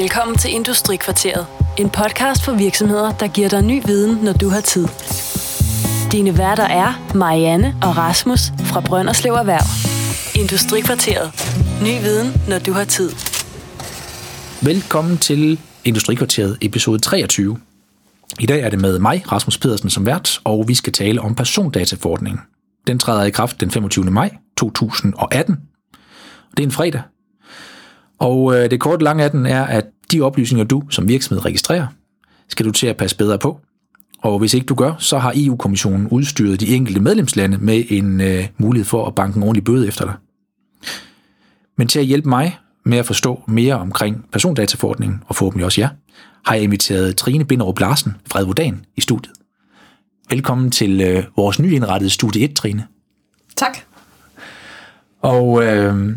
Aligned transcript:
Velkommen 0.00 0.36
til 0.36 0.54
Industrikvarteret. 0.54 1.46
En 1.78 1.90
podcast 1.90 2.44
for 2.44 2.52
virksomheder, 2.52 3.12
der 3.12 3.28
giver 3.28 3.48
dig 3.48 3.62
ny 3.62 3.82
viden, 3.86 4.24
når 4.24 4.32
du 4.32 4.48
har 4.48 4.60
tid. 4.60 4.86
Dine 6.12 6.38
værter 6.38 6.62
er 6.62 7.12
Marianne 7.14 7.74
og 7.82 7.96
Rasmus 7.96 8.40
fra 8.40 8.80
Brønderslev 8.80 9.32
Erhverv. 9.32 9.66
Industrikvarteret. 10.42 11.32
Ny 11.82 11.94
viden, 12.06 12.28
når 12.48 12.58
du 12.58 12.72
har 12.72 12.84
tid. 12.84 13.10
Velkommen 14.62 15.18
til 15.18 15.60
Industrikvarteret 15.84 16.58
episode 16.62 16.98
23. 16.98 17.58
I 18.40 18.46
dag 18.46 18.60
er 18.60 18.70
det 18.70 18.80
med 18.80 18.98
mig, 18.98 19.32
Rasmus 19.32 19.58
Pedersen, 19.58 19.90
som 19.90 20.06
vært, 20.06 20.40
og 20.44 20.68
vi 20.68 20.74
skal 20.74 20.92
tale 20.92 21.20
om 21.20 21.34
persondataforordningen. 21.34 22.40
Den 22.86 22.98
træder 22.98 23.24
i 23.24 23.30
kraft 23.30 23.60
den 23.60 23.70
25. 23.70 24.04
maj 24.04 24.30
2018. 24.56 25.56
Det 26.50 26.62
er 26.62 26.66
en 26.66 26.72
fredag. 26.72 27.02
Og 28.18 28.54
øh, 28.54 28.70
det 28.70 28.80
korte 28.80 29.04
lange 29.04 29.24
af 29.24 29.30
den 29.30 29.46
er, 29.46 29.64
at 29.64 29.84
de 30.12 30.20
oplysninger, 30.20 30.64
du 30.64 30.82
som 30.90 31.08
virksomhed 31.08 31.44
registrerer, 31.44 31.86
skal 32.48 32.66
du 32.66 32.70
til 32.70 32.86
at 32.86 32.96
passe 32.96 33.16
bedre 33.16 33.38
på. 33.38 33.60
Og 34.18 34.38
hvis 34.38 34.54
ikke 34.54 34.66
du 34.66 34.74
gør, 34.74 34.94
så 34.98 35.18
har 35.18 35.32
EU-kommissionen 35.36 36.08
udstyret 36.08 36.60
de 36.60 36.74
enkelte 36.74 37.00
medlemslande 37.00 37.58
med 37.58 37.84
en 37.88 38.20
øh, 38.20 38.48
mulighed 38.58 38.84
for 38.84 39.06
at 39.06 39.14
banke 39.14 39.36
en 39.36 39.42
ordentlig 39.42 39.64
bøde 39.64 39.88
efter 39.88 40.04
dig. 40.04 40.14
Men 41.76 41.88
til 41.88 41.98
at 41.98 42.04
hjælpe 42.04 42.28
mig 42.28 42.58
med 42.84 42.98
at 42.98 43.06
forstå 43.06 43.42
mere 43.48 43.74
omkring 43.74 44.24
persondataforordningen, 44.32 45.22
og 45.26 45.36
forhåbentlig 45.36 45.64
også 45.64 45.80
jer, 45.80 45.88
har 46.44 46.54
jeg 46.54 46.62
inviteret 46.62 47.16
Trine 47.16 47.44
Binderup 47.44 47.80
Larsen 47.80 48.16
fra 48.26 48.38
Advodan 48.38 48.84
i 48.96 49.00
studiet. 49.00 49.34
Velkommen 50.30 50.70
til 50.70 51.00
øh, 51.00 51.24
vores 51.36 51.58
nyindrettede 51.58 52.10
Studie 52.10 52.44
1, 52.44 52.56
Trine. 52.56 52.86
Tak. 53.56 53.78
Og 55.22 55.64
øh, 55.64 56.16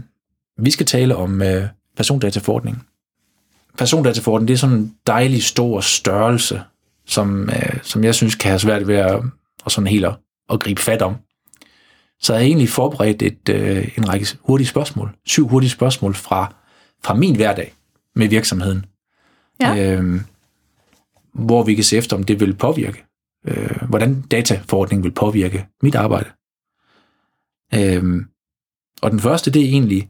vi 0.57 0.71
skal 0.71 0.85
tale 0.85 1.15
om 1.15 1.41
øh, 1.41 1.63
persondataforordningen. 1.99 2.81
Persondataforordningen, 3.77 4.47
det 4.47 4.53
er 4.53 4.57
sådan 4.57 4.75
en 4.75 4.95
dejlig 5.07 5.43
stor 5.43 5.79
størrelse, 5.79 6.61
som, 7.05 7.49
øh, 7.49 7.79
som 7.83 8.03
jeg 8.03 8.15
synes 8.15 8.35
kan 8.35 8.49
have 8.49 8.59
svært 8.59 8.87
ved 8.87 8.95
at, 8.95 9.21
og 9.63 9.71
sådan 9.71 9.87
helt 9.87 10.05
at, 10.05 10.15
at 10.49 10.59
gribe 10.59 10.81
fat 10.81 11.01
om. 11.01 11.15
Så 12.19 12.33
jeg 12.33 12.39
har 12.41 12.45
egentlig 12.45 12.69
forberedt 12.69 13.21
et, 13.21 13.49
øh, 13.49 13.97
en 13.97 14.09
række 14.09 14.27
hurtige 14.39 14.67
spørgsmål, 14.67 15.15
syv 15.25 15.47
hurtige 15.47 15.69
spørgsmål 15.69 16.15
fra, 16.15 16.53
fra 17.03 17.13
min 17.13 17.35
hverdag 17.35 17.73
med 18.15 18.27
virksomheden. 18.27 18.85
Ja. 19.61 19.95
Øh, 19.95 20.21
hvor 21.33 21.63
vi 21.63 21.75
kan 21.75 21.83
se 21.83 21.97
efter, 21.97 22.17
om 22.17 22.23
det 22.23 22.39
vil 22.39 22.55
påvirke, 22.55 23.03
øh, 23.47 23.87
hvordan 23.89 24.21
dataforordningen 24.21 25.03
vil 25.03 25.11
påvirke 25.11 25.67
mit 25.81 25.95
arbejde. 25.95 26.29
Øh, 27.73 28.25
og 29.01 29.11
den 29.11 29.19
første, 29.19 29.51
det 29.51 29.61
er 29.61 29.69
egentlig, 29.69 30.09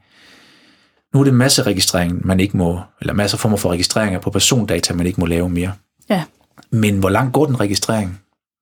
nu 1.14 1.20
er 1.20 1.24
det 1.24 1.34
masse 1.34 1.64
registrering, 1.64 2.28
man 2.28 2.40
ikke 2.40 2.58
må, 2.58 2.82
eller 3.02 3.14
masser 3.14 3.38
af 3.38 3.40
former 3.40 3.58
for 3.58 3.70
registreringer 3.70 4.20
på 4.20 4.30
persondata, 4.30 4.94
man 4.94 5.08
ikke 5.08 5.20
må 5.20 5.26
lave 5.26 5.50
mere. 5.50 5.74
Ja. 6.10 6.24
Men 6.72 7.00
hvor 7.00 7.10
langt 7.10 7.34
går 7.34 7.46
den 7.46 7.60
registrering? 7.60 8.22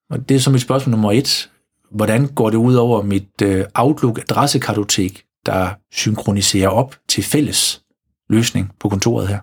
Og 0.10 0.30
det 0.30 0.36
er 0.36 0.40
så 0.40 0.52
mit 0.52 0.62
spørgsmål 0.62 0.92
nummer 0.92 1.12
et. 1.12 1.50
Hvordan 1.92 2.28
går 2.28 2.50
det 2.50 2.58
ud 2.58 2.76
over 2.76 3.02
mit 3.02 3.42
øh, 3.42 3.66
Outlook-adressekartotek, 3.76 5.24
der 5.46 5.70
synkroniserer 5.92 6.70
op 6.70 6.96
til 7.08 7.24
fælles 7.24 7.82
løsning 8.30 8.72
på 8.80 8.90
kontoret 8.90 9.28
her? 9.28 9.40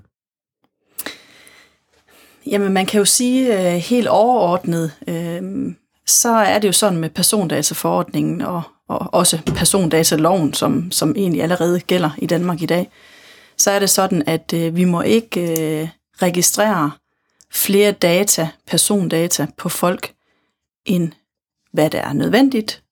Jamen, 2.46 2.72
man 2.72 2.86
kan 2.86 2.98
jo 2.98 3.04
sige 3.04 3.72
øh, 3.74 3.74
helt 3.74 4.08
overordnet, 4.08 4.92
øh, 5.08 5.74
så 6.06 6.28
er 6.28 6.58
det 6.58 6.68
jo 6.68 6.72
sådan 6.72 6.98
med 6.98 7.10
persondataforordningen 7.10 8.40
og, 8.40 8.62
og 8.88 9.14
også 9.14 9.40
persondataloven, 9.46 10.54
som, 10.54 10.90
som 10.90 11.14
egentlig 11.16 11.42
allerede 11.42 11.80
gælder 11.80 12.10
i 12.18 12.26
Danmark 12.26 12.62
i 12.62 12.66
dag, 12.66 12.90
så 13.56 13.70
er 13.70 13.78
det 13.78 13.90
sådan, 13.90 14.22
at 14.26 14.52
øh, 14.52 14.76
vi 14.76 14.84
må 14.84 15.00
ikke 15.00 15.40
øh, 15.40 15.88
registrere 16.22 16.90
flere 17.52 17.92
data, 17.92 18.48
persondata 18.66 19.46
på 19.56 19.68
folk, 19.68 20.12
end 20.86 21.12
hvad 21.72 21.90
der 21.90 22.00
er 22.00 22.12
nødvendigt, 22.12 22.82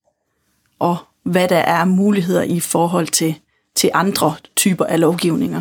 og 0.78 0.96
hvad 1.24 1.48
der 1.48 1.58
er 1.58 1.84
muligheder 1.84 2.42
i 2.42 2.60
forhold 2.60 3.06
til, 3.06 3.34
til 3.74 3.90
andre 3.94 4.34
typer 4.56 4.84
af 4.84 5.00
lovgivninger. 5.00 5.60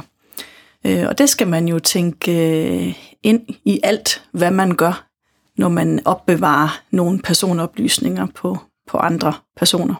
Øh, 0.85 1.07
og 1.07 1.17
det 1.17 1.29
skal 1.29 1.47
man 1.47 1.67
jo 1.67 1.79
tænke 1.79 2.31
øh, 2.31 2.95
ind 3.23 3.41
i 3.65 3.79
alt, 3.83 4.23
hvad 4.31 4.51
man 4.51 4.75
gør, 4.75 5.07
når 5.57 5.69
man 5.69 6.01
opbevarer 6.05 6.81
nogle 6.91 7.19
personoplysninger 7.19 8.27
på, 8.35 8.57
på 8.87 8.97
andre 8.97 9.33
personer. 9.57 9.95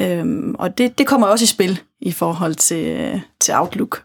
Øhm, 0.00 0.54
og 0.58 0.78
det, 0.78 0.98
det 0.98 1.06
kommer 1.06 1.26
også 1.26 1.42
i 1.42 1.46
spil 1.46 1.80
i 2.00 2.12
forhold 2.12 2.54
til, 2.54 3.20
til 3.40 3.54
Outlook. 3.54 4.04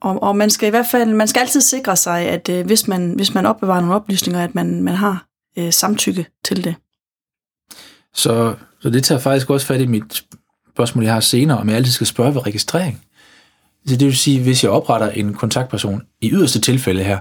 Og, 0.00 0.22
og 0.22 0.36
man 0.36 0.50
skal 0.50 0.66
i 0.66 0.70
hvert 0.70 0.86
fald, 0.90 1.14
man 1.14 1.28
skal 1.28 1.40
altid 1.40 1.60
sikre 1.60 1.96
sig, 1.96 2.20
at 2.20 2.48
øh, 2.48 2.66
hvis, 2.66 2.88
man, 2.88 3.12
hvis 3.12 3.34
man 3.34 3.46
opbevarer 3.46 3.80
nogle 3.80 3.94
oplysninger, 3.94 4.44
at 4.44 4.54
man, 4.54 4.82
man 4.82 4.94
har 4.94 5.26
øh, 5.58 5.72
samtykke 5.72 6.26
til 6.44 6.64
det. 6.64 6.74
Så, 8.14 8.54
så 8.80 8.90
det 8.90 9.04
tager 9.04 9.20
faktisk 9.20 9.50
også 9.50 9.66
fat 9.66 9.80
i 9.80 9.86
mit 9.86 10.24
spørgsmål, 10.72 11.04
jeg 11.04 11.12
har 11.12 11.20
senere, 11.20 11.58
om 11.58 11.68
jeg 11.68 11.76
altid 11.76 11.92
skal 11.92 12.06
spørge 12.06 12.34
ved 12.34 12.46
registrering. 12.46 13.04
Så 13.86 13.96
det 13.96 14.06
vil 14.06 14.16
sige, 14.16 14.42
hvis 14.42 14.64
jeg 14.64 14.70
opretter 14.70 15.10
en 15.10 15.34
kontaktperson, 15.34 16.02
i 16.20 16.30
yderste 16.30 16.60
tilfælde 16.60 17.04
her, 17.04 17.18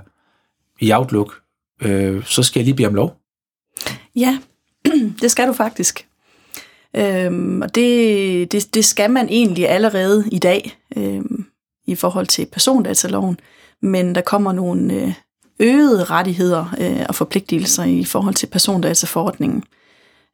i 0.80 0.92
Outlook, 0.92 1.34
øh, 1.81 2.26
så 2.26 2.44
skal 2.44 2.59
jeg 2.59 2.66
lige 2.66 2.76
bede 2.76 2.88
om 2.88 2.96
lov. 2.96 3.18
Ja, 4.16 4.40
det 5.22 5.31
skal 5.31 5.47
du 5.47 5.53
faktisk. 5.53 6.08
Øhm, 6.97 7.62
og 7.62 7.75
det, 7.75 8.52
det, 8.52 8.74
det 8.74 8.85
skal 8.85 9.12
man 9.12 9.30
egentlig 9.30 9.69
allerede 9.69 10.30
i 10.31 10.40
dag 10.40 10.78
øhm, 10.97 11.46
i 11.88 11.96
forhold 11.96 12.28
til 12.28 12.46
persondataloven, 12.52 13.40
men 13.81 14.16
der 14.16 14.22
kommer 14.22 14.52
nogle 14.52 14.94
øh, 14.94 15.13
øgede 15.59 16.03
rettigheder 16.03 16.75
øh, 16.80 17.06
og 17.09 17.16
forpligtelser 17.16 17.84
i 17.84 18.03
forhold 18.03 18.35
til 18.35 18.47
persondataforordningen. 18.47 19.63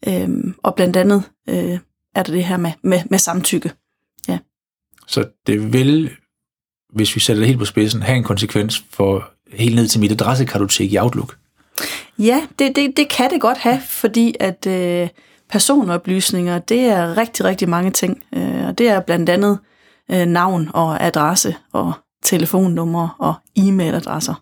Øhm, 0.07 0.55
og 0.63 0.75
blandt 0.75 0.95
andet 0.95 1.23
øh, 1.49 1.79
er 2.15 2.23
der 2.23 2.31
det 2.33 2.45
her 2.45 2.57
med, 2.57 2.71
med, 2.81 2.99
med 3.09 3.19
samtykke. 3.19 3.71
Ja. 4.27 4.37
Så 5.07 5.25
det 5.47 5.73
vil, 5.73 6.09
hvis 6.93 7.15
vi 7.15 7.19
sætter 7.19 7.41
det 7.41 7.47
helt 7.47 7.59
på 7.59 7.65
spidsen, 7.65 8.01
have 8.01 8.17
en 8.17 8.23
konsekvens 8.23 8.83
for 8.91 9.31
helt 9.51 9.75
ned 9.75 9.87
til 9.87 9.99
mit 9.99 10.11
adressekartotek 10.11 10.93
i 10.93 10.97
Outlook. 10.97 11.37
Ja, 12.19 12.47
det, 12.59 12.75
det, 12.75 12.97
det 12.97 13.09
kan 13.09 13.29
det 13.29 13.41
godt 13.41 13.57
have, 13.57 13.81
fordi 13.81 14.35
at 14.39 14.67
øh, 14.67 15.09
personoplysninger, 15.49 16.59
det 16.59 16.79
er 16.79 17.17
rigtig, 17.17 17.45
rigtig 17.45 17.69
mange 17.69 17.91
ting. 17.91 18.23
Øh, 18.35 18.67
og 18.67 18.77
det 18.77 18.89
er 18.89 18.99
blandt 18.99 19.29
andet 19.29 19.59
øh, 20.11 20.25
navn 20.25 20.69
og 20.73 21.03
adresse 21.03 21.55
og 21.71 21.93
telefonnummer 22.23 23.09
og 23.19 23.35
e-mailadresser. 23.59 24.33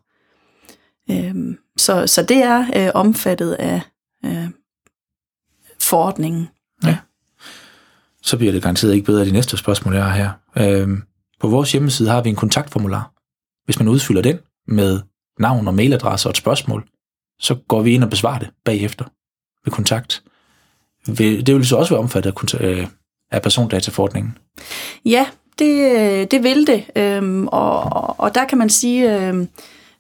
Øh, 1.11 1.55
så, 1.77 2.07
så 2.07 2.23
det 2.23 2.37
er 2.37 2.65
øh, 2.75 2.91
omfattet 2.93 3.53
af 3.53 3.81
øh, 4.25 4.49
forordningen. 5.79 6.47
Ja. 6.83 6.97
Så 8.21 8.37
bliver 8.37 8.51
det 8.51 8.61
garanteret 8.61 8.93
ikke 8.93 9.05
bedre 9.05 9.25
de 9.25 9.31
næste 9.31 9.57
spørgsmål, 9.57 9.95
jeg 9.95 10.03
har 10.03 10.15
her. 10.15 10.31
Øhm, 10.57 11.03
på 11.39 11.47
vores 11.47 11.71
hjemmeside 11.71 12.09
har 12.09 12.21
vi 12.21 12.29
en 12.29 12.35
kontaktformular. 12.35 13.11
Hvis 13.65 13.79
man 13.79 13.87
udfylder 13.87 14.21
den 14.21 14.39
med 14.67 14.99
navn 15.39 15.67
og 15.67 15.73
mailadresse 15.73 16.27
og 16.27 16.29
et 16.29 16.37
spørgsmål, 16.37 16.87
så 17.39 17.55
går 17.67 17.81
vi 17.81 17.91
ind 17.91 18.03
og 18.03 18.09
besvarer 18.09 18.39
det 18.39 18.49
bagefter 18.65 19.05
ved 19.65 19.71
kontakt. 19.71 20.23
Det 21.07 21.55
vil 21.55 21.65
så 21.65 21.75
også 21.75 21.93
være 21.93 22.03
omfattet 22.03 22.53
af, 22.53 22.67
øh, 22.67 22.87
af 23.31 23.41
persondataforordningen. 23.41 24.37
Ja, 25.05 25.25
det, 25.59 25.99
øh, 25.99 26.27
det 26.31 26.43
vil 26.43 26.67
det. 26.67 26.83
Øhm, 26.95 27.47
og, 27.47 28.19
og 28.19 28.35
der 28.35 28.45
kan 28.45 28.57
man 28.57 28.69
sige, 28.69 29.27
øhm, 29.27 29.47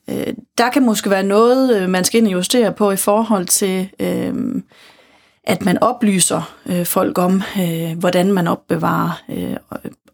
øh, 0.09 0.33
der 0.57 0.69
kan 0.69 0.85
måske 0.85 1.09
være 1.09 1.23
noget, 1.23 1.81
øh, 1.81 1.89
man 1.89 2.03
skal 2.03 2.17
ind 2.17 2.27
og 2.27 2.33
justere 2.33 2.73
på 2.73 2.91
i 2.91 2.95
forhold 2.95 3.45
til, 3.45 3.89
øhm, 3.99 4.63
at 5.43 5.65
man 5.65 5.83
oplyser 5.83 6.53
øh, 6.65 6.85
folk 6.85 7.17
om, 7.17 7.41
øh, 7.59 7.97
hvordan 7.97 8.33
man 8.33 8.47
opbevarer 8.47 9.23
øh, 9.29 9.55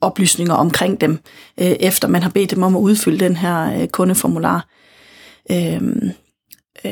oplysninger 0.02 0.54
omkring 0.54 1.02
dem, 1.02 1.20
øh, 1.58 1.68
efter 1.80 2.08
man 2.08 2.24
har 2.24 2.30
bedt 2.30 2.52
dem 2.52 2.64
om 2.64 2.76
at 2.76 2.80
udfylde 2.80 3.26
den 3.26 3.36
her 3.36 3.82
øh, 3.82 3.88
kundeformular. 3.88 4.68
Øhm, 5.52 6.12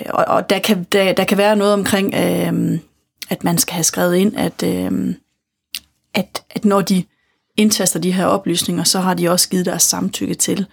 og 0.09 0.25
og 0.27 0.49
der, 0.49 0.59
kan, 0.59 0.83
der, 0.91 1.13
der 1.13 1.23
kan 1.23 1.37
være 1.37 1.55
noget 1.55 1.73
omkring, 1.73 2.13
øh, 2.15 2.79
at 3.29 3.43
man 3.43 3.57
skal 3.57 3.73
have 3.73 3.83
skrevet 3.83 4.15
ind, 4.15 4.35
at, 4.37 4.63
øh, 4.63 5.15
at, 6.13 6.43
at 6.49 6.65
når 6.65 6.81
de 6.81 7.03
indtaster 7.57 7.99
de 7.99 8.11
her 8.11 8.25
oplysninger, 8.25 8.83
så 8.83 8.99
har 8.99 9.13
de 9.13 9.29
også 9.29 9.49
givet 9.49 9.65
deres 9.65 9.83
samtykke 9.83 10.33
til 10.33 10.65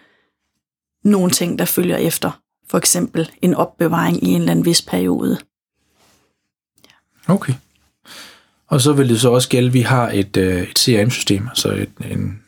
nogle 1.04 1.30
ting, 1.30 1.58
der 1.58 1.64
følger 1.64 1.96
efter. 1.96 2.40
For 2.68 2.78
eksempel 2.78 3.30
en 3.42 3.54
opbevaring 3.54 4.24
i 4.24 4.28
en 4.28 4.40
eller 4.40 4.50
anden 4.50 4.64
vis 4.64 4.82
periode. 4.82 5.38
Okay. 7.28 7.54
Og 8.66 8.80
så 8.80 8.92
vil 8.92 9.08
det 9.08 9.20
så 9.20 9.30
også 9.30 9.48
gælde, 9.48 9.68
at 9.68 9.74
vi 9.74 9.80
har 9.80 10.10
et, 10.10 10.36
øh, 10.36 10.62
et 10.62 10.78
CRM-system, 10.78 11.48
altså 11.48 11.68
et, 11.68 11.90
en, 12.10 12.42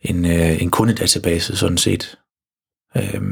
en, 0.00 0.24
øh, 0.24 0.62
en 0.62 0.70
kundedatabase 0.70 1.56
sådan 1.56 1.78
set, 1.78 2.18
øh, 2.96 3.22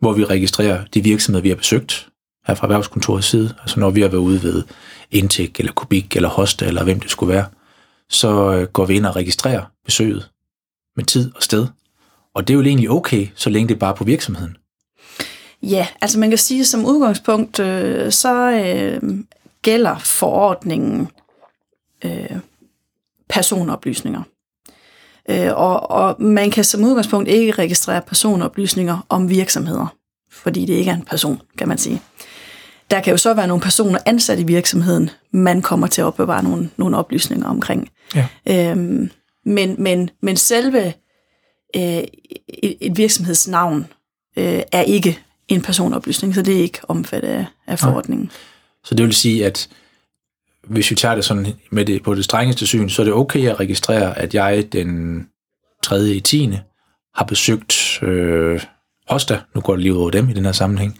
hvor 0.00 0.12
vi 0.12 0.24
registrerer 0.24 0.84
de 0.84 1.02
virksomheder, 1.02 1.42
vi 1.42 1.48
har 1.48 1.56
besøgt 1.56 2.08
her 2.46 2.54
fra 2.54 2.66
erhvervskontorets 2.66 3.26
side. 3.26 3.54
Altså 3.60 3.80
når 3.80 3.90
vi 3.90 4.00
har 4.00 4.08
været 4.08 4.20
ude 4.20 4.42
ved 4.42 4.62
Intek, 5.10 5.60
eller 5.60 5.72
Kubik, 5.72 6.16
eller 6.16 6.28
Hosta 6.28 6.66
eller 6.66 6.84
hvem 6.84 7.00
det 7.00 7.10
skulle 7.10 7.34
være, 7.34 7.46
så 8.10 8.52
øh, 8.52 8.68
går 8.68 8.84
vi 8.84 8.94
ind 8.94 9.06
og 9.06 9.16
registrerer 9.16 9.62
besøget 9.84 10.30
med 10.96 11.04
tid 11.04 11.32
og 11.36 11.42
sted. 11.42 11.66
Og 12.34 12.48
det 12.48 12.54
er 12.54 12.58
jo 12.58 12.62
egentlig 12.62 12.90
okay, 12.90 13.28
så 13.34 13.50
længe 13.50 13.68
det 13.68 13.74
er 13.74 13.78
bare 13.78 13.94
på 13.94 14.04
virksomheden. 14.04 14.56
Ja, 15.62 15.86
altså 16.00 16.18
man 16.18 16.28
kan 16.28 16.38
sige, 16.38 16.60
at 16.60 16.66
som 16.66 16.86
udgangspunkt, 16.86 17.58
øh, 17.58 18.12
så 18.12 18.50
øh, 18.50 19.24
gælder 19.62 19.98
forordningen 19.98 21.08
øh, 22.04 22.38
personoplysninger. 23.28 24.22
Øh, 25.30 25.50
og, 25.54 25.90
og 25.90 26.22
man 26.22 26.50
kan 26.50 26.64
som 26.64 26.84
udgangspunkt 26.84 27.28
ikke 27.28 27.52
registrere 27.52 28.02
personoplysninger 28.02 29.06
om 29.08 29.30
virksomheder, 29.30 29.96
fordi 30.30 30.64
det 30.64 30.74
ikke 30.74 30.90
er 30.90 30.94
en 30.94 31.04
person, 31.04 31.40
kan 31.58 31.68
man 31.68 31.78
sige. 31.78 32.02
Der 32.90 33.00
kan 33.00 33.10
jo 33.10 33.16
så 33.16 33.34
være 33.34 33.46
nogle 33.46 33.62
personer 33.62 33.98
ansat 34.06 34.38
i 34.38 34.42
virksomheden, 34.42 35.10
man 35.30 35.62
kommer 35.62 35.86
til 35.86 36.00
at 36.00 36.04
opbevare 36.04 36.42
nogle, 36.42 36.70
nogle 36.76 36.96
oplysninger 36.96 37.46
omkring. 37.46 37.90
Ja. 38.14 38.26
Øhm, 38.46 39.10
men, 39.44 39.74
men, 39.78 40.10
men 40.20 40.36
selve 40.36 40.86
øh, 41.76 41.82
et, 42.48 42.76
et 42.80 42.96
virksomhedsnavn 42.96 43.86
øh, 44.36 44.62
er 44.72 44.82
ikke 44.82 45.18
en 45.48 45.62
personoplysning, 45.62 46.34
så 46.34 46.42
det 46.42 46.56
er 46.56 46.62
ikke 46.62 46.80
omfattet 46.88 47.28
af, 47.28 47.46
af 47.66 47.78
forordningen. 47.78 48.30
Så 48.84 48.94
det 48.94 49.06
vil 49.06 49.14
sige, 49.14 49.46
at 49.46 49.68
hvis 50.66 50.90
vi 50.90 50.96
tager 50.96 51.14
det 51.14 51.24
sådan 51.24 51.46
med 51.70 51.84
det, 51.84 52.02
på 52.02 52.14
det 52.14 52.24
strengeste 52.24 52.66
syn, 52.66 52.88
så 52.88 53.02
er 53.02 53.04
det 53.04 53.14
okay 53.14 53.48
at 53.48 53.60
registrere, 53.60 54.18
at 54.18 54.34
jeg 54.34 54.72
den 54.72 55.22
3. 55.82 56.08
i 56.08 56.20
10. 56.20 56.58
har 57.14 57.24
besøgt 57.24 58.02
øh, 58.02 58.60
Hosta. 59.08 59.40
Nu 59.54 59.60
går 59.60 59.72
det 59.72 59.82
lige 59.82 59.94
over 59.94 60.10
dem 60.10 60.28
i 60.28 60.32
den 60.32 60.44
her 60.44 60.52
sammenhæng. 60.52 60.98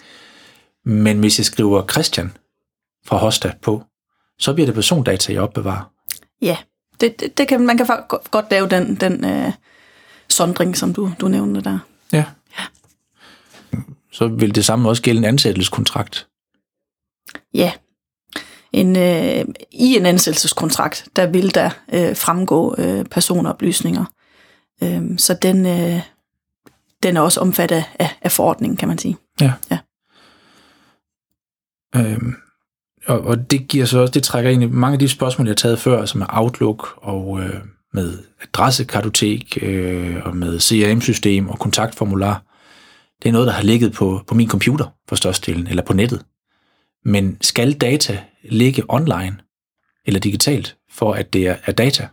Men 0.85 1.19
hvis 1.19 1.39
jeg 1.39 1.47
skriver 1.47 1.87
Christian 1.87 2.33
fra 3.07 3.17
Hosta 3.17 3.53
på, 3.63 3.83
så 4.39 4.55
bliver 4.55 4.67
det 4.67 4.75
persondata, 4.75 5.33
jeg 5.33 5.43
opbevarer. 5.43 5.91
Ja, 6.43 6.57
det, 7.01 7.21
det, 7.21 7.39
det 7.39 7.49
kan, 7.49 7.67
man 7.67 7.77
kan 7.77 7.87
godt- 8.31 8.51
lave 8.51 8.69
den, 8.69 8.95
den 8.95 9.25
øh, 9.25 9.53
sondring, 10.29 10.77
som 10.77 10.95
du, 10.95 11.13
du 11.21 11.29
nævnte 11.29 11.61
der. 11.61 11.79
Ja. 12.13 12.25
Så 14.13 14.29
vil 14.29 14.55
det 14.55 14.65
samme 14.65 14.89
også 14.89 15.03
gælde 15.03 15.19
en 15.19 15.25
ansættelseskontrakt. 15.25 16.27
Ja. 17.55 17.73
En, 18.73 18.97
øh, 18.97 19.45
I 19.73 19.97
en 19.97 20.07
ansættelseskontrakt, 20.07 21.09
der 21.17 21.27
vil 21.27 21.55
der 21.55 21.71
øh, 21.93 22.17
fremgå 22.17 22.75
øh, 22.79 23.05
personoplysninger. 23.05 24.05
Øh, 24.83 25.19
så 25.19 25.35
den, 25.43 25.67
øh, 25.67 26.01
den 27.03 27.17
er 27.17 27.21
også 27.21 27.41
omfattet 27.41 27.85
af, 27.99 28.17
af 28.23 28.33
forordningen, 28.33 28.77
kan 28.77 28.89
man 28.89 28.99
sige. 28.99 29.17
Ja. 29.41 29.53
Ja. 29.71 29.79
Øhm, 31.97 32.35
og, 33.07 33.21
og 33.21 33.51
det 33.51 33.69
giver 33.69 33.85
så 33.85 33.99
også, 33.99 34.13
det 34.13 34.23
trækker 34.23 34.51
ind 34.51 34.63
i 34.63 34.67
mange 34.67 34.93
af 34.93 34.99
de 34.99 35.09
spørgsmål, 35.09 35.47
jeg 35.47 35.51
har 35.51 35.57
taget 35.57 35.79
før, 35.79 36.01
altså 36.01 36.13
som 36.13 36.21
er 36.21 36.27
Outlook 36.29 36.89
og 36.97 37.41
øh, 37.41 37.55
med 37.93 38.19
adressekartotek 38.43 39.59
øh, 39.63 40.17
og 40.25 40.37
med 40.37 40.61
CRM-system 40.61 41.49
og 41.49 41.59
kontaktformular. 41.59 42.43
Det 43.23 43.29
er 43.29 43.33
noget, 43.33 43.47
der 43.47 43.53
har 43.53 43.63
ligget 43.63 43.93
på, 43.93 44.21
på 44.27 44.35
min 44.35 44.49
computer 44.49 44.87
for 45.09 45.17
størstedelen, 45.17 45.67
eller 45.67 45.83
på 45.83 45.93
nettet. 45.93 46.25
Men 47.05 47.37
skal 47.41 47.73
data 47.73 48.21
ligge 48.45 48.83
online 48.89 49.37
eller 50.07 50.21
digitalt, 50.21 50.77
for 50.91 51.13
at 51.13 51.33
det 51.33 51.47
er, 51.47 51.57
er 51.67 51.73
data? 51.73 52.09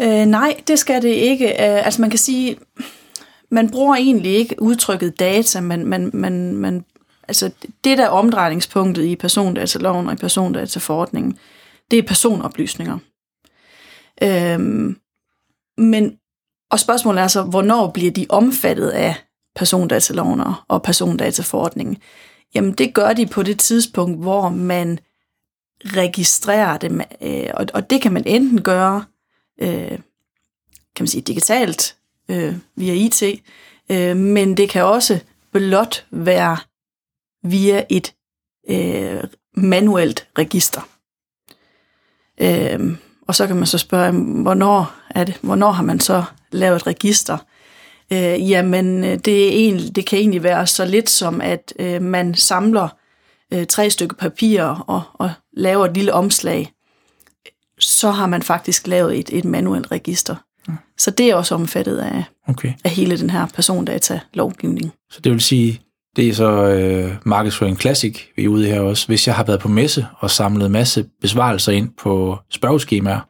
Øh, 0.00 0.26
nej, 0.26 0.60
det 0.66 0.78
skal 0.78 1.02
det 1.02 1.08
ikke. 1.08 1.46
Øh, 1.46 1.86
altså 1.86 2.00
man 2.00 2.10
kan 2.10 2.18
sige, 2.18 2.56
man 3.50 3.70
bruger 3.70 3.96
egentlig 3.96 4.32
ikke 4.32 4.62
udtrykket 4.62 5.20
data, 5.20 5.60
men 5.60 5.86
man, 5.86 6.10
man, 6.12 6.54
man, 6.54 6.84
altså 7.32 7.50
det 7.84 7.98
der 7.98 8.04
er 8.04 8.08
omdrejningspunktet 8.08 9.04
i 9.04 9.16
persondataloven 9.16 10.06
og 10.06 10.12
i 10.12 10.16
persondataforordningen, 10.16 11.38
det 11.90 11.98
er 11.98 12.02
personoplysninger. 12.02 12.98
Øhm, 14.22 14.96
men, 15.78 16.16
og 16.70 16.80
spørgsmålet 16.80 17.22
er 17.22 17.28
så, 17.28 17.42
hvornår 17.42 17.90
bliver 17.90 18.10
de 18.10 18.26
omfattet 18.28 18.88
af 18.88 19.14
persondataloven 19.56 20.42
og- 20.68 20.82
persondataforordningen? 20.82 21.96
Jamen 22.54 22.72
det 22.72 22.94
gør 22.94 23.12
de 23.12 23.26
på 23.26 23.42
det 23.42 23.58
tidspunkt, 23.58 24.22
hvor 24.22 24.48
man 24.48 24.98
registrerer 25.84 26.78
dem, 26.78 27.00
øh, 27.22 27.50
og, 27.54 27.66
og 27.74 27.90
det 27.90 28.02
kan 28.02 28.12
man 28.12 28.22
enten 28.26 28.62
gøre 28.62 29.04
øh, 29.62 29.98
kan 30.96 31.02
man 31.02 31.08
sige, 31.08 31.22
digitalt 31.22 31.96
øh, 32.28 32.54
via 32.76 32.94
IT, 32.94 33.22
øh, 33.90 34.16
men 34.16 34.56
det 34.56 34.70
kan 34.70 34.84
også 34.84 35.20
blot 35.52 36.06
være 36.10 36.56
via 37.44 37.84
et 37.88 38.14
øh, 38.70 39.24
manuelt 39.56 40.28
register. 40.38 40.88
Øh, 42.40 42.96
og 43.28 43.34
så 43.34 43.46
kan 43.46 43.56
man 43.56 43.66
så 43.66 43.78
spørge, 43.78 44.12
hvornår, 44.42 44.94
er 45.10 45.24
det, 45.24 45.38
hvornår 45.42 45.70
har 45.72 45.82
man 45.82 46.00
så 46.00 46.24
lavet 46.52 46.76
et 46.76 46.86
register? 46.86 47.38
Øh, 48.12 48.50
jamen, 48.50 49.04
øh, 49.04 49.18
det, 49.18 49.48
er 49.48 49.50
egentlig, 49.50 49.96
det 49.96 50.06
kan 50.06 50.18
egentlig 50.18 50.42
være 50.42 50.66
så 50.66 50.84
lidt 50.84 51.10
som, 51.10 51.40
at 51.40 51.72
øh, 51.78 52.02
man 52.02 52.34
samler 52.34 52.88
øh, 53.52 53.66
tre 53.66 53.90
stykker 53.90 54.16
papir 54.16 54.62
og, 54.62 55.02
og 55.14 55.30
laver 55.52 55.86
et 55.86 55.94
lille 55.94 56.12
omslag, 56.12 56.72
så 57.78 58.10
har 58.10 58.26
man 58.26 58.42
faktisk 58.42 58.86
lavet 58.86 59.18
et, 59.18 59.30
et 59.32 59.44
manuelt 59.44 59.92
register. 59.92 60.36
Så 60.98 61.10
det 61.10 61.30
er 61.30 61.34
også 61.34 61.54
omfattet 61.54 61.98
af, 61.98 62.24
Okay. 62.48 62.72
af 62.84 62.90
hele 62.90 63.18
den 63.18 63.30
her 63.30 63.46
persondata-lovgivning. 63.46 64.92
Så 65.10 65.20
det 65.20 65.32
vil 65.32 65.40
sige, 65.40 65.80
det 66.16 66.28
er 66.28 66.34
så 66.34 66.50
øh, 66.66 67.14
markedsføring 67.24 67.80
Classic, 67.80 68.20
vi 68.36 68.44
er 68.44 68.48
ude 68.48 68.66
her 68.66 68.80
også. 68.80 69.06
Hvis 69.06 69.26
jeg 69.26 69.34
har 69.34 69.44
været 69.44 69.60
på 69.60 69.68
messe 69.68 70.06
og 70.18 70.30
samlet 70.30 70.70
masse 70.70 71.04
besvarelser 71.20 71.72
ind 71.72 71.90
på 71.98 72.38
spørgeskemaer, 72.50 73.20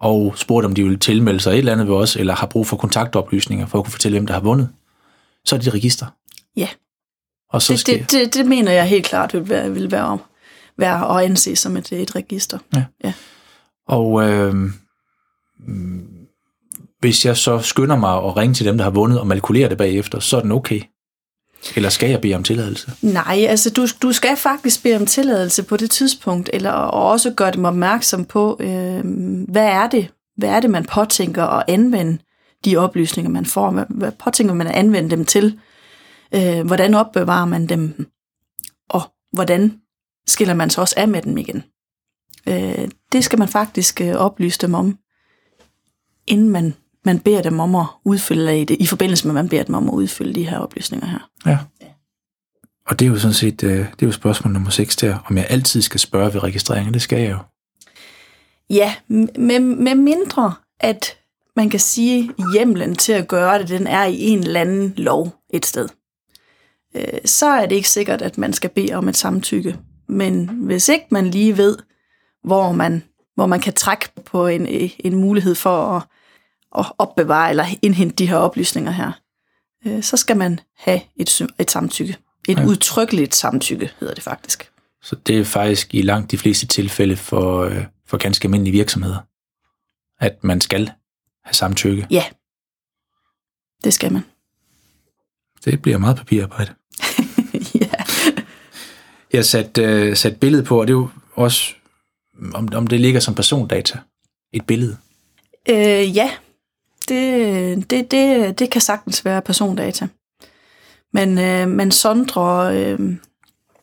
og 0.00 0.32
spurgt, 0.36 0.66
om 0.66 0.74
de 0.74 0.84
vil 0.84 0.98
tilmelde 0.98 1.40
sig 1.40 1.50
et 1.50 1.58
eller 1.58 1.72
andet 1.72 1.88
ved 1.88 1.94
os, 1.94 2.16
eller 2.16 2.34
har 2.34 2.46
brug 2.46 2.66
for 2.66 2.76
kontaktoplysninger 2.76 3.66
for 3.66 3.78
at 3.78 3.84
kunne 3.84 3.92
fortælle, 3.92 4.18
hvem 4.18 4.26
der 4.26 4.34
har 4.34 4.40
vundet, 4.40 4.68
så 5.44 5.56
er 5.56 5.58
det 5.58 5.66
et 5.66 5.74
register. 5.74 6.06
Ja, 6.56 6.68
Og 7.52 7.62
så 7.62 7.72
det, 7.72 7.80
skal, 7.80 7.98
det, 7.98 8.10
det, 8.10 8.34
det 8.34 8.46
mener 8.46 8.72
jeg 8.72 8.86
helt 8.86 9.04
klart 9.04 9.34
vil 9.34 9.48
være, 9.48 9.72
vil 9.72 9.90
være, 9.90 10.18
være 10.78 11.18
at 11.18 11.24
anse 11.24 11.56
som 11.56 11.76
et, 11.76 11.92
et 11.92 12.16
register. 12.16 12.58
Og 13.88 14.28
øh, 14.28 14.54
mm, 15.66 16.08
hvis 17.00 17.26
jeg 17.26 17.36
så 17.36 17.58
skynder 17.58 17.96
mig 17.96 18.16
at 18.16 18.36
ringe 18.36 18.54
til 18.54 18.66
dem, 18.66 18.76
der 18.76 18.84
har 18.84 18.90
vundet, 18.90 19.20
og 19.20 19.26
malkulere 19.26 19.68
det 19.68 19.78
bagefter, 19.78 20.20
så 20.20 20.36
er 20.36 20.40
den 20.40 20.52
okay. 20.52 20.80
Eller 21.76 21.88
skal 21.88 22.10
jeg 22.10 22.20
bede 22.20 22.34
om 22.34 22.42
tilladelse? 22.42 22.92
Nej, 23.02 23.46
altså 23.48 23.70
du, 23.70 23.86
du 24.02 24.12
skal 24.12 24.36
faktisk 24.36 24.82
bede 24.82 24.96
om 24.96 25.06
tilladelse 25.06 25.62
på 25.62 25.76
det 25.76 25.90
tidspunkt, 25.90 26.50
eller 26.52 26.70
og 26.70 27.10
også 27.10 27.30
gøre 27.30 27.52
dem 27.52 27.64
opmærksom 27.64 28.24
på, 28.24 28.56
øh, 28.60 29.00
hvad 29.48 29.66
er 29.66 29.88
det, 29.88 30.08
hvad 30.36 30.48
er 30.48 30.60
det, 30.60 30.70
man 30.70 30.84
påtænker 30.84 31.44
at 31.44 31.64
anvende 31.68 32.18
de 32.64 32.76
oplysninger, 32.76 33.30
man 33.30 33.46
får. 33.46 33.70
Hvad, 33.70 33.84
hvad 33.88 34.12
påtænker 34.12 34.54
man 34.54 34.66
at 34.66 34.74
anvende 34.74 35.10
dem 35.10 35.24
til? 35.24 35.58
Øh, 36.34 36.66
hvordan 36.66 36.94
opbevarer 36.94 37.44
man 37.44 37.66
dem? 37.66 38.06
Og 38.90 39.02
hvordan 39.32 39.80
skiller 40.26 40.54
man 40.54 40.70
sig 40.70 40.80
også 40.80 40.94
af 40.98 41.08
med 41.08 41.22
dem 41.22 41.38
igen? 41.38 41.64
Øh, 42.48 42.88
det 43.12 43.24
skal 43.24 43.38
man 43.38 43.48
faktisk 43.48 44.00
øh, 44.00 44.14
oplyse 44.14 44.58
dem 44.58 44.74
om, 44.74 44.98
inden 46.26 46.50
man, 46.50 46.74
man 47.04 47.18
beder 47.18 47.42
dem 47.42 47.60
om 47.60 47.74
at 47.74 47.86
udfylde 48.04 48.60
i, 48.60 48.64
det, 48.64 48.76
i 48.80 48.86
forbindelse 48.86 49.26
med, 49.26 49.30
at 49.30 49.34
man 49.34 49.48
beder 49.48 49.62
dem 49.62 49.74
om 49.74 49.88
at 49.88 49.94
udfylde 49.94 50.34
de 50.34 50.48
her 50.48 50.58
oplysninger 50.58 51.06
her. 51.06 51.30
Ja. 51.46 51.58
Og 52.86 52.98
det 52.98 53.06
er 53.06 53.10
jo 53.10 53.18
sådan 53.18 53.34
set, 53.34 53.62
øh, 53.62 53.78
det 53.78 54.02
er 54.02 54.06
jo 54.06 54.12
spørgsmål 54.12 54.52
nummer 54.52 54.70
6 54.70 54.96
der, 54.96 55.18
om 55.26 55.36
jeg 55.36 55.46
altid 55.48 55.82
skal 55.82 56.00
spørge 56.00 56.34
ved 56.34 56.42
registreringen. 56.42 56.94
Det 56.94 57.02
skal 57.02 57.20
jeg 57.20 57.30
jo. 57.30 57.38
Ja, 58.70 58.94
med, 59.08 59.60
med 59.60 59.94
mindre 59.94 60.54
at 60.80 61.16
man 61.56 61.70
kan 61.70 61.80
sige, 61.80 62.30
hjemlen 62.52 62.96
til 62.96 63.12
at 63.12 63.28
gøre 63.28 63.58
det, 63.58 63.68
den 63.68 63.86
er 63.86 64.04
i 64.04 64.20
en 64.20 64.38
eller 64.38 64.60
anden 64.60 64.94
lov 64.96 65.34
et 65.50 65.66
sted. 65.66 65.88
Øh, 66.96 67.18
Så 67.24 67.46
er 67.46 67.66
det 67.66 67.76
ikke 67.76 67.88
sikkert, 67.88 68.22
at 68.22 68.38
man 68.38 68.52
skal 68.52 68.70
bede 68.70 68.94
om 68.94 69.08
et 69.08 69.16
samtykke. 69.16 69.76
Men 70.08 70.44
hvis 70.48 70.88
ikke 70.88 71.06
man 71.10 71.26
lige 71.26 71.56
ved, 71.56 71.78
hvor 72.44 72.72
man, 72.72 73.02
hvor 73.34 73.46
man 73.46 73.60
kan 73.60 73.72
trække 73.72 74.08
på 74.24 74.46
en, 74.46 74.66
en 74.98 75.14
mulighed 75.14 75.54
for 75.54 75.96
at, 75.96 76.02
at 76.78 76.86
opbevare 76.98 77.50
eller 77.50 77.66
indhente 77.82 78.14
de 78.16 78.26
her 78.28 78.36
oplysninger 78.36 78.90
her, 78.92 79.12
øh, 79.86 80.02
så 80.02 80.16
skal 80.16 80.36
man 80.36 80.60
have 80.76 81.00
et, 81.16 81.42
et 81.58 81.70
samtykke. 81.70 82.16
Et 82.48 82.58
Ja. 82.58 82.64
udtrykkeligt 82.66 83.34
samtykke, 83.34 83.90
hedder 84.00 84.14
det 84.14 84.22
faktisk. 84.24 84.70
Så 85.02 85.16
det 85.16 85.38
er 85.38 85.44
faktisk 85.44 85.94
i 85.94 86.02
langt 86.02 86.30
de 86.30 86.38
fleste 86.38 86.66
tilfælde 86.66 87.16
for, 87.16 87.62
øh, 87.64 87.84
for 88.06 88.16
ganske 88.16 88.46
almindelige 88.46 88.72
virksomheder, 88.72 89.18
at 90.20 90.44
man 90.44 90.60
skal 90.60 90.90
have 91.44 91.54
samtykke. 91.54 92.06
Ja, 92.10 92.24
det 93.84 93.94
skal 93.94 94.12
man. 94.12 94.22
Det 95.64 95.82
bliver 95.82 95.98
meget 95.98 96.16
papirarbejde. 96.16 96.74
ja. 97.80 97.90
Jeg 99.32 99.38
har 99.38 99.42
sat, 99.42 99.78
øh, 99.78 100.16
sat 100.16 100.40
billede 100.40 100.64
på, 100.64 100.80
og 100.80 100.86
det 100.86 100.92
er 100.92 100.98
jo 100.98 101.08
også, 101.34 101.74
om, 102.54 102.68
om 102.74 102.86
det 102.86 103.00
ligger 103.00 103.20
som 103.20 103.34
persondata. 103.34 103.98
Et 104.52 104.66
billede. 104.66 104.96
Øh, 105.68 106.16
ja, 106.16 106.30
det, 107.08 107.90
det, 107.90 108.10
det, 108.10 108.58
det 108.58 108.70
kan 108.70 108.80
sagtens 108.80 109.24
være 109.24 109.42
persondata. 109.42 110.08
Men 111.12 111.38
øh, 111.38 111.68
man 111.68 111.90
sondrer, 111.90 112.58
øh, 112.58 113.00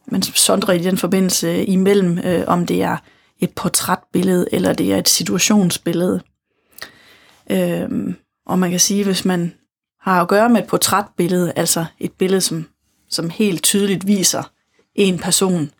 man 0.07 0.21
sondrer 0.21 0.73
i 0.73 0.83
den 0.83 0.97
forbindelse 0.97 1.65
imellem, 1.65 2.17
øh, 2.17 2.43
om 2.47 2.65
det 2.65 2.83
er 2.83 2.97
et 3.39 3.55
portrætbillede, 3.55 4.47
eller 4.51 4.73
det 4.73 4.93
er 4.93 4.97
et 4.97 5.09
situationsbillede. 5.09 6.21
Øh, 7.51 7.89
og 8.45 8.59
man 8.59 8.69
kan 8.69 8.79
sige, 8.79 9.03
hvis 9.03 9.25
man 9.25 9.53
har 9.99 10.21
at 10.21 10.27
gøre 10.27 10.49
med 10.49 10.61
et 10.61 10.67
portrætbillede, 10.67 11.53
altså 11.55 11.85
et 11.99 12.11
billede, 12.11 12.41
som, 12.41 12.67
som 13.09 13.29
helt 13.29 13.63
tydeligt 13.63 14.07
viser 14.07 14.43
en 14.95 15.19
person, 15.19 15.71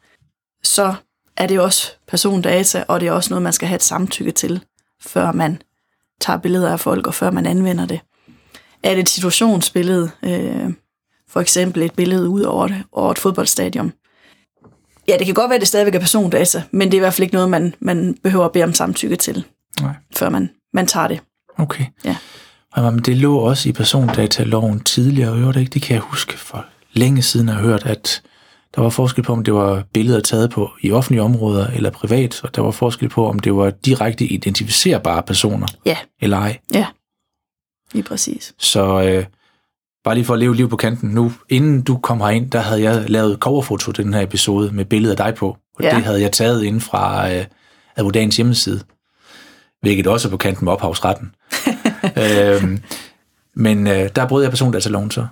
så 0.63 0.95
er 1.37 1.47
det 1.47 1.59
også 1.59 1.91
persondata, 2.07 2.83
og 2.87 2.99
det 2.99 3.07
er 3.07 3.11
også 3.11 3.29
noget, 3.29 3.43
man 3.43 3.53
skal 3.53 3.67
have 3.67 3.75
et 3.75 3.83
samtykke 3.83 4.31
til, 4.31 4.63
før 5.01 5.31
man 5.31 5.61
tager 6.21 6.39
billeder 6.39 6.71
af 6.71 6.79
folk, 6.79 7.07
og 7.07 7.13
før 7.13 7.31
man 7.31 7.45
anvender 7.45 7.85
det. 7.85 7.99
Er 8.83 8.89
det 8.89 8.99
et 8.99 9.09
situationsbillede, 9.09 10.11
øh, 10.23 10.73
for 11.29 11.39
eksempel 11.39 11.83
et 11.83 11.93
billede 11.93 12.29
ud 12.29 12.41
over, 12.41 12.67
det, 12.67 12.83
over 12.91 13.11
et 13.11 13.19
fodboldstadion, 13.19 13.93
ja, 15.07 15.17
det 15.17 15.25
kan 15.25 15.35
godt 15.35 15.49
være, 15.49 15.55
at 15.55 15.61
det 15.61 15.67
stadigvæk 15.67 15.95
er 15.95 15.99
persondata, 15.99 16.63
men 16.71 16.87
det 16.87 16.93
er 16.93 16.99
i 16.99 16.99
hvert 16.99 17.13
fald 17.13 17.23
ikke 17.23 17.35
noget, 17.35 17.49
man, 17.49 17.75
man 17.79 18.17
behøver 18.23 18.45
at 18.45 18.51
bede 18.51 18.63
om 18.63 18.73
samtykke 18.73 19.15
til, 19.15 19.45
Nej. 19.81 19.93
før 20.17 20.29
man, 20.29 20.49
man 20.73 20.87
tager 20.87 21.07
det. 21.07 21.19
Okay. 21.57 21.85
Ja. 22.05 22.15
Men 22.77 22.99
det 22.99 23.17
lå 23.17 23.37
også 23.37 23.69
i 23.69 23.71
persondataloven 23.71 24.79
tidligere, 24.79 25.47
og 25.47 25.53
det 25.53 25.59
ikke, 25.59 25.73
det 25.73 25.81
kan 25.81 25.93
jeg 25.93 26.01
huske 26.01 26.37
for 26.37 26.65
længe 26.93 27.21
siden, 27.21 27.47
jeg 27.47 27.55
har 27.55 27.61
hørt, 27.61 27.85
at 27.85 28.21
der 28.75 28.81
var 28.81 28.89
forskel 28.89 29.23
på, 29.23 29.33
om 29.33 29.43
det 29.43 29.53
var 29.53 29.83
billeder 29.93 30.19
taget 30.19 30.49
på 30.51 30.71
i 30.81 30.91
offentlige 30.91 31.21
områder 31.21 31.67
eller 31.67 31.89
privat, 31.89 32.43
og 32.43 32.55
der 32.55 32.61
var 32.61 32.71
forskel 32.71 33.09
på, 33.09 33.27
om 33.29 33.39
det 33.39 33.55
var 33.55 33.69
direkte 33.69 34.25
identificerbare 34.25 35.23
personer 35.23 35.67
Ja, 35.85 35.97
eller 36.21 36.37
ej. 36.37 36.57
ja. 36.73 36.85
Lige 37.93 38.03
præcis. 38.03 38.53
Så 38.57 39.01
øh, 39.01 39.25
bare 40.03 40.15
lige 40.15 40.25
for 40.25 40.33
at 40.33 40.39
leve 40.39 40.55
liv 40.55 40.69
på 40.69 40.75
kanten 40.77 41.09
nu, 41.09 41.31
inden 41.49 41.81
du 41.81 41.97
kom 41.97 42.21
herind, 42.21 42.51
der 42.51 42.59
havde 42.59 42.81
jeg 42.81 43.09
lavet 43.09 43.37
coverfoto 43.39 43.91
til 43.91 44.03
den 44.05 44.13
her 44.13 44.21
episode 44.21 44.71
med 44.71 44.85
billeder 44.85 45.11
af 45.11 45.17
dig 45.17 45.35
på, 45.35 45.57
og 45.75 45.83
Ja. 45.83 45.95
det 45.95 46.03
havde 46.03 46.21
jeg 46.21 46.31
taget 46.31 46.63
ind 46.63 46.81
fra 46.81 47.31
øh, 47.33 47.45
Advodans 47.95 48.37
hjemmeside, 48.37 48.79
hvilket 49.81 50.07
også 50.07 50.27
er 50.27 50.29
på 50.29 50.37
kanten 50.37 50.65
med 50.65 50.73
ophavsretten. 50.73 51.35
øhm, 52.23 52.79
men 53.55 53.87
øh, 53.87 54.09
der 54.15 54.27
brød 54.27 54.41
jeg 54.43 54.51
persondataloven 54.51 55.11
så. 55.11 55.27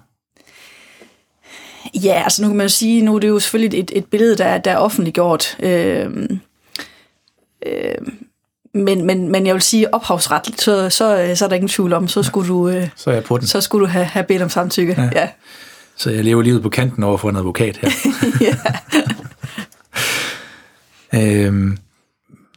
Ja, 1.94 2.22
altså 2.24 2.42
nu 2.42 2.48
kan 2.48 2.58
man 2.58 2.64
jo 2.64 2.70
sige, 2.70 3.02
nu 3.02 3.16
er 3.16 3.20
det 3.20 3.28
jo 3.28 3.40
selvfølgelig 3.40 3.80
et, 3.80 3.92
et 3.96 4.06
billede, 4.06 4.38
der, 4.38 4.46
er- 4.46 4.58
der 4.58 4.72
er 4.72 4.78
offentliggjort. 4.78 5.56
Øh, 5.60 6.06
øh, 7.66 7.96
men, 8.74 9.06
men, 9.06 9.30
men 9.32 9.46
jeg 9.48 9.54
vil 9.54 9.62
sige, 9.62 9.94
ophavsretligt, 9.94 10.62
så, 10.62 10.90
så, 10.90 11.32
så 11.36 11.46
er 11.46 11.50
der 11.50 11.56
ingen 11.56 11.70
tvivl 11.70 11.94
om, 11.94 12.08
så 12.08 12.24
skulle 12.24 12.48
du, 12.50 12.70
øh, 12.70 12.88
Så 12.96 13.10
er 13.10 13.14
jeg 13.14 13.24
på 13.24 13.38
den. 13.38 13.48
så 13.48 13.62
skulle 13.62 13.86
du 13.86 13.92
have, 13.92 14.06
have 14.06 14.26
bedt 14.26 14.42
om 14.42 14.50
samtykke. 14.50 14.96
Ja. 14.98 15.10
ja. 15.22 15.30
Så 15.96 16.10
jeg 16.12 16.24
lever 16.24 16.42
livet 16.42 16.62
på 16.62 16.70
kanten 16.70 17.04
over 17.04 17.18
for 17.18 17.30
en 17.30 17.36
advokat 17.36 17.78
her. 17.78 17.90
øhm, 21.46 21.78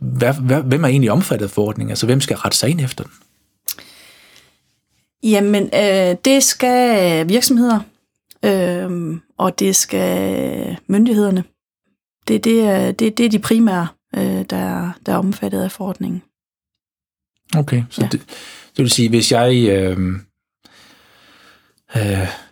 hvad, 0.01 0.35
hvad, 0.35 0.63
hvem 0.63 0.85
er 0.85 0.89
egentlig 0.89 1.11
omfattet 1.11 1.47
af 1.47 1.51
forordningen? 1.51 1.91
Altså, 1.91 2.07
hvem 2.07 2.21
skal 2.21 2.37
rette 2.37 2.59
sig 2.59 2.71
ind 2.71 2.81
efter 2.81 3.05
den? 3.05 3.13
Jamen, 5.23 5.71
øh, 5.75 6.17
det 6.25 6.43
skal 6.43 7.29
virksomheder, 7.29 7.81
øh, 8.45 9.17
og 9.39 9.59
det 9.59 9.77
skal 9.77 10.77
myndighederne. 10.87 11.45
Det, 12.29 12.45
det, 12.45 12.61
er, 12.61 12.93
det, 12.93 13.19
det 13.19 13.27
er 13.27 13.31
de 13.31 13.39
primære, 13.39 13.87
øh, 14.17 14.23
der, 14.51 14.57
er- 14.57 14.93
der 15.07 15.13
er 15.13 15.17
omfattet 15.17 15.63
af 15.63 15.73
forordningen. 15.73 16.23
Okay, 17.57 17.83
så 17.91 18.01
Ja. 18.01 18.05
ja. 18.07 18.11
det, 18.13 18.21
det 18.77 18.83
vil 18.83 18.91
sige, 18.91 19.09
hvis 19.09 19.33
jeg... 19.33 19.69
Øh, 19.69 19.99
øh, 21.97 22.03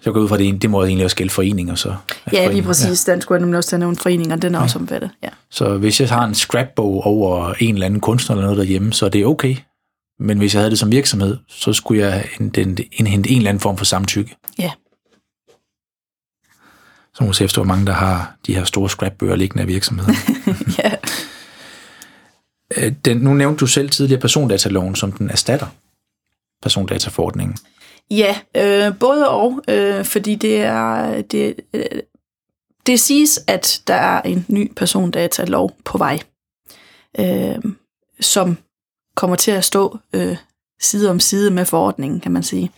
jeg 0.05 0.13
går 0.13 0.21
ud 0.21 0.29
fra, 0.29 0.37
det, 0.39 0.63
det 0.63 0.71
må 0.71 0.85
egentlig 0.85 1.05
også 1.05 1.17
gælde 1.17 1.31
foreninger. 1.31 1.75
Så, 1.75 1.95
Ja, 2.33 2.51
lige 2.53 2.63
præcis. 2.63 3.05
Den 3.05 3.21
skulle 3.21 3.37
jeg 3.37 3.41
nemlig 3.41 3.59
også 3.59 3.77
have 3.77 3.79
nævnt 3.81 4.01
foreninger, 4.01 4.37
den 4.37 4.55
er 4.55 4.61
også 4.61 4.79
omfattet. 4.79 5.11
Ja. 5.23 5.29
Så 5.51 5.77
hvis 5.79 6.01
jeg 6.01 6.09
har 6.09 6.25
en 6.25 6.35
scrapbog 6.35 7.03
over 7.07 7.55
en 7.61 7.75
eller 7.75 7.87
anden 7.87 8.01
kunstner 8.01 8.37
eller 8.37 8.45
noget 8.47 8.59
derhjemme, 8.59 8.93
så 8.93 9.07
er 9.07 9.11
det 9.11 9.27
okay. 9.27 9.57
Men 10.19 10.39
hvis 10.39 10.55
jeg 10.55 10.61
havde 10.61 10.71
det 10.71 10.79
som 10.79 10.93
virksomhed, 10.93 11.37
så 11.49 11.73
skulle 11.73 12.07
jeg 12.07 12.29
indhente 12.41 12.85
en 13.03 13.07
eller 13.37 13.49
anden 13.49 13.61
form 13.61 13.77
for 13.77 13.85
samtykke. 13.85 14.37
ja. 14.59 14.71
Så 17.15 17.25
må 17.25 17.33
se 17.33 17.45
efter, 17.45 17.59
hvor 17.59 17.67
mange 17.67 17.87
der 17.87 17.93
har 17.93 18.37
de 18.47 18.55
her 18.55 18.65
store 18.65 18.89
scrapbøger 18.89 19.37
liggende 19.37 19.63
af 19.63 19.69
virksomheder. 19.69 20.13
ja. 20.83 20.93
Øh, 22.77 22.93
den, 23.05 23.17
nu 23.17 23.35
nævnte 23.35 23.61
du 23.61 23.67
selv 23.67 23.91
tidligere 23.91 24.21
persondataloven, 24.21 24.95
som 24.95 25.13
den 25.13 25.31
erstatter 25.31 25.67
persondataforordningen. 26.63 27.57
Ja, 28.11 28.37
øh, 28.57 28.99
både 28.99 29.29
og, 29.29 29.63
øh, 29.69 30.05
fordi 30.05 30.35
det 30.35 30.61
er 30.61 31.23
det, 31.23 31.55
øh, 31.75 31.85
det 32.87 33.01
siges, 33.01 33.41
at 33.47 33.83
der 33.87 33.95
er 33.95 34.23
en 34.23 34.47
ny 34.49 34.73
persondatalov 34.77 35.77
på 35.85 35.99
vej, 35.99 36.19
øh, 37.19 37.59
som 38.21 38.57
kommer 39.15 39.37
til 39.37 39.51
at 39.51 39.65
stå 39.65 39.99
øh, 40.13 40.37
side 40.81 41.11
om 41.11 41.21
side 41.21 41.51
med 41.51 41.65
forordningen, 41.65 42.21
kan 42.21 42.33
man 42.33 42.43
sige. 42.43 42.71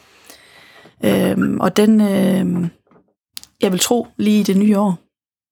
Øh, 1.05 1.37
og 1.61 1.77
den, 1.77 2.01
øh, 2.01 2.69
jeg 3.63 3.73
vil 3.73 3.81
tro, 3.81 4.07
lige 4.17 4.41
i 4.41 4.43
det 4.43 4.57
nye 4.57 4.79
år, 4.79 4.99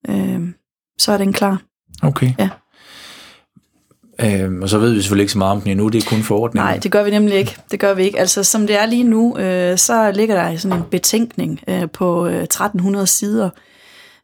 øh, 0.09 0.49
så 0.97 1.11
er 1.11 1.17
den 1.17 1.33
klar. 1.33 1.61
Okay. 2.03 2.33
Ja. 2.39 2.49
Øhm, 4.23 4.61
og 4.61 4.69
så 4.69 4.77
ved 4.77 4.93
vi 4.93 5.01
selvfølgelig 5.01 5.23
ikke 5.23 5.31
så 5.31 5.37
meget 5.37 5.51
om 5.51 5.61
den 5.61 5.71
endnu, 5.71 5.87
det 5.87 6.03
er 6.03 6.09
kun 6.09 6.23
forordningen. 6.23 6.67
Nej, 6.67 6.77
det 6.77 6.91
gør 6.91 7.03
vi 7.03 7.09
nemlig 7.09 7.35
ikke. 7.35 7.57
Det 7.71 7.79
gør 7.79 7.93
vi 7.93 8.03
ikke. 8.03 8.19
Altså, 8.19 8.43
som 8.43 8.67
det 8.67 8.79
er 8.79 8.85
lige 8.85 9.03
nu, 9.03 9.37
øh, 9.37 9.77
så 9.77 10.11
ligger 10.11 10.35
der 10.35 10.57
sådan 10.57 10.77
en 10.77 10.83
betænkning 10.91 11.59
øh, 11.67 11.89
på 11.89 12.27
øh, 12.27 12.43
1300 12.43 13.07
sider, 13.07 13.49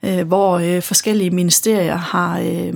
øh, 0.06 0.28
hvor 0.28 0.58
øh, 0.58 0.82
forskellige 0.82 1.30
ministerier 1.30 1.96
har 1.96 2.40
øh, 2.40 2.74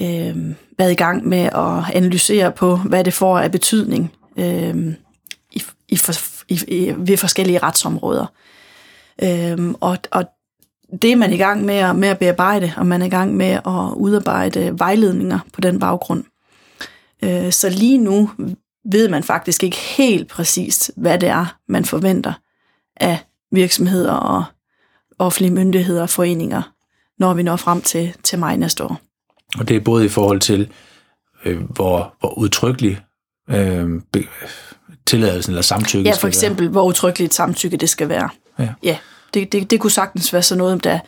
øh, 0.00 0.36
været 0.78 0.92
i 0.92 0.94
gang 0.94 1.28
med 1.28 1.42
at 1.42 1.94
analysere 1.94 2.52
på, 2.52 2.76
hvad 2.76 3.04
det 3.04 3.14
får 3.14 3.38
af 3.38 3.52
betydning 3.52 4.12
øh, 4.36 4.76
i, 5.52 5.62
i, 5.88 5.96
for, 5.96 6.12
i, 6.48 6.60
i, 6.68 6.94
ved 6.96 7.16
forskellige 7.16 7.58
retsområder. 7.58 8.22
Øh, 8.22 8.28
og, 9.80 9.98
og 10.10 10.24
det 11.02 11.12
er 11.12 11.16
man 11.16 11.32
i 11.32 11.36
gang 11.36 11.64
med 11.64 11.74
at, 11.74 11.96
med 11.96 12.08
at 12.08 12.18
bearbejde, 12.18 12.72
og 12.76 12.86
man 12.86 13.02
er 13.02 13.06
i 13.06 13.10
gang 13.10 13.36
med 13.36 13.46
at 13.46 13.94
udarbejde 13.96 14.78
vejledninger 14.78 15.38
på 15.52 15.60
den 15.60 15.78
baggrund. 15.78 16.24
Øh, 17.22 17.52
Så 17.52 17.68
lige 17.70 17.98
nu 17.98 18.30
ved 18.92 19.08
man 19.08 19.22
faktisk 19.22 19.64
ikke 19.64 19.76
helt 19.76 20.28
præcist, 20.28 20.90
hvad 20.96 21.18
det 21.18 21.28
er, 21.28 21.56
man 21.68 21.84
forventer 21.84 22.32
af 22.96 23.18
virksomheder 23.52 24.12
og 24.12 24.44
offentlige 25.18 25.52
myndigheder 25.52 26.02
og 26.02 26.10
foreninger, 26.10 26.62
når 27.18 27.34
vi 27.34 27.42
når 27.42 27.56
frem 27.56 27.80
til, 27.80 28.14
til 28.22 28.38
maj 28.38 28.56
næste 28.56 28.84
år. 28.84 29.00
Og 29.58 29.68
det 29.68 29.76
er 29.76 29.80
både 29.80 30.04
i 30.04 30.08
forhold 30.08 30.40
til, 30.40 30.68
øh, 31.44 31.60
hvor, 31.62 32.14
hvor 32.20 32.38
udtrykkelig 32.38 33.00
øh, 33.50 34.00
tilladelsen 35.06 35.52
eller 35.52 35.62
samtykket 35.62 36.06
Ja, 36.06 36.14
for 36.14 36.28
eksempel, 36.28 36.68
hvor 36.68 36.84
utryggeligt 36.84 37.34
samtykke 37.34 37.76
det 37.76 37.88
skal 37.88 38.08
være. 38.08 38.28
være. 38.58 38.74
Ja. 38.82 38.88
Ja, 38.90 38.96
det, 39.34 39.52
det, 39.52 39.70
det 39.70 39.80
kunne 39.80 39.90
sagtens 39.90 40.32
være 40.32 40.42
sådan 40.42 40.58
noget, 40.58 40.84
der, 40.84 40.98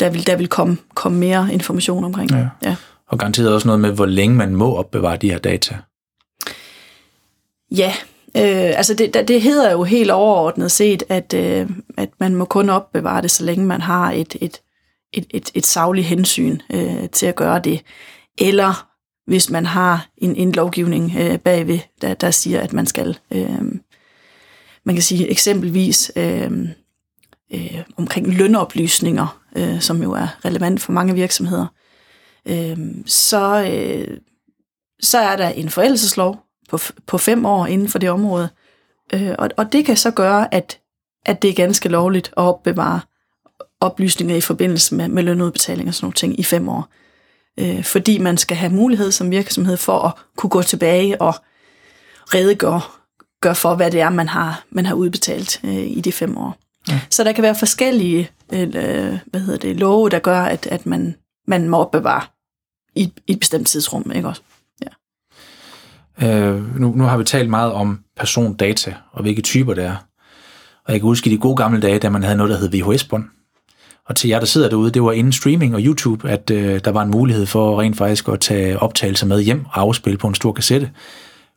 der 0.00 0.10
vil, 0.10 0.26
der 0.26 0.36
vil 0.36 0.48
komme, 0.48 0.76
komme 0.94 1.18
mere 1.18 1.48
information 1.52 2.04
omkring. 2.04 2.30
Ja. 2.30 2.48
ja. 2.62 2.76
Og 3.08 3.18
garanteret 3.18 3.54
også 3.54 3.68
noget 3.68 3.80
med, 3.80 3.90
hvor 3.90 4.06
længe 4.06 4.36
man 4.36 4.56
må 4.56 4.76
opbevare 4.76 5.16
de 5.16 5.30
her 5.30 5.38
data. 5.38 5.76
Ja, 7.70 7.92
øh, 8.36 8.78
altså 8.78 8.94
det, 8.94 9.28
det 9.28 9.42
hedder 9.42 9.72
jo 9.72 9.82
helt 9.82 10.10
overordnet 10.10 10.70
set, 10.70 11.02
at, 11.08 11.34
øh, 11.34 11.70
at 11.96 12.08
man 12.20 12.34
må 12.34 12.44
kun 12.44 12.70
opbevare 12.70 13.22
det, 13.22 13.30
så 13.30 13.44
længe 13.44 13.66
man 13.66 13.80
har 13.80 14.12
et, 14.12 14.36
et, 14.40 14.60
et, 15.12 15.26
et, 15.30 15.50
et 15.54 15.66
savligt 15.66 16.06
hensyn 16.06 16.58
øh, 16.72 17.10
til 17.10 17.26
at 17.26 17.36
gøre 17.36 17.58
det. 17.58 17.82
Eller 18.38 18.88
hvis 19.26 19.50
man 19.50 19.66
har 19.66 20.08
en, 20.16 20.36
en 20.36 20.52
lovgivning 20.52 21.12
øh, 21.18 21.38
bagved, 21.38 21.78
der, 22.00 22.14
der 22.14 22.30
siger, 22.30 22.60
at 22.60 22.72
man 22.72 22.86
skal. 22.86 23.18
Øh, 23.30 23.62
man 24.86 24.94
kan 24.94 25.02
sige 25.02 25.30
eksempelvis 25.30 26.12
øh, 26.16 26.50
øh, 27.52 27.82
omkring 27.96 28.34
lønoplysninger, 28.34 29.40
øh, 29.56 29.80
som 29.80 30.02
jo 30.02 30.12
er 30.12 30.44
relevant 30.44 30.80
for 30.80 30.92
mange 30.92 31.14
virksomheder. 31.14 31.66
Øh, 32.46 32.78
så, 33.06 33.70
øh, 33.72 34.18
så 35.00 35.18
er 35.18 35.36
der 35.36 35.48
en 35.48 35.70
forældelseslov 35.70 36.38
på, 36.68 36.78
på 37.06 37.18
fem 37.18 37.46
år 37.46 37.66
inden 37.66 37.88
for 37.88 37.98
det 37.98 38.10
område. 38.10 38.48
Øh, 39.14 39.34
og, 39.38 39.50
og 39.56 39.72
det 39.72 39.84
kan 39.84 39.96
så 39.96 40.10
gøre, 40.10 40.54
at, 40.54 40.80
at 41.26 41.42
det 41.42 41.50
er 41.50 41.54
ganske 41.54 41.88
lovligt 41.88 42.28
at 42.28 42.42
opbevare 42.42 43.00
oplysninger 43.80 44.36
i 44.36 44.40
forbindelse 44.40 44.94
med, 44.94 45.08
med 45.08 45.22
lønudbetaling 45.22 45.88
og 45.88 45.94
sådan 45.94 46.04
nogle 46.04 46.14
ting 46.14 46.40
i 46.40 46.42
fem 46.42 46.68
år. 46.68 46.88
Øh, 47.60 47.84
fordi 47.84 48.18
man 48.18 48.36
skal 48.36 48.56
have 48.56 48.72
mulighed 48.72 49.10
som 49.10 49.30
virksomhed 49.30 49.76
for 49.76 49.98
at 49.98 50.12
kunne 50.36 50.50
gå 50.50 50.62
tilbage 50.62 51.20
og 51.20 51.34
redegøre 52.34 52.80
gør 53.40 53.52
for, 53.52 53.74
hvad 53.74 53.90
det 53.90 54.00
er, 54.00 54.10
man 54.10 54.28
har, 54.28 54.64
man 54.70 54.86
har 54.86 54.94
udbetalt 54.94 55.60
øh, 55.64 55.74
i 55.74 56.00
de 56.00 56.12
fem 56.12 56.38
år. 56.38 56.56
Ja. 56.88 57.00
Så 57.10 57.24
der 57.24 57.32
kan 57.32 57.42
være 57.42 57.54
forskellige 57.54 58.30
øh, 58.52 58.68
hvad 59.26 59.40
hedder 59.40 59.58
det, 59.58 59.76
love, 59.76 60.10
der 60.10 60.18
gør, 60.18 60.40
at, 60.40 60.66
at 60.66 60.86
man, 60.86 61.16
man 61.46 61.68
må 61.68 61.76
opbevare 61.76 62.22
i, 62.94 63.12
i 63.26 63.32
et 63.32 63.40
bestemt 63.40 63.66
tidsrum. 63.66 64.12
Ikke 64.14 64.28
også? 64.28 64.42
Øh, 66.22 66.80
nu, 66.80 66.92
nu 66.96 67.04
har 67.04 67.16
vi 67.16 67.24
talt 67.24 67.50
meget 67.50 67.72
om 67.72 68.00
persondata 68.16 68.94
og 69.12 69.22
hvilke 69.22 69.42
typer 69.42 69.74
det 69.74 69.84
er. 69.84 69.96
Og 70.84 70.92
jeg 70.92 71.00
kan 71.00 71.06
huske 71.06 71.30
i 71.30 71.32
de 71.32 71.38
gode 71.38 71.56
gamle 71.56 71.80
dage, 71.80 71.98
da 71.98 72.08
man 72.08 72.22
havde 72.22 72.36
noget, 72.36 72.50
der 72.50 72.58
hed 72.58 72.70
VHS-bånd. 72.70 73.24
Og 74.08 74.16
til 74.16 74.28
jer, 74.28 74.38
der 74.38 74.46
sidder 74.46 74.68
derude, 74.68 74.90
det 74.90 75.02
var 75.02 75.12
inden 75.12 75.32
streaming 75.32 75.74
og 75.74 75.80
YouTube, 75.80 76.30
at 76.30 76.50
øh, 76.50 76.80
der 76.84 76.90
var 76.90 77.02
en 77.02 77.10
mulighed 77.10 77.46
for 77.46 77.80
rent 77.80 77.96
faktisk 77.96 78.28
at 78.28 78.40
tage 78.40 78.78
optagelser 78.78 79.26
med 79.26 79.42
hjem 79.42 79.64
og 79.64 79.80
afspille 79.80 80.18
på 80.18 80.28
en 80.28 80.34
stor 80.34 80.52
kassette. 80.52 80.90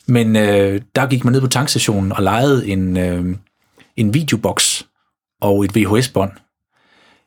Men 0.08 0.36
øh, 0.36 0.82
der 0.96 1.08
gik 1.08 1.24
man 1.24 1.34
ned 1.34 1.42
på 1.42 1.48
tankstationen 1.48 2.12
og 2.12 2.24
lejede 2.24 2.68
en, 2.68 2.98
øh, 2.98 3.36
en 3.96 4.14
videoboks 4.14 4.88
og 5.42 5.66
et 5.66 5.76
VHS-bånd. 5.76 6.32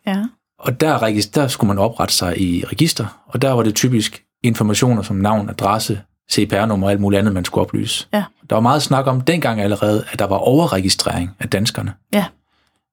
Ja. 0.06 0.24
Og 0.58 0.80
der, 0.80 1.28
der 1.34 1.48
skulle 1.48 1.68
man 1.68 1.78
oprette 1.78 2.14
sig 2.14 2.40
i 2.40 2.64
register, 2.64 3.22
og 3.26 3.42
der 3.42 3.52
var 3.52 3.62
det 3.62 3.74
typisk 3.74 4.24
informationer 4.42 5.02
som 5.02 5.16
navn, 5.16 5.48
adresse, 5.48 6.02
CPR-nummer 6.32 6.86
og 6.86 6.90
alt 6.90 7.00
muligt 7.00 7.18
andet, 7.18 7.34
man 7.34 7.44
skulle 7.44 7.62
oplyse. 7.62 8.08
Ja. 8.12 8.24
Der 8.50 8.56
var 8.56 8.60
meget 8.60 8.82
snak 8.82 9.06
om 9.06 9.20
dengang 9.20 9.60
allerede, 9.60 10.04
at 10.12 10.18
der 10.18 10.24
var 10.24 10.36
overregistrering 10.36 11.30
af 11.38 11.50
danskerne. 11.50 11.94
Ja. 12.12 12.26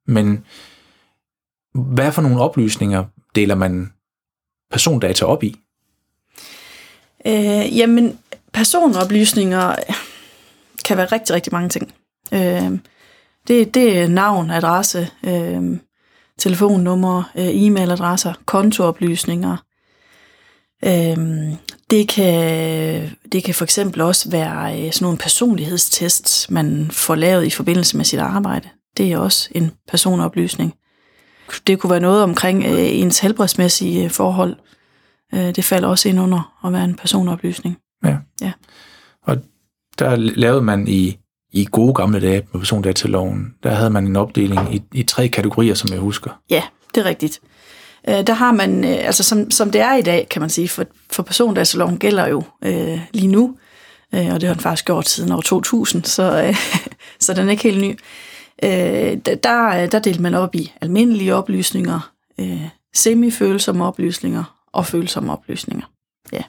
Men 0.07 0.45
hvad 1.73 2.11
for 2.11 2.21
nogle 2.21 2.41
oplysninger 2.41 3.05
deler 3.35 3.55
man 3.55 3.93
persondata 4.71 5.25
op 5.25 5.43
i? 5.43 5.55
Øh, 7.25 7.77
jamen, 7.77 8.19
personoplysninger 8.53 9.75
kan 10.85 10.97
være 10.97 11.05
rigtig, 11.05 11.35
rigtig 11.35 11.53
mange 11.53 11.69
ting. 11.69 11.93
Øh, 12.31 12.79
det, 13.47 13.73
det 13.73 13.99
er 13.99 14.07
navn, 14.07 14.51
adresse, 14.51 15.09
øh, 15.23 15.79
telefonnummer, 16.37 17.23
øh, 17.37 17.47
e-mailadresser, 17.47 18.33
kontooplysninger. 18.45 19.57
Øh, 20.85 21.17
det, 21.89 22.07
kan, 22.07 23.09
det 23.31 23.43
kan 23.43 23.53
for 23.53 23.63
eksempel 23.63 24.01
også 24.01 24.31
være 24.31 24.85
øh, 24.85 24.91
sådan 24.93 25.05
nogle 25.05 25.17
personlighedstests, 25.17 26.49
man 26.49 26.91
får 26.91 27.15
lavet 27.15 27.45
i 27.45 27.49
forbindelse 27.49 27.97
med 27.97 28.05
sit 28.05 28.19
arbejde. 28.19 28.69
Det 28.97 29.11
er 29.11 29.17
også 29.17 29.49
en 29.51 29.71
personoplysning. 29.87 30.73
Det 31.67 31.79
kunne 31.79 31.91
være 31.91 31.99
noget 31.99 32.23
omkring 32.23 32.65
øh, 32.65 32.99
ens 32.99 33.19
helbredsmæssige 33.19 34.03
øh, 34.03 34.11
forhold. 34.11 34.55
Det 35.31 35.63
falder 35.63 35.87
også 35.87 36.09
ind 36.09 36.19
under 36.19 36.65
at 36.65 36.73
være 36.73 36.83
en 36.83 36.95
personoplysning. 36.95 37.77
Ja. 38.03 38.17
Ja. 38.41 38.51
Og 39.23 39.37
der 39.99 40.15
lavede 40.15 40.61
man 40.61 40.87
i, 40.87 41.17
i 41.51 41.67
gode 41.71 41.93
gamle 41.93 42.21
dage 42.21 42.47
med 42.53 42.61
persondataloven, 42.61 43.53
der 43.63 43.69
havde 43.69 43.89
man 43.89 44.07
en 44.07 44.15
opdeling 44.15 44.75
i, 44.75 44.81
i 44.93 45.03
tre 45.03 45.27
kategorier, 45.27 45.73
som 45.73 45.91
jeg 45.91 45.99
husker. 45.99 46.41
Ja, 46.49 46.63
det 46.95 47.01
er 47.01 47.05
rigtigt. 47.05 47.39
Øh, 48.09 48.27
der 48.27 48.33
har 48.33 48.51
man, 48.51 48.83
øh, 48.83 48.97
altså 48.99 49.23
som, 49.23 49.51
som 49.51 49.71
det 49.71 49.81
er 49.81 49.95
i 49.95 50.01
dag, 50.01 50.27
kan 50.29 50.41
man 50.41 50.49
sige, 50.49 50.69
for, 50.69 50.85
for 51.11 51.23
persondataloven 51.23 51.97
gælder 51.97 52.27
jo 52.27 52.43
øh, 52.63 52.99
lige 53.13 53.27
nu, 53.27 53.55
øh, 54.15 54.33
og 54.33 54.41
det 54.41 54.47
har 54.47 54.53
den 54.53 54.63
faktisk 54.63 54.85
gjort 54.85 55.09
siden 55.09 55.31
år 55.31 55.41
2000, 55.41 56.03
så, 56.03 56.43
øh, 56.43 56.55
så 57.25 57.33
den 57.33 57.47
er 57.47 57.51
ikke 57.51 57.63
helt 57.63 57.81
ny. 57.81 57.99
Øh, 58.63 59.17
der, 59.43 59.67
øh, 59.67 59.91
der 59.91 59.99
delte 59.99 60.21
man 60.21 60.33
op 60.33 60.55
i 60.55 60.73
almindelige 60.81 61.35
oplysninger, 61.35 62.11
øh, 62.39 62.67
semifølsomme 62.95 63.85
oplysninger 63.85 64.57
og 64.73 64.85
følsomme 64.85 65.31
oplysninger. 65.31 65.85
Ja. 66.31 66.41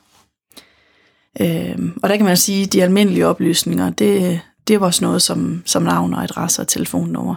Øh, 1.41 1.79
og 2.03 2.09
der 2.09 2.17
kan 2.17 2.27
man 2.27 2.37
sige, 2.37 2.65
at 2.65 2.73
de 2.73 2.83
almindelige 2.83 3.27
oplysninger, 3.27 3.91
det, 3.91 4.41
det 4.69 4.81
var 4.81 4.91
sådan 4.91 5.07
noget 5.07 5.23
som, 5.23 5.63
som 5.67 5.83
navn 5.83 6.15
og 6.15 6.23
adresse 6.23 6.63
og 6.63 6.69
telefonnummer. 6.69 7.35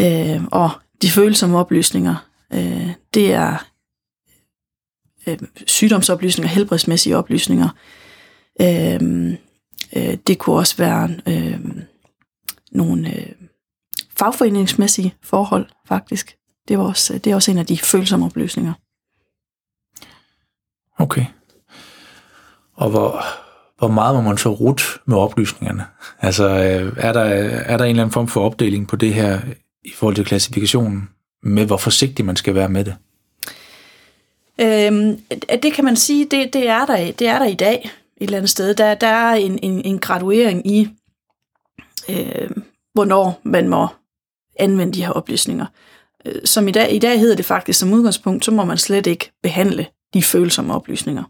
Øh, 0.00 0.44
og 0.52 0.70
de 1.02 1.10
følsomme 1.10 1.58
oplysninger, 1.58 2.28
øh, 2.52 2.90
det 3.14 3.32
er 3.32 3.66
øh, 5.26 5.38
sygdomsoplysninger, 5.66 6.48
helbredsmæssige 6.48 7.16
oplysninger. 7.16 7.68
Øh, 8.60 9.32
øh, 9.96 10.18
det 10.26 10.38
kunne 10.38 10.56
også 10.56 10.76
være 10.76 11.10
øh, 11.28 11.60
nogle 12.72 13.16
øh, 13.16 13.32
fagforeningsmæssige 14.18 15.14
forhold, 15.22 15.66
faktisk. 15.88 16.36
Det, 16.68 16.78
var 16.78 16.84
også, 16.84 17.18
det 17.18 17.30
er 17.30 17.34
også 17.34 17.50
en 17.50 17.58
af 17.58 17.66
de 17.66 17.78
følsomme 17.78 18.26
oplysninger. 18.26 18.72
Okay. 20.98 21.24
Og 22.74 22.90
hvor, 22.90 23.24
hvor 23.80 23.88
meget 23.88 24.14
må 24.14 24.20
man 24.20 24.38
så 24.38 24.48
rute 24.48 24.82
med 25.06 25.16
oplysningerne? 25.16 25.84
Altså, 26.20 26.48
øh, 26.48 26.92
er 26.96 27.12
der, 27.12 27.20
er 27.20 27.76
der 27.76 27.84
en 27.84 27.90
eller 27.90 28.02
anden 28.02 28.12
form 28.12 28.28
for 28.28 28.40
opdeling 28.40 28.88
på 28.88 28.96
det 28.96 29.14
her 29.14 29.40
i 29.84 29.92
forhold 29.94 30.14
til 30.14 30.24
klassifikationen, 30.24 31.08
med 31.42 31.66
hvor 31.66 31.76
forsigtig 31.76 32.24
man 32.24 32.36
skal 32.36 32.54
være 32.54 32.68
med 32.68 32.84
det? 32.84 32.96
Øhm, 34.60 35.20
det 35.62 35.72
kan 35.72 35.84
man 35.84 35.96
sige, 35.96 36.26
det, 36.30 36.52
det, 36.52 36.68
er 36.68 36.86
der, 36.86 37.12
det 37.12 37.26
er 37.28 37.38
der 37.38 37.46
i 37.46 37.54
dag 37.54 37.90
et 38.16 38.24
eller 38.24 38.36
andet 38.36 38.50
sted. 38.50 38.74
Der, 38.74 38.94
der 38.94 39.06
er 39.06 39.34
en, 39.34 39.58
en, 39.62 39.84
en 39.84 39.98
graduering 39.98 40.66
i, 40.66 40.88
øh, 42.08 42.50
hvornår 42.92 43.40
man 43.42 43.68
må 43.68 43.86
anvende 44.58 44.92
de 44.92 45.04
her 45.04 45.10
oplysninger. 45.10 45.66
Øh, 46.24 46.40
som 46.44 46.68
i 46.68 46.70
dag, 46.70 46.94
i 46.94 46.98
dag 46.98 47.20
hedder 47.20 47.36
det 47.36 47.44
faktisk 47.44 47.78
som 47.80 47.92
udgangspunkt, 47.92 48.44
så 48.44 48.50
må 48.50 48.64
man 48.64 48.78
slet 48.78 49.06
ikke 49.06 49.32
behandle 49.42 49.86
de 50.14 50.22
følsomme 50.22 50.74
oplysninger. 50.74 51.24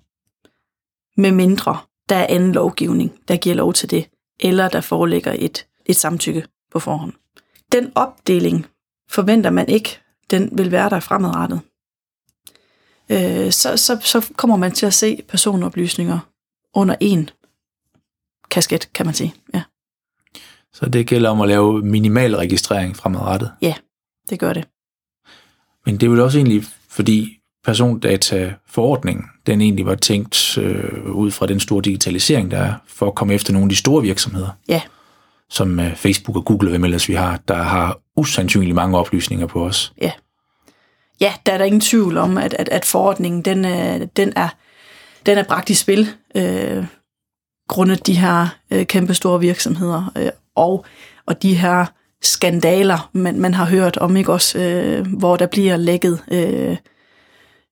Med 1.21 1.33
mindre 1.33 1.79
der 2.11 2.17
er 2.17 2.27
anden 2.29 2.53
lovgivning, 2.53 3.13
der 3.29 3.37
giver 3.37 3.55
lov 3.55 3.73
til 3.73 3.91
det, 3.91 4.09
eller 4.41 4.69
der 4.69 4.81
foreligger 4.81 5.37
et, 5.39 5.67
et 5.87 5.97
samtykke 5.97 6.47
på 6.73 6.79
forhånd. 6.79 7.13
Den 7.73 7.93
opdeling 7.95 8.67
forventer 9.09 9.51
man 9.51 9.69
ikke, 9.69 9.99
den 10.31 10.59
vil 10.59 10.71
være 10.73 10.91
der 10.91 11.01
fremadrettet. 11.01 11.61
Øh, 13.11 13.53
så, 13.53 13.77
så, 13.77 13.99
så 14.03 14.33
kommer 14.37 14.57
man 14.57 14.73
til 14.73 14.87
at 14.87 14.95
se 14.95 15.23
personoplysninger 15.29 16.19
under 16.75 16.97
en 17.01 17.31
kasket, 18.51 18.93
kan 18.93 19.07
man 19.07 19.15
sige. 19.15 19.35
Ja, 19.55 19.63
Så 20.73 20.87
det 20.89 21.07
gælder 21.07 21.31
om 21.31 21.41
at 21.41 21.49
lave 21.49 21.83
minimal 21.83 22.37
registrering 22.37 22.97
fremadrettet. 22.97 23.53
det 24.31 24.39
gør 24.39 24.53
det. 24.53 24.69
Men 25.87 25.97
det 26.01 26.07
er 26.07 26.11
vel 26.11 26.21
også 26.21 26.39
egentlig, 26.39 26.65
fordi 26.89 27.41
persondataforordningen, 27.65 29.30
den 29.53 29.61
egentlig 29.61 29.87
var 29.87 29.95
tænkt 29.95 30.59
øh, 30.59 31.13
ud 31.13 31.31
fra 31.31 31.47
den 31.47 31.61
store 31.61 31.83
digitalisering, 31.83 32.51
der 32.51 32.59
er, 32.59 32.75
for 32.87 33.07
at 33.07 33.15
komme 33.15 33.35
efter 33.35 33.53
nogle 33.53 33.65
af 33.65 33.69
de 33.69 33.77
store 33.77 34.03
virksomheder, 34.03 34.49
Ja, 34.69 34.81
som 35.51 35.81
øh, 35.81 35.95
Facebook 35.97 36.37
og 36.37 36.45
Google 36.45 36.69
og 36.69 36.71
hvem 36.71 36.85
ellers 36.85 37.09
vi 37.09 37.15
har, 37.15 37.41
der 37.49 37.63
har 37.63 37.99
usandsynligt 38.17 38.75
mange 38.75 38.99
oplysninger 38.99 39.47
på 39.47 39.65
os. 39.65 39.93
ja. 40.03 40.13
Ja, 41.21 41.33
der 41.47 41.53
er 41.53 41.59
der 41.59 41.65
ingen 41.65 41.81
tvivl 41.81 42.17
om, 42.17 42.39
at, 42.39 42.55
at, 42.59 42.69
at 42.69 42.85
forordningen, 42.85 43.43
den, 43.43 43.65
er, 43.65 44.05
den, 44.05 44.33
er, 44.37 44.49
den 45.27 45.39
er 45.39 45.43
bragt 45.43 45.71
i 45.71 45.75
spil, 45.75 46.09
øh, 46.35 46.85
grundet 47.69 48.07
de 48.07 48.15
her 48.15 48.47
øh, 48.71 48.87
kæmpe 48.87 49.15
store 49.15 49.41
virksomheder, 49.41 50.13
øh, 50.19 50.29
og, 50.57 50.85
og 51.27 51.43
de 51.43 51.55
her 51.55 51.87
skandaler, 52.23 53.11
man, 53.13 53.41
man 53.41 53.55
har 53.55 53.65
hørt 53.65 53.97
om, 53.97 54.17
ikke 54.17 54.33
også, 54.33 54.59
øh, 54.59 55.07
hvor 55.19 55.37
der 55.37 55.47
bliver 55.47 55.77
lækket 55.77 56.19
øh, 56.33 56.77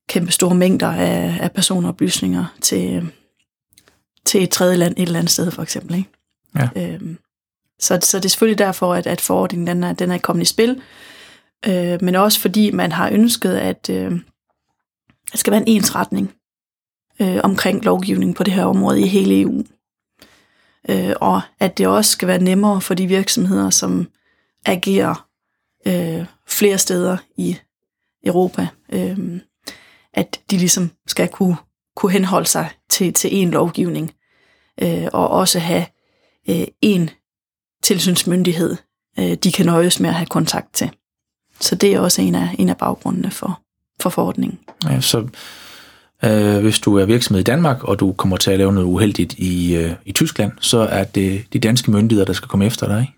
kæmpe 0.08 0.32
store 0.32 0.54
mængder 0.54 0.92
af, 0.92 1.38
af 1.40 1.52
personoplysninger 1.52 2.44
til, 2.60 3.12
til 4.24 4.42
et 4.42 4.50
tredje 4.50 4.76
land, 4.76 4.94
et 4.96 5.02
eller 5.02 5.18
andet 5.18 5.32
sted 5.32 5.50
for 5.50 5.62
eksempel. 5.62 5.94
Ikke? 5.94 6.10
Ja. 6.54 6.68
Øhm, 6.76 7.18
så, 7.78 7.98
så 8.02 8.18
det 8.18 8.24
er 8.24 8.28
selvfølgelig 8.28 8.58
derfor, 8.58 8.94
at, 8.94 9.06
at 9.06 9.20
forordningen 9.20 9.66
den 9.66 9.84
er, 9.84 9.92
den 9.92 10.10
er 10.10 10.18
kommet 10.18 10.42
i 10.42 10.52
spil, 10.52 10.82
øh, 11.68 12.02
men 12.02 12.14
også 12.14 12.40
fordi 12.40 12.70
man 12.70 12.92
har 12.92 13.10
ønsket, 13.10 13.54
at 13.54 13.90
øh, 13.90 14.10
der 15.32 15.38
skal 15.38 15.50
være 15.50 15.60
en 15.60 15.68
ensretning 15.76 16.34
øh, 17.20 17.40
omkring 17.44 17.84
lovgivning 17.84 18.34
på 18.34 18.42
det 18.42 18.52
her 18.52 18.64
område 18.64 19.00
i 19.00 19.06
hele 19.06 19.40
EU. 19.40 19.64
Øh, 20.88 21.12
og 21.20 21.40
at 21.60 21.78
det 21.78 21.86
også 21.86 22.10
skal 22.10 22.28
være 22.28 22.42
nemmere 22.42 22.80
for 22.80 22.94
de 22.94 23.06
virksomheder, 23.06 23.70
som 23.70 24.08
agerer 24.66 25.28
øh, 25.86 26.26
flere 26.46 26.78
steder 26.78 27.16
i 27.36 27.56
Europa, 28.24 28.68
øh, 28.92 29.40
at 30.14 30.40
de 30.50 30.56
ligesom 30.56 30.90
skal 31.06 31.28
kunne, 31.28 31.56
kunne 31.96 32.12
henholde 32.12 32.48
sig 32.48 32.70
til, 32.90 33.12
til 33.12 33.36
en 33.36 33.50
lovgivning, 33.50 34.12
øh, 34.82 35.06
og 35.12 35.28
også 35.28 35.58
have 35.58 35.86
øh, 36.48 36.66
en 36.82 37.10
tilsynsmyndighed, 37.82 38.76
øh, 39.18 39.34
de 39.34 39.52
kan 39.52 39.66
nøjes 39.66 40.00
med 40.00 40.08
at 40.08 40.16
have 40.16 40.26
kontakt 40.26 40.74
til. 40.74 40.90
Så 41.60 41.74
det 41.74 41.94
er 41.94 42.00
også 42.00 42.22
en 42.22 42.34
af, 42.34 42.48
en 42.58 42.68
af 42.68 42.76
baggrundene 42.76 43.30
for, 43.30 43.60
for 44.00 44.10
forordningen. 44.10 44.58
Ja, 44.84 45.00
så 45.00 45.28
øh, 46.24 46.60
hvis 46.60 46.78
du 46.78 46.96
er 46.96 47.04
virksomhed 47.04 47.40
i 47.40 47.44
Danmark, 47.44 47.84
og 47.84 48.00
du 48.00 48.12
kommer 48.12 48.36
til 48.36 48.50
at 48.50 48.58
lave 48.58 48.72
noget 48.72 48.86
uheldigt 48.86 49.32
i, 49.32 49.76
øh, 49.76 49.92
i 50.04 50.12
Tyskland, 50.12 50.52
så 50.60 50.78
er 50.78 51.04
det 51.04 51.44
de 51.52 51.58
danske 51.58 51.90
myndigheder, 51.90 52.24
der 52.26 52.32
skal 52.32 52.48
komme 52.48 52.66
efter 52.66 52.86
dig, 52.86 53.00
ikke? 53.00 53.12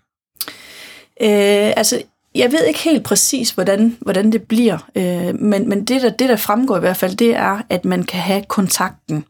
Øh, 1.22 1.72
altså, 1.76 2.02
jeg 2.34 2.52
ved 2.52 2.64
ikke 2.64 2.80
helt 2.80 3.04
præcis, 3.04 3.50
hvordan, 3.50 3.96
hvordan 4.00 4.32
det 4.32 4.42
bliver, 4.42 4.90
øh, 4.94 5.40
men, 5.40 5.68
men 5.68 5.84
det, 5.84 6.02
der, 6.02 6.10
det, 6.10 6.28
der 6.28 6.36
fremgår 6.36 6.76
i 6.76 6.80
hvert 6.80 6.96
fald, 6.96 7.16
det 7.16 7.36
er, 7.36 7.62
at 7.68 7.84
man 7.84 8.02
kan 8.02 8.20
have 8.20 8.44
kontakten 8.48 9.24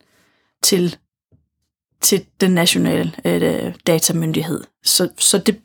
til, 0.63 0.97
til 2.01 2.25
den 2.41 2.51
nationale 2.51 3.13
øh, 3.25 3.75
datamyndighed. 3.87 4.65
Så, 4.85 5.09
så 5.19 5.39
det, 5.39 5.61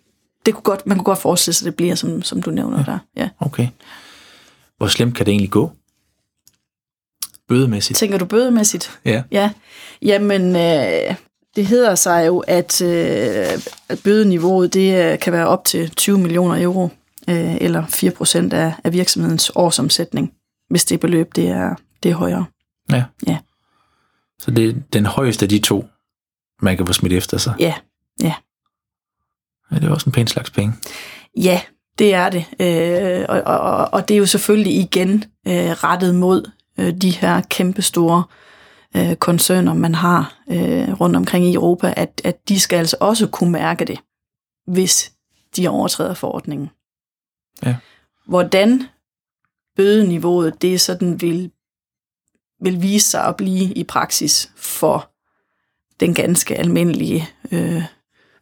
det 0.45 0.53
kunne 0.53 0.63
godt, 0.63 0.87
man 0.87 0.97
kunne 0.97 1.05
godt 1.05 1.19
forestille 1.19 1.53
sig, 1.53 1.65
at 1.65 1.71
det 1.71 1.75
bliver, 1.75 1.95
som, 1.95 2.21
som 2.21 2.41
du 2.41 2.51
nævner 2.51 2.77
ja. 2.77 2.91
der. 2.91 2.99
Ja. 3.15 3.29
Okay. 3.39 3.67
Hvor 4.77 4.87
slemt 4.87 5.15
kan 5.15 5.25
det 5.25 5.31
egentlig 5.31 5.51
gå? 5.51 5.71
Bødemæssigt? 7.47 7.99
Tænker 7.99 8.17
du 8.17 8.25
bødemæssigt? 8.25 8.99
Ja. 9.05 9.23
Ja, 9.31 9.51
jamen 10.01 10.55
øh, 10.55 11.15
det 11.55 11.65
hedder 11.65 11.95
sig 11.95 12.27
jo, 12.27 12.39
at, 12.39 12.81
øh, 12.81 13.59
at 13.89 13.99
bødeniveauet 14.03 14.73
det 14.73 15.13
øh, 15.13 15.19
kan 15.19 15.33
være 15.33 15.47
op 15.47 15.65
til 15.65 15.89
20 15.89 16.17
millioner 16.17 16.63
euro, 16.63 16.89
øh, 17.29 17.55
eller 17.61 17.85
4 17.85 18.11
procent 18.11 18.53
af, 18.53 18.73
af 18.83 18.93
virksomhedens 18.93 19.51
årsomsætning, 19.55 20.31
hvis 20.69 20.85
det 20.85 20.99
beløb 20.99 21.35
det 21.35 21.47
er, 21.47 21.75
det 22.03 22.11
er 22.11 22.15
højere. 22.15 22.45
Ja. 22.91 23.03
Ja. 23.27 23.37
Så 24.39 24.51
det 24.51 24.69
er 24.69 24.73
den 24.93 25.05
højeste 25.05 25.45
af 25.45 25.49
de 25.49 25.59
to, 25.59 25.85
man 26.61 26.77
kan 26.77 26.87
få 26.87 26.93
smidt 26.93 27.13
efter 27.13 27.37
sig. 27.37 27.53
Ja, 27.59 27.73
ja. 28.21 28.33
Ja, 29.71 29.75
det 29.75 29.83
er 29.83 29.89
også 29.91 30.09
en 30.09 30.11
pæn 30.11 30.27
slags 30.27 30.49
penge. 30.49 30.73
Ja, 31.37 31.61
det 31.99 32.13
er 32.13 32.29
det. 32.29 32.45
Øh, 32.59 33.25
og, 33.29 33.41
og, 33.41 33.93
og 33.93 34.07
det 34.07 34.13
er 34.13 34.17
jo 34.17 34.25
selvfølgelig 34.25 34.75
igen 34.75 35.23
øh, 35.47 35.71
rettet 35.71 36.15
mod 36.15 36.51
øh, 36.79 36.93
de 36.93 37.09
her 37.09 37.41
kæmpe 37.41 37.81
store 37.81 38.23
øh, 38.95 39.15
koncerner, 39.15 39.73
man 39.73 39.95
har 39.95 40.37
øh, 40.49 41.01
rundt 41.01 41.15
omkring 41.15 41.45
i 41.45 41.53
Europa, 41.53 41.93
at, 41.97 42.21
at 42.23 42.49
de 42.49 42.59
skal 42.59 42.77
altså 42.77 42.97
også 42.99 43.27
kunne 43.27 43.51
mærke 43.51 43.85
det, 43.85 43.99
hvis 44.67 45.11
de 45.55 45.67
overtræder 45.67 46.13
forordningen. 46.13 46.69
Ja. 47.63 47.75
Hvordan 48.27 48.83
bødeniveauet 49.75 50.61
det 50.61 50.81
sådan 50.81 51.21
vil, 51.21 51.51
vil 52.61 52.81
vise 52.81 53.09
sig 53.09 53.25
at 53.25 53.35
blive 53.35 53.73
i 53.73 53.83
praksis 53.83 54.51
for 54.55 55.11
den 55.99 56.13
ganske 56.13 56.55
almindelige 56.55 57.29
øh, 57.51 57.83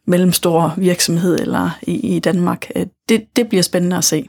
mellemstore 0.06 0.74
virksomhed 0.76 1.40
eller 1.40 1.70
i, 1.82 2.16
i 2.16 2.18
Danmark. 2.18 2.70
Øh, 2.76 2.86
Det, 3.08 3.26
det 3.36 3.48
bliver 3.48 3.62
spændende 3.62 3.96
at 3.96 4.04
se. 4.04 4.28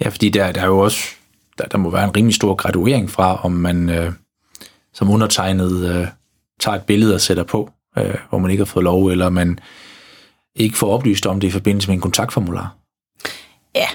Ja, 0.00 0.08
fordi 0.08 0.28
der, 0.28 0.52
der 0.52 0.60
er 0.60 0.66
jo 0.66 0.78
også, 0.78 1.04
der, 1.58 1.66
der 1.66 1.78
må 1.78 1.90
være 1.90 2.04
en 2.04 2.16
rimelig 2.16 2.34
stor 2.34 2.54
graduering 2.54 3.10
fra, 3.10 3.44
om 3.44 3.52
man 3.52 3.88
øh, 3.88 4.12
som 4.92 5.10
undertegnet 5.10 5.96
øh, 5.96 6.06
tager 6.60 6.76
et 6.76 6.84
billede 6.84 7.14
og 7.14 7.20
sætter 7.20 7.44
på, 7.44 7.70
øh, 7.98 8.14
hvor 8.28 8.38
man 8.38 8.50
ikke 8.50 8.60
har 8.60 8.66
fået 8.66 8.84
lov, 8.84 9.06
eller 9.06 9.28
man 9.28 9.58
ikke 10.54 10.78
får 10.78 10.94
oplyst 10.94 11.26
om 11.26 11.40
det 11.40 11.48
i 11.48 11.50
forbindelse 11.50 11.88
med 11.88 11.94
en 11.94 12.00
kontaktformular. 12.00 12.76
Ja, 13.74 13.86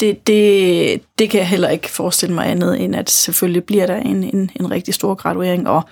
det, 0.00 0.26
det, 0.26 1.02
det 1.18 1.30
kan 1.30 1.40
jeg 1.40 1.48
heller 1.48 1.68
ikke 1.68 1.90
forestille 1.90 2.34
mig 2.34 2.50
andet, 2.50 2.80
end 2.84 2.96
at 2.96 3.10
selvfølgelig 3.10 3.64
bliver 3.64 3.86
der 3.86 3.96
en, 3.96 4.24
en, 4.24 4.50
en 4.60 4.70
rigtig 4.70 4.94
stor 4.94 5.14
graduering, 5.14 5.68
og, 5.68 5.82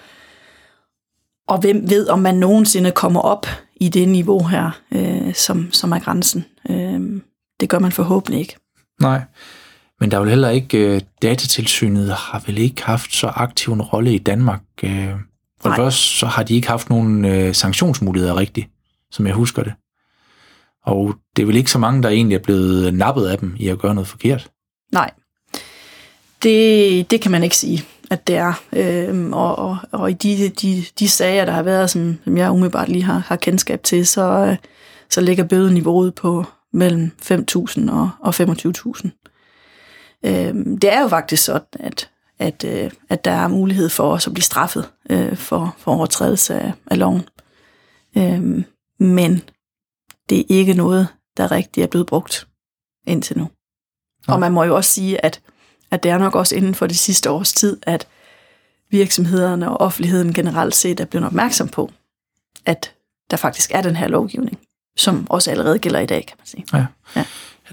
og 1.49 1.59
hvem 1.59 1.91
ved, 1.91 2.09
om 2.09 2.19
man 2.19 2.35
nogensinde 2.35 2.91
kommer 2.91 3.21
op 3.21 3.47
i 3.77 3.89
det 3.89 4.09
niveau 4.09 4.45
her, 4.45 4.81
øh, 4.93 5.35
som, 5.35 5.73
som 5.73 5.93
er 5.93 5.99
grænsen. 5.99 6.45
Øh, 6.71 7.21
det 7.61 7.69
gør 7.69 7.79
man 7.79 7.93
forhåbentlig 7.93 8.41
ikke. 8.41 8.57
Nej, 9.01 9.21
men 10.01 10.11
der 10.11 10.17
er 10.17 10.21
vel 10.21 10.29
heller 10.29 10.49
ikke, 10.49 10.79
øh, 10.79 11.01
datatilsynet 11.23 12.11
har 12.11 12.43
vel 12.47 12.59
ikke 12.59 12.83
haft 12.83 13.15
så 13.15 13.27
aktiv 13.27 13.73
en 13.73 13.83
rolle 13.83 14.15
i 14.15 14.19
Danmark. 14.19 14.61
Øh, 14.83 15.09
for 15.61 15.69
det 15.69 15.77
første, 15.77 16.01
så 16.01 16.27
har 16.27 16.43
de 16.43 16.55
ikke 16.55 16.69
haft 16.69 16.91
nogen 16.91 17.25
øh, 17.25 17.55
sanktionsmuligheder 17.55 18.37
rigtigt, 18.37 18.69
som 19.11 19.27
jeg 19.27 19.35
husker 19.35 19.63
det. 19.63 19.73
Og 20.89 21.15
det 21.37 21.43
er 21.43 21.47
vel 21.47 21.57
ikke 21.57 21.71
så 21.71 21.79
mange, 21.79 22.03
der 22.03 22.09
egentlig 22.09 22.35
er 22.35 22.43
blevet 22.43 22.95
nappet 22.95 23.27
af 23.27 23.39
dem 23.39 23.55
i 23.59 23.69
at 23.69 23.79
gøre 23.79 23.95
noget 23.95 24.09
forkert. 24.09 24.51
Nej, 24.93 25.11
det, 26.43 27.11
det 27.11 27.21
kan 27.21 27.31
man 27.31 27.43
ikke 27.43 27.57
sige, 27.57 27.85
at 28.11 28.27
det 28.27 28.37
er. 28.37 28.53
Øhm, 28.73 29.33
og, 29.33 29.59
og, 29.59 29.77
og 29.93 30.11
i 30.11 30.15
de, 30.15 30.49
de, 30.49 30.85
de 30.99 31.09
sager, 31.09 31.45
der 31.45 31.53
har 31.53 31.63
været, 31.63 31.91
som, 31.91 32.19
som 32.25 32.37
jeg 32.37 32.51
umiddelbart 32.51 32.89
lige 32.89 33.03
har, 33.03 33.19
har 33.19 33.37
kendskab 33.37 33.83
til, 33.83 34.07
så, 34.07 34.23
øh, 34.23 34.57
så 35.11 35.21
ligger 35.21 35.45
bødeniveauet 35.45 36.15
på 36.15 36.45
mellem 36.73 37.11
5.000 37.23 37.93
og, 37.93 38.11
og 38.21 38.35
25.000. 38.35 39.09
Øhm, 40.27 40.79
det 40.79 40.93
er 40.93 41.01
jo 41.01 41.09
faktisk 41.09 41.45
sådan, 41.45 41.81
at, 41.81 42.11
at, 42.39 42.65
øh, 42.65 42.91
at 43.09 43.25
der 43.25 43.31
er 43.31 43.49
mulighed 43.49 43.89
for 43.89 44.13
os 44.13 44.27
at 44.27 44.35
blive 44.35 44.45
straffet 44.45 44.91
øh, 45.11 45.37
for, 45.37 45.75
for 45.79 45.93
overtrædelse 45.93 46.61
af, 46.61 46.73
af 46.91 46.99
loven. 46.99 47.23
Øhm, 48.17 48.65
men 49.01 49.43
det 50.31 50.39
er 50.39 50.45
ikke 50.49 50.75
noget, 50.75 51.09
der 51.37 51.51
rigtig 51.51 51.83
er 51.83 51.87
blevet 51.87 52.07
brugt 52.07 52.49
indtil 53.07 53.39
nu. 53.39 53.49
Og 54.29 54.41
man 54.41 54.53
må 54.53 54.65
jo 54.65 54.77
også 54.77 54.91
sige, 54.91 55.25
at, 55.25 55.41
at 55.91 56.03
det 56.03 56.11
er 56.11 56.19
nok 56.19 56.35
også 56.35 56.55
inden 56.55 56.75
for 56.75 56.87
det 56.87 56.99
sidste 56.99 57.31
års 57.31 57.53
tid, 57.53 57.77
at 57.83 58.07
virksomhederne 58.91 59.71
og 59.71 59.81
offentligheden 59.81 60.35
generelt 60.35 60.75
set 60.75 61.01
er 61.01 61.05
blevet 61.05 61.27
opmærksom 61.27 61.69
på, 61.69 61.93
at 62.67 62.95
der 63.31 63.37
faktisk 63.37 63.71
er 63.75 63.83
den 63.83 63.97
her 63.97 64.09
lovgivning, 64.09 64.59
som 64.97 65.27
også 65.31 65.51
allerede 65.51 65.79
gælder 65.79 66.01
i 66.01 66.07
dag, 66.07 66.27
kan 66.27 66.37
man 66.39 66.47
sige. 66.47 66.65
Ja. 66.73 66.79
Ja. 66.79 66.87
ja. 67.17 67.25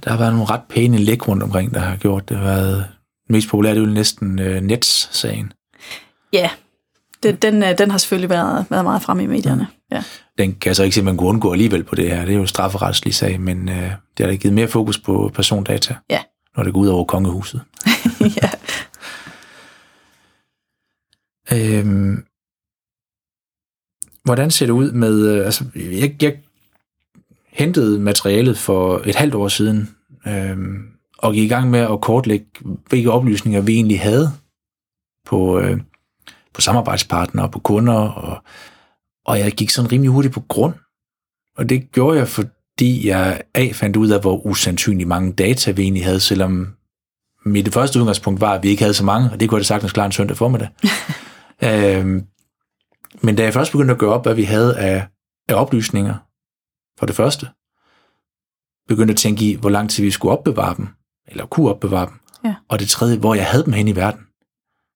Der 0.04 0.10
har 0.10 0.18
været 0.18 0.34
nogle 0.34 0.50
ret 0.50 0.64
pæne 0.70 0.98
læk 0.98 1.28
rundt 1.28 1.44
omkring, 1.44 1.74
der 1.74 1.80
har 1.80 1.96
gjort 1.96 2.30
det. 2.30 2.38
har 2.38 2.44
været 2.44 2.88
mest 3.30 3.50
populært, 3.50 3.76
det 3.76 3.84
er 3.84 3.88
jo 3.88 3.94
næsten 3.94 4.40
øh, 4.40 4.62
Nets-sagen. 4.62 5.54
Ja, 6.34 6.50
den, 7.24 7.36
den, 7.36 7.64
øh, 7.64 7.78
den 7.78 7.92
har 7.92 7.98
selvfølgelig 7.98 8.30
været, 8.30 8.66
været 8.70 8.84
meget 8.84 9.02
fremme 9.02 9.24
i 9.24 9.28
medierne. 9.28 9.68
Ja. 9.92 10.04
Den 10.38 10.56
kan 10.56 10.68
jeg 10.70 10.76
så 10.76 10.84
ikke 10.84 10.94
se, 10.94 11.02
at 11.02 11.06
man 11.06 11.18
kunne 11.18 11.30
undgå 11.30 11.52
alligevel 11.52 11.84
på 11.84 11.96
det 11.96 12.10
her. 12.10 12.26
Det 12.26 12.34
er 12.34 12.38
jo 12.40 12.46
strafferetslig 12.46 13.16
sag, 13.16 13.42
men 13.42 13.70
øh, 13.70 13.76
det 14.18 14.20
har 14.20 14.28
da 14.28 14.36
givet 14.36 14.54
mere 14.56 14.68
fokus 14.68 15.00
på 15.00 15.32
persondata, 15.34 15.96
Ja. 16.10 16.24
når 16.58 16.64
det 16.64 16.74
går 16.74 16.80
ud 16.82 16.88
over 16.88 17.06
kongehuset. 17.06 17.62
ja. 18.42 18.50
Øhm, 21.54 22.26
hvordan 24.24 24.52
ser 24.52 24.66
det 24.66 24.74
ud 24.74 24.92
med... 24.92 25.28
Øh, 25.28 25.46
altså, 25.46 25.66
jeg, 25.76 26.16
jeg 26.22 26.38
hentede 27.48 28.00
materialet 28.00 28.58
for 28.58 29.02
et 29.06 29.16
halvt 29.16 29.36
år 29.36 29.48
siden, 29.48 29.96
øhm, 30.28 30.88
og 31.18 31.34
gik 31.34 31.44
i 31.44 31.48
gang 31.48 31.70
med 31.70 31.80
at 31.80 32.02
kortlægge, 32.02 32.46
hvilke 32.90 33.12
oplysninger 33.12 33.62
vi 33.62 33.74
egentlig 33.74 34.02
havde 34.02 34.32
på, 35.26 35.60
øh, 35.60 35.78
på 36.54 36.62
samarbejdspartnere, 36.62 37.50
på 37.50 37.60
kunder, 37.60 38.00
og, 38.10 38.44
og 39.26 39.40
jeg 39.40 39.52
gik 39.52 39.70
sådan 39.70 39.92
rimelig 39.92 40.12
hurtigt 40.12 40.34
på 40.34 40.40
grund. 40.40 40.74
Og 41.58 41.70
det 41.70 41.92
gjorde 41.92 42.18
jeg, 42.18 42.28
fordi 42.28 43.08
jeg 43.08 43.42
A 43.54 43.70
fandt 43.74 43.96
ud 43.98 44.10
af, 44.10 44.22
hvor 44.22 44.46
usandsynligt 44.46 45.08
mange 45.08 45.34
data 45.34 45.72
vi 45.72 45.82
egentlig 45.82 46.04
havde, 46.06 46.20
selvom 46.20 46.68
mit 47.46 47.74
første 47.74 48.00
udgangspunkt 48.00 48.42
var, 48.42 48.54
at 48.54 48.64
vi 48.64 48.70
ikke 48.70 48.84
havde 48.84 48.94
så 48.94 49.06
mange, 49.06 49.30
og 49.32 49.40
det 49.40 49.50
kunne 49.50 49.58
jeg 49.60 49.66
sagtens 49.66 49.92
klare 49.94 50.06
en 50.06 50.12
søndag 50.12 50.38
formiddag. 50.38 50.70
øhm, 51.98 52.24
men 53.22 53.36
da 53.36 53.44
jeg 53.44 53.54
først 53.54 53.72
begyndte 53.72 53.94
at 53.94 54.00
gøre 54.00 54.14
op, 54.14 54.26
hvad 54.26 54.36
vi 54.36 54.44
havde 54.44 54.78
af, 54.78 55.08
af 55.50 55.56
oplysninger, 55.56 56.16
for 57.00 57.06
det 57.06 57.16
første, 57.16 57.48
begyndte 58.88 59.12
at 59.12 59.18
tænke 59.18 59.46
i, 59.52 59.54
hvor 59.56 59.70
lang 59.70 59.90
tid 59.90 60.04
vi 60.04 60.12
skulle 60.12 60.32
opbevare 60.38 60.76
dem, 60.78 60.88
eller 61.28 61.46
kunne 61.46 61.70
opbevare 61.70 62.06
dem, 62.06 62.20
Ja. 62.46 62.56
og 62.70 62.80
det 62.80 62.90
tredje, 62.90 63.18
hvor 63.18 63.36
jeg 63.36 63.46
havde 63.46 63.66
dem 63.66 63.74
hen 63.74 63.88
i 63.88 63.96
verden, 63.96 64.22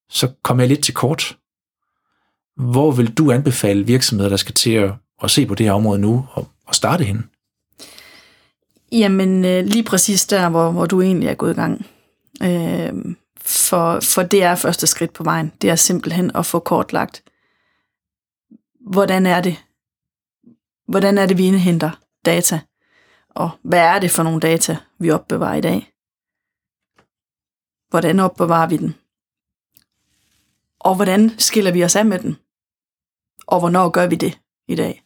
så 0.10 0.32
kom 0.44 0.60
jeg 0.60 0.68
lidt 0.68 0.84
til 0.84 0.94
kort. 0.94 1.38
Hvor 2.60 2.92
vil 2.92 3.14
du 3.14 3.32
anbefale 3.32 3.86
virksomheder, 3.86 4.30
der 4.30 4.38
skal 4.38 4.56
til 4.56 4.72
at, 4.72 4.94
at 5.24 5.32
se 5.32 5.46
på 5.46 5.56
det 5.56 5.66
her 5.66 5.74
område 5.74 6.00
nu, 6.00 6.28
og, 6.32 6.48
og 6.66 6.76
starte 6.76 7.04
henne? 7.04 7.24
Jamen, 8.92 9.46
øh, 9.46 9.66
lige 9.66 9.84
præcis 9.84 10.26
der, 10.28 10.50
hvor, 10.50 10.72
hvor 10.72 10.86
du 10.86 11.02
egentlig 11.02 11.30
er 11.30 11.34
gået 11.34 11.52
i 11.52 11.56
gang. 11.56 11.86
Øh, 12.44 13.16
for, 13.38 14.00
for 14.00 14.24
det 14.24 14.44
er 14.44 14.56
første 14.56 14.88
skridt 14.88 15.14
på 15.14 15.24
vejen. 15.24 15.52
Det 15.62 15.70
er 15.70 15.76
simpelthen 15.76 16.32
at 16.36 16.46
få 16.46 16.60
kortlagt, 16.60 17.24
hvordan 18.80 19.26
er 19.26 19.42
det, 19.42 19.56
hvordan 20.88 21.18
er 21.18 21.26
det, 21.26 21.38
vi 21.38 21.46
indhenter 21.46 21.92
data, 22.26 22.60
og 23.30 23.50
hvad 23.64 23.80
er 23.80 24.00
det 24.00 24.12
for 24.12 24.24
nogle 24.24 24.40
data, 24.40 24.78
vi 25.00 25.12
opbevarer 25.12 25.56
i 25.56 25.62
dag? 25.62 25.92
Hvordan 27.90 28.20
opbevarer 28.20 28.68
vi 28.68 28.78
den? 28.78 28.96
Og 30.80 30.96
hvordan 30.96 31.40
skiller 31.40 31.72
vi 31.72 31.84
os 31.84 31.96
af 31.96 32.06
med 32.06 32.20
den? 32.20 32.38
Og 33.50 33.60
hvornår 33.60 33.90
gør 33.90 34.08
vi 34.08 34.16
det 34.16 34.40
i 34.68 34.76
dag? 34.76 35.04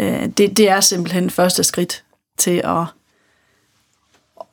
Øh, 0.00 0.26
det, 0.26 0.56
det 0.56 0.68
er 0.68 0.80
simpelthen 0.80 1.30
første 1.30 1.64
skridt 1.64 2.04
til 2.36 2.62
at, 2.64 2.84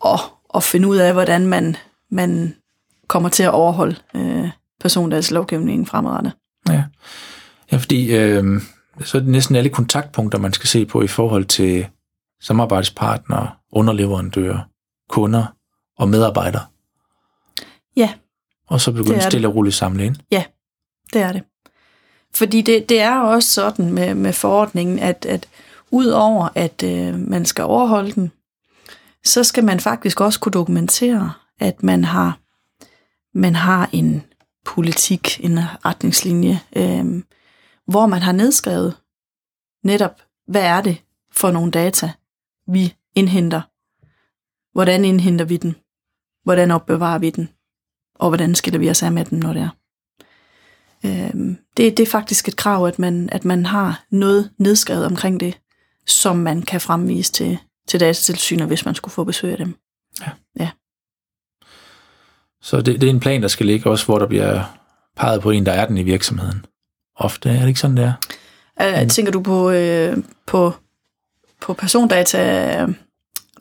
at, 0.06 0.20
at 0.56 0.64
finde 0.64 0.88
ud 0.88 0.98
af, 0.98 1.14
hvordan 1.14 1.48
man, 1.48 1.78
man 2.12 2.56
kommer 3.08 3.30
til 3.30 3.44
at 3.44 3.52
overholde 3.52 3.96
øh, 4.16 4.50
persondatalovgivningen 4.80 5.86
fremadrettet. 5.86 6.34
Ja, 6.70 6.84
ja 7.72 7.78
fordi 7.78 8.16
øh, 8.16 8.62
så 9.04 9.18
er 9.18 9.22
det 9.22 9.30
næsten 9.30 9.56
alle 9.56 9.70
kontaktpunkter, 9.70 10.40
man 10.40 10.54
skal 10.54 10.68
se 10.68 10.86
på 10.86 11.02
i 11.02 11.08
forhold 11.08 11.46
til 11.46 11.88
samarbejdspartnere, 12.42 13.52
underleverandører, 13.72 14.60
kunder 15.10 15.46
og 15.98 16.10
medarbejdere. 16.10 16.66
Ja, 17.98 18.14
Og 18.68 18.82
så 18.82 18.92
begynde 18.92 19.22
stille 19.22 19.48
og 19.48 19.56
roligt 19.56 19.76
samle 19.76 20.06
ind. 20.06 20.16
Ja, 20.32 20.44
det 21.14 21.22
er 21.22 21.32
det. 21.32 21.44
Fordi 22.36 22.62
det, 22.62 22.90
det 22.90 23.02
er 23.02 23.20
også 23.20 23.50
sådan 23.50 23.92
med, 23.92 24.16
med 24.16 24.34
forordningen, 24.34 25.00
at, 25.00 25.26
at 25.26 25.48
udover 25.92 26.50
at 26.56 26.84
øh, 26.84 27.20
man 27.20 27.46
skal 27.46 27.64
overholde 27.64 28.12
den, 28.12 28.32
så 29.24 29.44
skal 29.44 29.64
man 29.64 29.80
faktisk 29.80 30.22
også 30.22 30.40
kunne 30.40 30.52
dokumentere, 30.52 31.34
at 31.60 31.84
man 31.84 32.04
har, 32.04 32.40
man 33.34 33.56
har 33.56 33.90
en 33.92 34.24
politik, 34.66 35.40
en 35.44 35.60
retningslinje, 35.86 36.62
øh, 36.76 37.24
hvor 37.88 38.06
man 38.06 38.22
har 38.22 38.32
nedskrevet 38.32 38.98
netop, 39.84 40.22
hvad 40.48 40.64
er 40.64 40.82
det 40.82 41.02
for 41.32 41.52
nogle 41.52 41.72
data, 41.72 42.12
vi 42.68 42.96
indhenter? 43.16 43.62
Hvordan 44.74 45.06
indhenter 45.06 45.46
vi 45.46 45.58
den? 45.58 45.76
Hvordan 46.44 46.72
opbevarer 46.72 47.20
vi 47.20 47.30
den? 47.30 47.50
Og 48.16 48.30
hvordan 48.30 48.56
skiller 48.56 48.80
vi 48.80 48.90
os 48.90 49.04
af 49.04 49.12
med 49.12 49.26
den, 49.26 49.40
når 49.40 49.54
det 49.54 49.62
er? 49.62 49.70
Øhm, 51.06 51.58
det, 51.78 51.98
det 51.98 52.08
er 52.08 52.12
faktisk 52.12 52.48
et 52.48 52.56
krav, 52.56 52.88
at 52.88 53.00
man, 53.00 53.30
at 53.32 53.46
man 53.46 53.66
har 53.66 54.04
noget 54.10 54.52
nedskrevet 54.58 55.06
omkring 55.06 55.40
det, 55.40 55.58
som 56.08 56.38
man 56.38 56.62
kan 56.62 56.82
fremvise 56.82 57.32
til, 57.32 57.58
til 57.88 58.00
datatilsynet, 58.00 58.68
hvis 58.68 58.86
man 58.86 58.96
skulle 58.96 59.14
få 59.14 59.24
besøg 59.24 59.52
af 59.52 59.58
dem. 59.58 59.76
Så 62.66 62.82
det, 62.82 63.02
det 63.02 63.08
er 63.08 63.14
en 63.14 63.20
plan, 63.20 63.42
der 63.42 63.48
skal 63.48 63.66
ligge 63.66 63.90
også, 63.90 64.06
hvor 64.06 64.20
der 64.20 64.28
bliver 64.28 64.78
peget 65.18 65.42
på 65.42 65.52
en, 65.52 65.66
der 65.66 65.72
er 65.72 65.86
den 65.86 65.98
i 65.98 66.04
virksomheden. 66.04 66.66
Ofte 67.16 67.50
er 67.50 67.60
det 67.60 67.68
ikke 67.68 67.80
sådan, 67.80 67.98
det 67.98 68.14
er. 68.80 69.04
Mm. 69.04 69.10
Tænker 69.10 69.32
du 69.32 69.42
på, 69.42 69.70
øh, 69.70 70.18
på, 70.48 70.74
på 71.62 71.74
persondata 71.74 72.88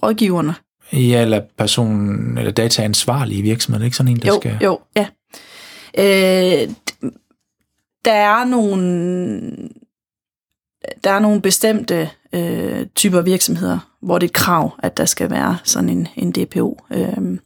rådgiverne? 0.02 0.54
Ja, 0.92 1.22
eller 1.22 1.40
person, 1.58 2.38
eller 2.38 2.52
dataansvarlig 2.52 3.38
i 3.38 3.42
virksomheden, 3.42 3.84
ikke 3.84 3.96
sådan 3.96 4.12
en, 4.12 4.20
der 4.20 4.28
jo, 4.28 4.40
skal... 4.40 4.58
Jo, 4.62 4.80
ja. 4.96 5.06
Øh, 5.98 6.68
der 8.04 8.12
er 8.12 8.44
nogle 8.44 9.70
der 11.04 11.10
er 11.10 11.18
nogle 11.18 11.40
bestemte 11.42 12.10
øh, 12.32 12.86
typer 12.94 13.20
virksomheder, 13.20 13.78
hvor 14.02 14.18
det 14.18 14.26
er 14.26 14.28
et 14.28 14.34
krav, 14.34 14.74
at 14.78 14.96
der 14.96 15.04
skal 15.04 15.30
være 15.30 15.58
sådan 15.64 15.88
en, 15.88 16.08
en 16.16 16.32
DPO. 16.32 16.84
Øh, 16.90 17.38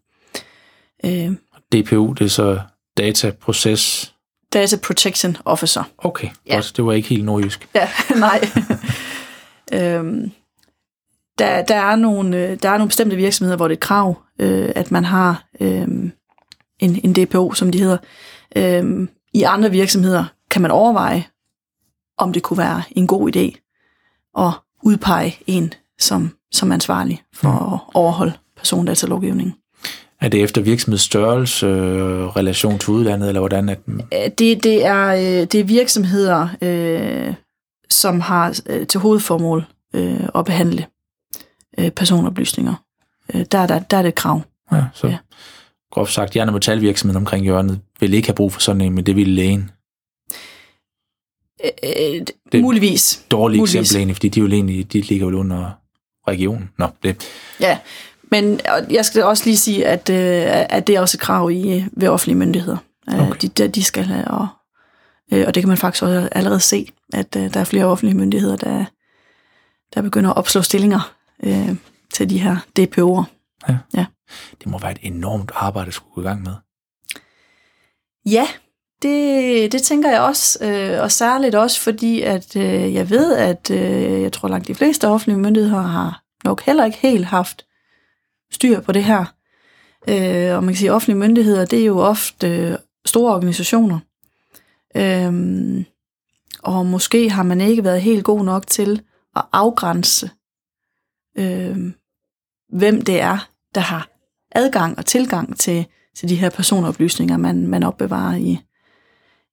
øh, 1.04 1.32
DPO, 1.72 2.12
det 2.12 2.24
er 2.24 2.28
så 2.28 2.60
Data 2.96 3.30
Process... 3.30 4.14
Data 4.52 4.76
Protection 4.76 5.36
Officer. 5.44 5.82
Okay, 5.98 6.28
ja. 6.46 6.54
godt. 6.54 6.72
Det 6.76 6.84
var 6.84 6.92
ikke 6.92 7.08
helt 7.08 7.24
nordjysk. 7.24 7.68
Ja, 7.74 7.88
nej. 8.16 8.40
øhm, 9.72 10.30
der, 11.38 11.62
der, 11.62 11.74
er 11.74 11.96
nogle, 11.96 12.36
øh, 12.36 12.58
der 12.62 12.68
er 12.68 12.78
nogle 12.78 12.88
bestemte 12.88 13.16
virksomheder, 13.16 13.56
hvor 13.56 13.68
det 13.68 13.74
er 13.74 13.76
et 13.76 13.80
krav, 13.80 14.22
øh, 14.38 14.72
at 14.74 14.90
man 14.90 15.04
har 15.04 15.44
øh, 15.60 15.88
en, 16.78 17.00
en 17.04 17.12
DPO, 17.12 17.52
som 17.52 17.70
de 17.70 17.78
hedder. 17.78 17.98
Øh, 18.56 19.08
I 19.34 19.42
andre 19.42 19.70
virksomheder 19.70 20.24
kan 20.50 20.62
man 20.62 20.70
overveje, 20.70 21.24
om 22.18 22.32
det 22.32 22.42
kunne 22.42 22.58
være 22.58 22.82
en 22.90 23.06
god 23.06 23.36
idé 23.36 23.70
at 24.38 24.52
udpege 24.82 25.38
en 25.46 25.74
som, 25.98 26.30
som 26.52 26.72
ansvarlig 26.72 27.22
for 27.34 27.50
mm. 27.50 27.74
at 27.74 27.80
overholde 27.94 28.32
persondatalovgivningen. 28.56 29.54
Er 30.20 30.28
det 30.28 30.42
efter 30.42 30.60
virksomhedsstørrelse, 30.60 31.66
øh, 31.66 32.26
relation 32.26 32.78
til 32.78 32.90
udlandet, 32.90 33.28
eller 33.28 33.40
hvordan? 33.40 33.68
At... 33.68 33.78
Det, 34.38 34.64
det, 34.64 34.86
er, 34.86 35.06
øh, 35.06 35.46
det 35.46 35.54
er 35.54 35.64
virksomheder, 35.64 36.48
øh, 36.62 37.34
som 37.90 38.20
har 38.20 38.60
øh, 38.66 38.86
til 38.86 39.00
hovedformål 39.00 39.64
øh, 39.94 40.28
at 40.34 40.44
behandle 40.44 40.86
øh, 41.78 41.90
personoplysninger. 41.90 42.74
Der, 43.32 43.66
der, 43.66 43.78
der 43.78 43.96
er 43.96 44.02
det 44.02 44.08
et 44.08 44.14
krav. 44.14 44.42
Ja, 44.72 44.84
så 44.94 45.06
ja. 45.06 45.18
groft 45.92 46.12
sagt, 46.12 46.36
Jern- 46.36 46.48
og 46.48 46.54
metalvirksomheden 46.54 47.16
omkring 47.16 47.44
hjørnet 47.44 47.80
vil 48.00 48.14
ikke 48.14 48.28
have 48.28 48.34
brug 48.34 48.52
for 48.52 48.60
sådan 48.60 48.80
en, 48.80 48.92
men 48.92 49.06
det 49.06 49.16
ville 49.16 49.34
lægen. 49.34 49.70
Øh, 51.64 52.26
det 52.52 52.62
muligvis. 52.62 53.24
Dårligt 53.30 53.62
eksempel 53.62 53.96
egentlig, 53.96 54.16
fordi 54.16 54.28
de, 54.28 54.40
jo 54.40 54.46
egentlig, 54.46 54.92
de 54.92 55.00
ligger 55.00 55.30
jo 55.30 55.38
under 55.38 55.70
regionen. 56.28 56.70
Nå, 56.78 56.88
det. 57.02 57.28
Ja, 57.60 57.78
men 58.30 58.60
jeg 58.90 59.04
skal 59.04 59.24
også 59.24 59.44
lige 59.44 59.56
sige, 59.56 59.86
at, 59.86 60.10
øh, 60.10 60.44
at 60.76 60.86
det 60.86 60.96
er 60.96 61.00
også 61.00 61.16
et 61.16 61.20
krav 61.20 61.50
i, 61.50 61.84
ved 61.92 62.08
offentlige 62.08 62.38
myndigheder. 62.38 62.76
Øh, 63.10 63.28
okay. 63.28 63.48
De, 63.56 63.68
de 63.68 63.84
skal 63.84 64.04
have, 64.04 64.28
og, 64.28 64.46
øh, 65.32 65.44
og 65.46 65.54
det 65.54 65.62
kan 65.62 65.68
man 65.68 65.78
faktisk 65.78 66.02
også 66.02 66.28
allerede 66.32 66.60
se, 66.60 66.92
at 67.12 67.34
der 67.34 67.60
er 67.60 67.64
flere 67.64 67.84
offentlige 67.84 68.16
myndigheder, 68.16 68.56
der, 68.56 68.84
der 69.94 70.02
begynder 70.02 70.30
at 70.30 70.36
opslå 70.36 70.62
stillinger 70.62 71.14
øh, 71.42 71.76
til 72.14 72.30
de 72.30 72.38
her 72.38 72.56
DPO'er. 72.78 73.24
Ja. 73.68 73.78
ja. 73.94 74.06
Det 74.58 74.66
må 74.66 74.78
være 74.78 74.92
et 74.92 74.98
enormt 75.02 75.50
arbejde 75.54 75.88
at 75.88 75.94
skulle 75.94 76.14
gå 76.14 76.20
i 76.20 76.24
gang 76.24 76.42
med. 76.42 76.52
Ja, 78.26 78.48
det, 79.02 79.72
det 79.72 79.82
tænker 79.82 80.10
jeg 80.10 80.20
også, 80.20 80.64
øh, 80.64 81.02
og 81.02 81.12
særligt 81.12 81.54
også 81.54 81.80
fordi, 81.80 82.22
at 82.22 82.56
øh, 82.56 82.94
jeg 82.94 83.10
ved, 83.10 83.36
at 83.36 83.70
øh, 83.70 84.22
jeg 84.22 84.32
tror 84.32 84.48
langt 84.48 84.68
de 84.68 84.74
fleste 84.74 85.08
offentlige 85.08 85.38
myndigheder 85.38 85.82
har 85.82 86.22
nok 86.44 86.62
heller 86.62 86.84
ikke 86.84 86.98
helt 86.98 87.24
haft 87.24 87.66
styr 88.52 88.80
på 88.80 88.92
det 88.92 89.04
her. 89.04 89.24
Øh, 90.08 90.56
og 90.56 90.64
man 90.64 90.74
kan 90.74 90.76
sige, 90.76 90.90
at 90.90 90.94
offentlige 90.94 91.18
myndigheder, 91.18 91.64
det 91.64 91.80
er 91.80 91.84
jo 91.84 91.98
ofte 91.98 92.48
øh, 92.48 92.76
store 93.06 93.34
organisationer. 93.34 93.98
Øh, 94.96 95.84
og 96.62 96.86
måske 96.86 97.30
har 97.30 97.42
man 97.42 97.60
ikke 97.60 97.84
været 97.84 98.02
helt 98.02 98.24
god 98.24 98.44
nok 98.44 98.66
til 98.66 99.02
at 99.36 99.42
afgrænse, 99.52 100.30
øh, 101.38 101.76
hvem 102.72 103.02
det 103.02 103.20
er, 103.20 103.48
der 103.74 103.80
har 103.80 104.08
adgang 104.52 104.98
og 104.98 105.06
tilgang 105.06 105.58
til, 105.58 105.86
til 106.16 106.28
de 106.28 106.36
her 106.36 106.50
personoplysninger, 106.50 107.36
man, 107.36 107.66
man 107.66 107.82
opbevarer 107.82 108.36
i, 108.36 108.60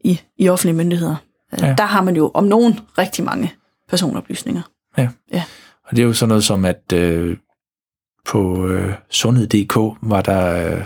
i, 0.05 0.21
i 0.37 0.49
offentlige 0.49 0.75
myndigheder. 0.75 1.15
Øh, 1.53 1.59
ja. 1.61 1.75
Der 1.77 1.85
har 1.85 2.01
man 2.01 2.15
jo 2.15 2.31
om 2.33 2.43
nogen 2.43 2.79
rigtig 2.97 3.25
mange 3.25 3.53
personoplysninger. 3.89 4.61
Ja. 4.97 5.09
ja. 5.33 5.43
Og 5.85 5.95
det 5.95 5.99
er 5.99 6.05
jo 6.05 6.13
sådan 6.13 6.29
noget 6.29 6.43
som, 6.43 6.65
at 6.65 6.93
øh, 6.93 7.37
på 8.25 8.67
øh, 8.67 8.93
sundhed.dk 9.09 9.75
var 10.01 10.21
der, 10.21 10.65
øh, 10.65 10.77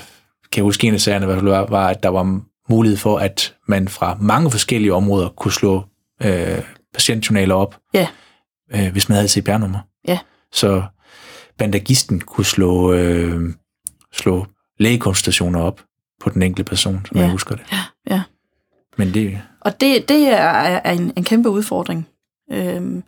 kan 0.51 0.55
jeg 0.55 0.63
huske 0.63 0.87
en 0.87 0.93
af 0.93 1.01
sagerne, 1.01 1.27
var, 1.27 1.65
var, 1.65 1.87
at 1.87 2.03
der 2.03 2.09
var 2.09 2.41
mulighed 2.69 2.97
for, 2.97 3.17
at 3.17 3.55
man 3.67 3.87
fra 3.87 4.17
mange 4.21 4.51
forskellige 4.51 4.93
områder 4.93 5.29
kunne 5.29 5.51
slå 5.51 5.83
øh, 6.23 6.63
patientjournaler 6.93 7.55
op, 7.55 7.77
ja. 7.93 8.07
øh, 8.73 8.91
hvis 8.91 9.09
man 9.09 9.15
havde 9.15 9.29
CPR-nummer. 9.29 9.79
Ja. 10.07 10.19
Så 10.51 10.83
bandagisten 11.57 12.21
kunne 12.21 12.45
slå, 12.45 12.93
øh, 12.93 13.53
slå 14.13 14.45
lægekonsultationer 14.79 15.61
op 15.61 15.81
på 16.21 16.29
den 16.29 16.41
enkelte 16.41 16.69
person, 16.69 17.05
som 17.05 17.17
ja. 17.17 17.23
jeg 17.23 17.31
husker 17.31 17.55
det. 17.55 17.65
Ja, 17.71 18.13
ja. 18.15 18.21
Men 18.99 19.13
det... 19.13 19.41
Og 19.59 19.81
det, 19.81 20.09
det 20.09 20.27
er, 20.27 20.47
er 20.83 20.91
en, 20.91 21.13
en 21.17 21.23
kæmpe 21.23 21.49
udfordring. 21.49 22.07
Øhm, 22.51 23.03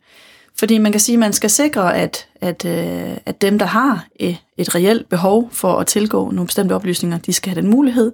fordi 0.60 0.78
man 0.78 0.92
kan 0.92 1.02
sige, 1.02 1.16
at 1.16 1.20
man 1.20 1.34
skal 1.34 1.50
sikre, 1.50 1.98
at, 1.98 2.28
at, 2.36 2.66
øh, 2.66 3.18
at 3.26 3.42
dem, 3.42 3.60
der 3.60 3.66
har 3.66 4.08
et, 4.16 4.38
et 4.58 4.76
reelt 4.76 5.10
behov 5.10 5.50
for 5.52 5.80
at 5.80 5.88
tilgå 5.88 6.32
nogle 6.32 6.48
bestemte 6.48 6.74
oplysninger, 6.74 7.18
de 7.18 7.34
skal 7.34 7.54
have 7.54 7.62
den 7.62 7.70
mulighed, 7.70 8.12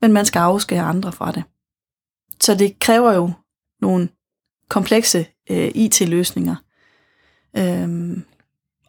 men 0.00 0.12
man 0.12 0.24
skal 0.24 0.40
afskære 0.40 0.82
andre 0.82 1.12
fra 1.12 1.32
det. 1.32 1.42
Så 2.40 2.54
det 2.54 2.78
kræver 2.78 3.12
jo 3.12 3.32
nogle 3.80 4.08
komplekse 4.68 5.26
øh, 5.50 5.70
IT-løsninger. 5.74 6.56
Øhm, 7.56 8.24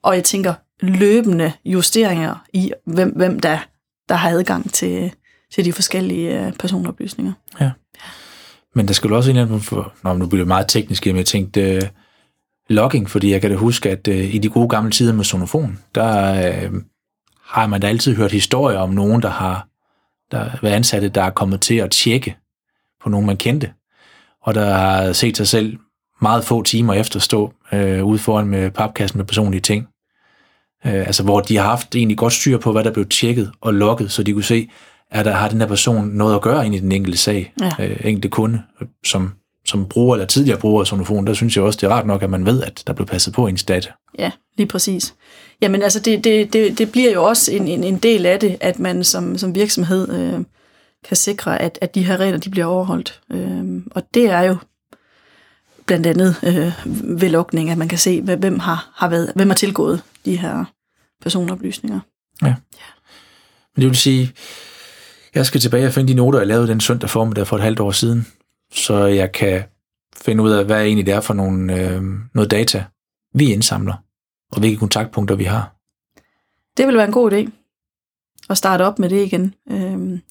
og 0.01 0.15
jeg 0.15 0.23
tænker 0.23 0.53
løbende 0.79 1.51
justeringer 1.65 2.45
i, 2.53 2.73
hvem, 2.85 3.09
hvem 3.09 3.39
der, 3.39 3.59
der 4.09 4.15
har 4.15 4.29
adgang 4.29 4.73
til, 4.73 5.13
til 5.53 5.65
de 5.65 5.73
forskellige 5.73 6.45
øh, 6.45 6.53
personoplysninger. 6.53 7.33
Ja. 7.59 7.71
Men 8.75 8.87
der 8.87 8.93
skulle 8.93 9.15
også 9.15 9.31
en 9.31 9.61
for, 9.61 9.93
Nå, 10.03 10.13
nu 10.13 10.27
bliver 10.27 10.41
det 10.41 10.47
meget 10.47 10.67
teknisk, 10.67 11.05
men 11.05 11.17
jeg 11.17 11.25
tænkte 11.25 11.77
uh, 11.77 11.89
logging, 12.69 13.09
fordi 13.09 13.31
jeg 13.31 13.41
kan 13.41 13.49
da 13.49 13.55
huske, 13.55 13.89
at 13.89 14.07
uh, 14.07 14.35
i 14.35 14.37
de 14.37 14.49
gode 14.49 14.69
gamle 14.69 14.91
tider 14.91 15.13
med 15.13 15.23
sonofon, 15.23 15.79
der 15.95 16.69
uh, 16.69 16.75
har 17.43 17.67
man 17.67 17.81
da 17.81 17.87
altid 17.87 18.15
hørt 18.15 18.31
historier 18.31 18.79
om 18.79 18.89
nogen, 18.89 19.21
der 19.21 19.29
har 19.29 19.67
der 20.31 20.49
været 20.61 20.73
ansatte, 20.73 21.09
der 21.09 21.23
er 21.23 21.29
kommet 21.29 21.61
til 21.61 21.75
at 21.75 21.91
tjekke 21.91 22.37
på 23.03 23.09
nogen, 23.09 23.25
man 23.25 23.37
kendte, 23.37 23.71
og 24.41 24.55
der 24.55 24.73
har 24.73 25.13
set 25.13 25.37
sig 25.37 25.47
selv 25.47 25.77
meget 26.21 26.45
få 26.45 26.63
timer 26.63 26.93
efter 26.93 27.19
stå 27.19 27.53
øh, 27.73 28.05
ude 28.05 28.19
foran 28.19 28.47
med 28.47 28.71
papkassen 28.71 29.17
med 29.17 29.25
personlige 29.25 29.61
ting. 29.61 29.87
Øh, 30.85 30.93
altså 30.93 31.23
hvor 31.23 31.39
de 31.39 31.57
har 31.57 31.63
haft 31.63 31.95
egentlig 31.95 32.17
godt 32.17 32.33
styr 32.33 32.57
på, 32.57 32.71
hvad 32.71 32.83
der 32.83 32.91
blev 32.91 33.05
tjekket 33.05 33.51
og 33.61 33.73
logget, 33.73 34.11
så 34.11 34.23
de 34.23 34.33
kunne 34.33 34.43
se, 34.43 34.69
er 35.11 35.23
der, 35.23 35.31
har 35.31 35.49
den 35.49 35.61
her 35.61 35.67
person 35.67 36.07
noget 36.07 36.35
at 36.35 36.41
gøre 36.41 36.65
ind 36.65 36.75
i 36.75 36.79
den 36.79 36.91
enkelte 36.91 37.17
sag, 37.17 37.53
ja. 37.61 37.71
øh, 37.79 37.97
enkelte 38.03 38.29
kunde, 38.29 38.61
som, 39.05 39.31
som 39.65 39.85
bruger 39.85 40.15
eller 40.15 40.25
tidligere 40.25 40.59
bruger 40.59 40.83
sonofon, 40.83 41.27
der 41.27 41.33
synes 41.33 41.55
jeg 41.55 41.63
også, 41.63 41.77
det 41.77 41.87
er 41.87 41.91
rart 41.91 42.07
nok, 42.07 42.23
at 42.23 42.29
man 42.29 42.45
ved, 42.45 42.63
at 42.63 42.83
der 42.87 42.93
bliver 42.93 43.07
passet 43.07 43.33
på 43.33 43.47
ens 43.47 43.63
data. 43.63 43.91
Ja, 44.19 44.31
lige 44.57 44.67
præcis. 44.67 45.15
Jamen 45.61 45.81
altså, 45.81 45.99
det, 45.99 46.23
det, 46.23 46.53
det, 46.53 46.77
det 46.77 46.91
bliver 46.91 47.11
jo 47.11 47.23
også 47.23 47.51
en, 47.51 47.67
en, 47.67 47.83
en 47.83 47.97
del 47.97 48.25
af 48.25 48.39
det, 48.39 48.57
at 48.61 48.79
man 48.79 49.03
som, 49.03 49.37
som 49.37 49.55
virksomhed 49.55 50.09
øh, 50.13 50.45
kan 51.07 51.17
sikre, 51.17 51.61
at, 51.61 51.79
at 51.81 51.95
de 51.95 52.05
her 52.05 52.17
regler 52.17 52.39
de 52.39 52.49
bliver 52.49 52.65
overholdt. 52.65 53.21
Øh, 53.31 53.81
og 53.91 54.03
det 54.13 54.25
er 54.25 54.41
jo 54.41 54.57
blandt 55.85 56.07
andet 56.07 56.35
øh, 56.43 56.73
ved 57.19 57.29
lukning, 57.29 57.69
at 57.69 57.77
man 57.77 57.87
kan 57.87 57.97
se, 57.97 58.21
hvem 58.21 58.59
har, 58.59 58.91
har, 58.95 59.09
været, 59.09 59.31
hvem 59.35 59.49
har 59.49 59.55
tilgået 59.55 60.01
de 60.25 60.35
her 60.35 60.65
personoplysninger. 61.21 61.99
Ja. 62.41 62.47
ja. 62.47 62.55
Men 63.75 63.81
det 63.81 63.89
vil 63.89 63.97
sige, 63.97 64.31
jeg 65.35 65.45
skal 65.45 65.61
tilbage 65.61 65.87
og 65.87 65.93
finde 65.93 66.13
de 66.13 66.17
noter, 66.17 66.39
jeg 66.39 66.47
lavede 66.47 66.67
den 66.67 66.79
søndag 66.79 67.09
formiddag 67.09 67.47
for 67.47 67.55
et 67.55 67.61
halvt 67.61 67.79
år 67.79 67.91
siden, 67.91 68.27
så 68.71 69.05
jeg 69.05 69.31
kan 69.31 69.63
finde 70.17 70.43
ud 70.43 70.51
af, 70.51 70.65
hvad 70.65 70.81
egentlig 70.81 71.05
det 71.05 71.13
er 71.13 71.21
for 71.21 71.33
nogle, 71.33 71.75
øh, 71.75 72.01
noget 72.33 72.51
data, 72.51 72.85
vi 73.33 73.53
indsamler, 73.53 73.93
og 74.51 74.59
hvilke 74.59 74.79
kontaktpunkter 74.79 75.35
vi 75.35 75.43
har. 75.43 75.75
Det 76.77 76.87
vil 76.87 76.97
være 76.97 77.05
en 77.05 77.11
god 77.11 77.31
idé 77.31 77.49
at 78.49 78.57
starte 78.57 78.83
op 78.85 78.99
med 78.99 79.09
det 79.09 79.25
igen. 79.25 79.53
Øhm, 79.71 80.21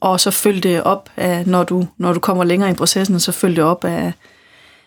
og 0.00 0.20
så 0.20 0.30
følge 0.30 0.60
det 0.60 0.82
op 0.82 1.10
af, 1.16 1.46
når 1.46 1.64
du, 1.64 1.86
når 1.98 2.12
du 2.12 2.20
kommer 2.20 2.44
længere 2.44 2.70
i 2.70 2.74
processen, 2.74 3.20
så 3.20 3.32
følge 3.32 3.56
det 3.56 3.64
op 3.64 3.84
af, 3.84 4.12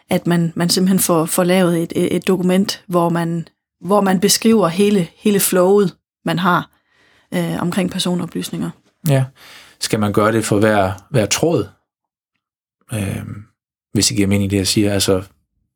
at 0.10 0.28
man, 0.28 0.54
man 0.56 0.70
simpelthen 0.70 1.00
får, 1.00 1.26
får 1.26 1.44
lavet 1.44 1.84
et, 1.84 2.16
et 2.16 2.28
dokument, 2.28 2.84
hvor 2.88 3.10
man, 3.10 3.48
hvor 3.86 4.02
man 4.02 4.20
beskriver 4.20 4.68
hele, 4.68 5.08
hele 5.16 5.40
flowet, 5.40 5.96
man 6.26 6.40
har 6.40 6.70
øh, 7.34 7.62
omkring 7.62 7.92
personoplysninger. 7.92 8.70
Ja. 9.10 9.26
Skal 9.80 10.00
man 10.00 10.14
gøre 10.14 10.32
det 10.32 10.46
for 10.46 10.60
hver, 10.60 10.92
hver 11.10 11.26
tråd? 11.26 11.68
Øh, 12.94 13.26
hvis 13.94 14.08
det 14.08 14.16
giver 14.16 14.28
mening, 14.28 14.52
det 14.52 14.58
jeg 14.58 14.68
siger. 14.68 14.94
Altså, 14.94 15.24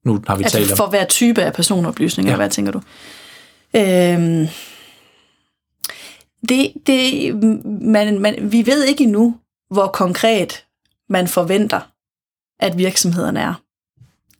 nu 0.05 0.23
har 0.27 0.35
vi 0.35 0.43
altså 0.43 0.57
talt 0.57 0.71
om... 0.71 0.77
for 0.77 0.87
hver 0.87 1.05
type 1.05 1.43
af 1.43 1.53
personoplysninger, 1.53 2.31
ja. 2.31 2.37
hvad 2.37 2.49
tænker 2.49 2.71
du? 2.71 2.81
Øh, 3.75 4.49
det, 6.49 6.73
det, 6.87 7.35
man, 7.81 8.19
man, 8.19 8.51
vi 8.51 8.65
ved 8.65 8.83
ikke 8.83 9.03
endnu, 9.03 9.35
hvor 9.69 9.87
konkret 9.87 10.65
man 11.09 11.27
forventer, 11.27 11.81
at 12.59 12.77
virksomhederne 12.77 13.39
er. 13.39 13.53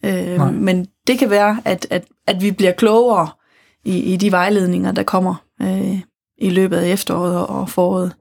Øh, 0.04 0.54
men 0.54 0.88
det 1.08 1.20
kan 1.20 1.30
være, 1.30 1.62
at, 1.66 1.88
at, 1.90 2.06
at 2.28 2.42
vi 2.42 2.52
bliver 2.52 2.72
klogere 2.72 3.30
i, 3.86 4.00
i 4.00 4.18
de 4.18 4.32
vejledninger, 4.32 4.92
der 4.92 5.04
kommer 5.04 5.36
øh, 5.62 6.00
i 6.38 6.50
løbet 6.50 6.78
af 6.78 6.88
efteråret 6.88 7.48
og 7.48 7.70
foråret. 7.70 8.16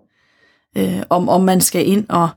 Øh, 0.76 1.02
om, 1.10 1.28
om 1.28 1.40
man 1.40 1.60
skal 1.60 1.88
ind 1.88 2.06
og 2.08 2.28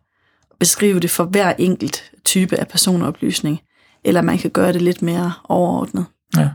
beskrive 0.59 0.99
det 0.99 1.09
for 1.09 1.23
hver 1.23 1.53
enkelt 1.57 2.11
type 2.25 2.57
af 2.57 2.67
personoplysning, 2.67 3.61
eller 4.03 4.21
man 4.21 4.37
kan 4.37 4.51
gøre 4.51 4.73
det 4.73 4.81
lidt 4.81 5.01
mere 5.01 5.33
overordnet. 5.43 6.05
Ja. 6.37 6.49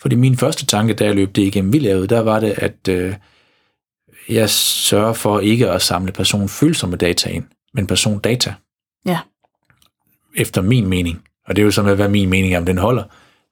Fordi 0.00 0.16
min 0.16 0.36
første 0.36 0.66
tanke, 0.66 0.94
da 0.94 1.04
jeg 1.04 1.14
løb 1.14 1.36
det 1.36 1.42
igennem, 1.42 1.72
vi 1.72 1.78
lavede, 1.78 2.06
der 2.06 2.20
var 2.20 2.40
det, 2.40 2.54
at 2.56 2.88
øh, 2.88 3.14
jeg 4.28 4.50
sørger 4.50 5.12
for 5.12 5.40
ikke 5.40 5.70
at 5.70 5.82
samle 5.82 6.12
personfølsomme 6.12 6.96
data 6.96 7.30
ind, 7.30 7.44
men 7.74 7.86
persondata. 7.86 8.54
Ja. 9.06 9.18
Efter 10.36 10.62
min 10.62 10.86
mening. 10.86 11.24
Og 11.46 11.56
det 11.56 11.62
er 11.62 11.64
jo 11.64 11.70
så 11.70 11.82
med, 11.82 11.96
hvad 11.96 12.08
min 12.08 12.30
mening 12.30 12.54
er, 12.54 12.58
om 12.58 12.66
den 12.66 12.78
holder. 12.78 13.04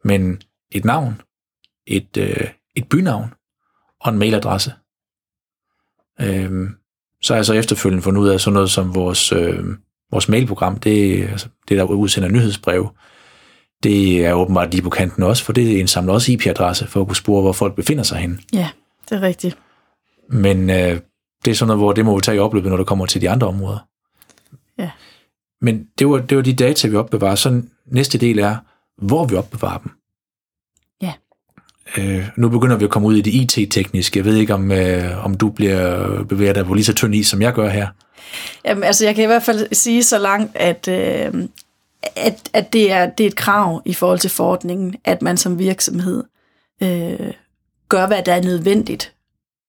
Men 0.04 0.42
et 0.72 0.84
navn, 0.84 1.20
et, 1.86 2.16
øh, 2.16 2.48
et 2.76 2.88
bynavn 2.88 3.34
og 4.00 4.12
en 4.12 4.18
mailadresse. 4.18 4.72
Øhm, 6.20 6.77
så 7.22 7.32
har 7.32 7.38
jeg 7.38 7.46
så 7.46 7.54
efterfølgende 7.54 8.02
fundet 8.02 8.20
ud 8.20 8.28
af 8.28 8.40
sådan 8.40 8.54
noget 8.54 8.70
som 8.70 8.94
vores, 8.94 9.32
øh, 9.32 9.64
vores 10.10 10.28
mailprogram, 10.28 10.76
det, 10.76 11.22
altså 11.28 11.48
det 11.68 11.78
der 11.78 11.84
udsender 11.84 12.28
nyhedsbreve, 12.28 12.88
det 13.82 14.26
er 14.26 14.32
åbenbart 14.32 14.70
lige 14.70 14.82
på 14.82 14.90
kanten 14.90 15.22
også, 15.22 15.44
for 15.44 15.52
det 15.52 15.68
indsamler 15.68 16.12
også 16.12 16.32
IP-adresse 16.32 16.86
for 16.86 17.00
at 17.00 17.06
kunne 17.06 17.16
spore, 17.16 17.42
hvor 17.42 17.52
folk 17.52 17.74
befinder 17.74 18.02
sig 18.02 18.18
henne. 18.18 18.38
Ja, 18.52 18.68
det 19.08 19.16
er 19.16 19.22
rigtigt. 19.22 19.58
Men 20.30 20.70
øh, 20.70 21.00
det 21.44 21.50
er 21.50 21.54
sådan 21.54 21.66
noget, 21.66 21.80
hvor 21.80 21.92
det 21.92 22.04
må 22.04 22.14
vi 22.14 22.20
tage 22.20 22.36
i 22.36 22.38
opløbet, 22.38 22.70
når 22.70 22.76
det 22.76 22.86
kommer 22.86 23.06
til 23.06 23.20
de 23.20 23.30
andre 23.30 23.46
områder. 23.46 23.78
Ja. 24.78 24.90
Men 25.60 25.86
det 25.98 26.08
var, 26.08 26.18
det 26.18 26.36
var 26.36 26.42
de 26.42 26.54
data, 26.54 26.88
vi 26.88 26.96
opbevarer. 26.96 27.34
Så 27.34 27.62
næste 27.86 28.18
del 28.18 28.38
er, 28.38 28.56
hvor 29.02 29.24
vi 29.24 29.36
opbevarer 29.36 29.78
dem. 29.78 29.90
Øh, 31.96 32.28
nu 32.36 32.48
begynder 32.48 32.76
vi 32.76 32.84
at 32.84 32.90
komme 32.90 33.08
ud 33.08 33.16
i 33.16 33.20
det 33.20 33.34
IT-tekniske. 33.34 34.18
Jeg 34.18 34.24
ved 34.24 34.36
ikke, 34.36 34.54
om, 34.54 34.72
øh, 34.72 35.24
om 35.24 35.34
du 35.34 35.48
bliver 35.48 36.24
bevæget 36.24 36.54
dig 36.54 36.66
på 36.66 36.74
lige 36.74 36.84
så 36.84 36.94
tynd 36.94 37.14
is, 37.14 37.26
som 37.26 37.42
jeg 37.42 37.52
gør 37.52 37.68
her. 37.68 37.86
Jamen, 38.64 38.84
altså, 38.84 39.04
jeg 39.04 39.14
kan 39.14 39.24
i 39.24 39.26
hvert 39.26 39.42
fald 39.42 39.68
sige 39.72 40.02
så 40.02 40.18
langt, 40.18 40.56
at, 40.56 40.88
øh, 40.88 41.48
at, 42.16 42.50
at 42.52 42.72
det, 42.72 42.92
er, 42.92 43.06
det 43.06 43.24
er 43.24 43.28
et 43.28 43.36
krav 43.36 43.82
i 43.84 43.94
forhold 43.94 44.18
til 44.18 44.30
forordningen, 44.30 44.94
at 45.04 45.22
man 45.22 45.36
som 45.36 45.58
virksomhed 45.58 46.24
øh, 46.82 47.32
gør, 47.88 48.06
hvad 48.06 48.22
der 48.22 48.32
er 48.32 48.42
nødvendigt 48.42 49.12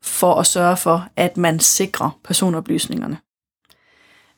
for 0.04 0.34
at 0.36 0.46
sørge 0.46 0.78
for, 0.78 1.08
at 1.16 1.38
man 1.38 1.60
sikrer 1.60 2.20
personoplysningerne. 2.24 3.18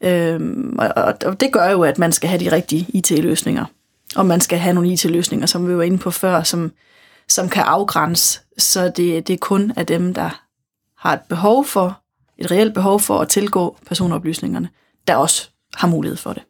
Øhm, 0.02 0.80
og, 0.80 1.14
og 1.26 1.40
det 1.40 1.52
gør 1.54 1.70
jo, 1.70 1.84
at 1.84 2.00
man 2.00 2.12
skal 2.12 2.30
have 2.30 2.40
de 2.40 2.52
rigtige 2.52 2.86
IT-løsninger. 2.90 3.66
Og 4.16 4.26
man 4.26 4.42
skal 4.42 4.60
have 4.60 4.74
nogle 4.74 4.90
IT-løsninger, 4.90 5.48
som 5.48 5.68
vi 5.68 5.78
var 5.78 5.84
inde 5.84 5.98
på 5.98 6.12
før, 6.12 6.44
som, 6.44 6.72
som 7.32 7.50
kan 7.50 7.64
afgrænse, 7.64 8.40
så 8.58 8.92
det, 8.96 9.28
det 9.28 9.34
er 9.34 9.38
kun 9.38 9.74
af 9.76 9.86
dem, 9.86 10.14
der 10.14 10.44
har 10.98 11.14
et 11.14 11.22
behov 11.30 11.66
for, 11.66 12.02
et 12.38 12.52
reelt 12.52 12.74
behov 12.74 13.00
for 13.00 13.20
at 13.20 13.30
tilgå 13.30 13.78
personoplysningerne, 13.88 14.70
der 15.08 15.16
også 15.16 15.50
har 15.76 15.88
mulighed 15.88 16.18
for 16.18 16.34
det. 16.34 16.44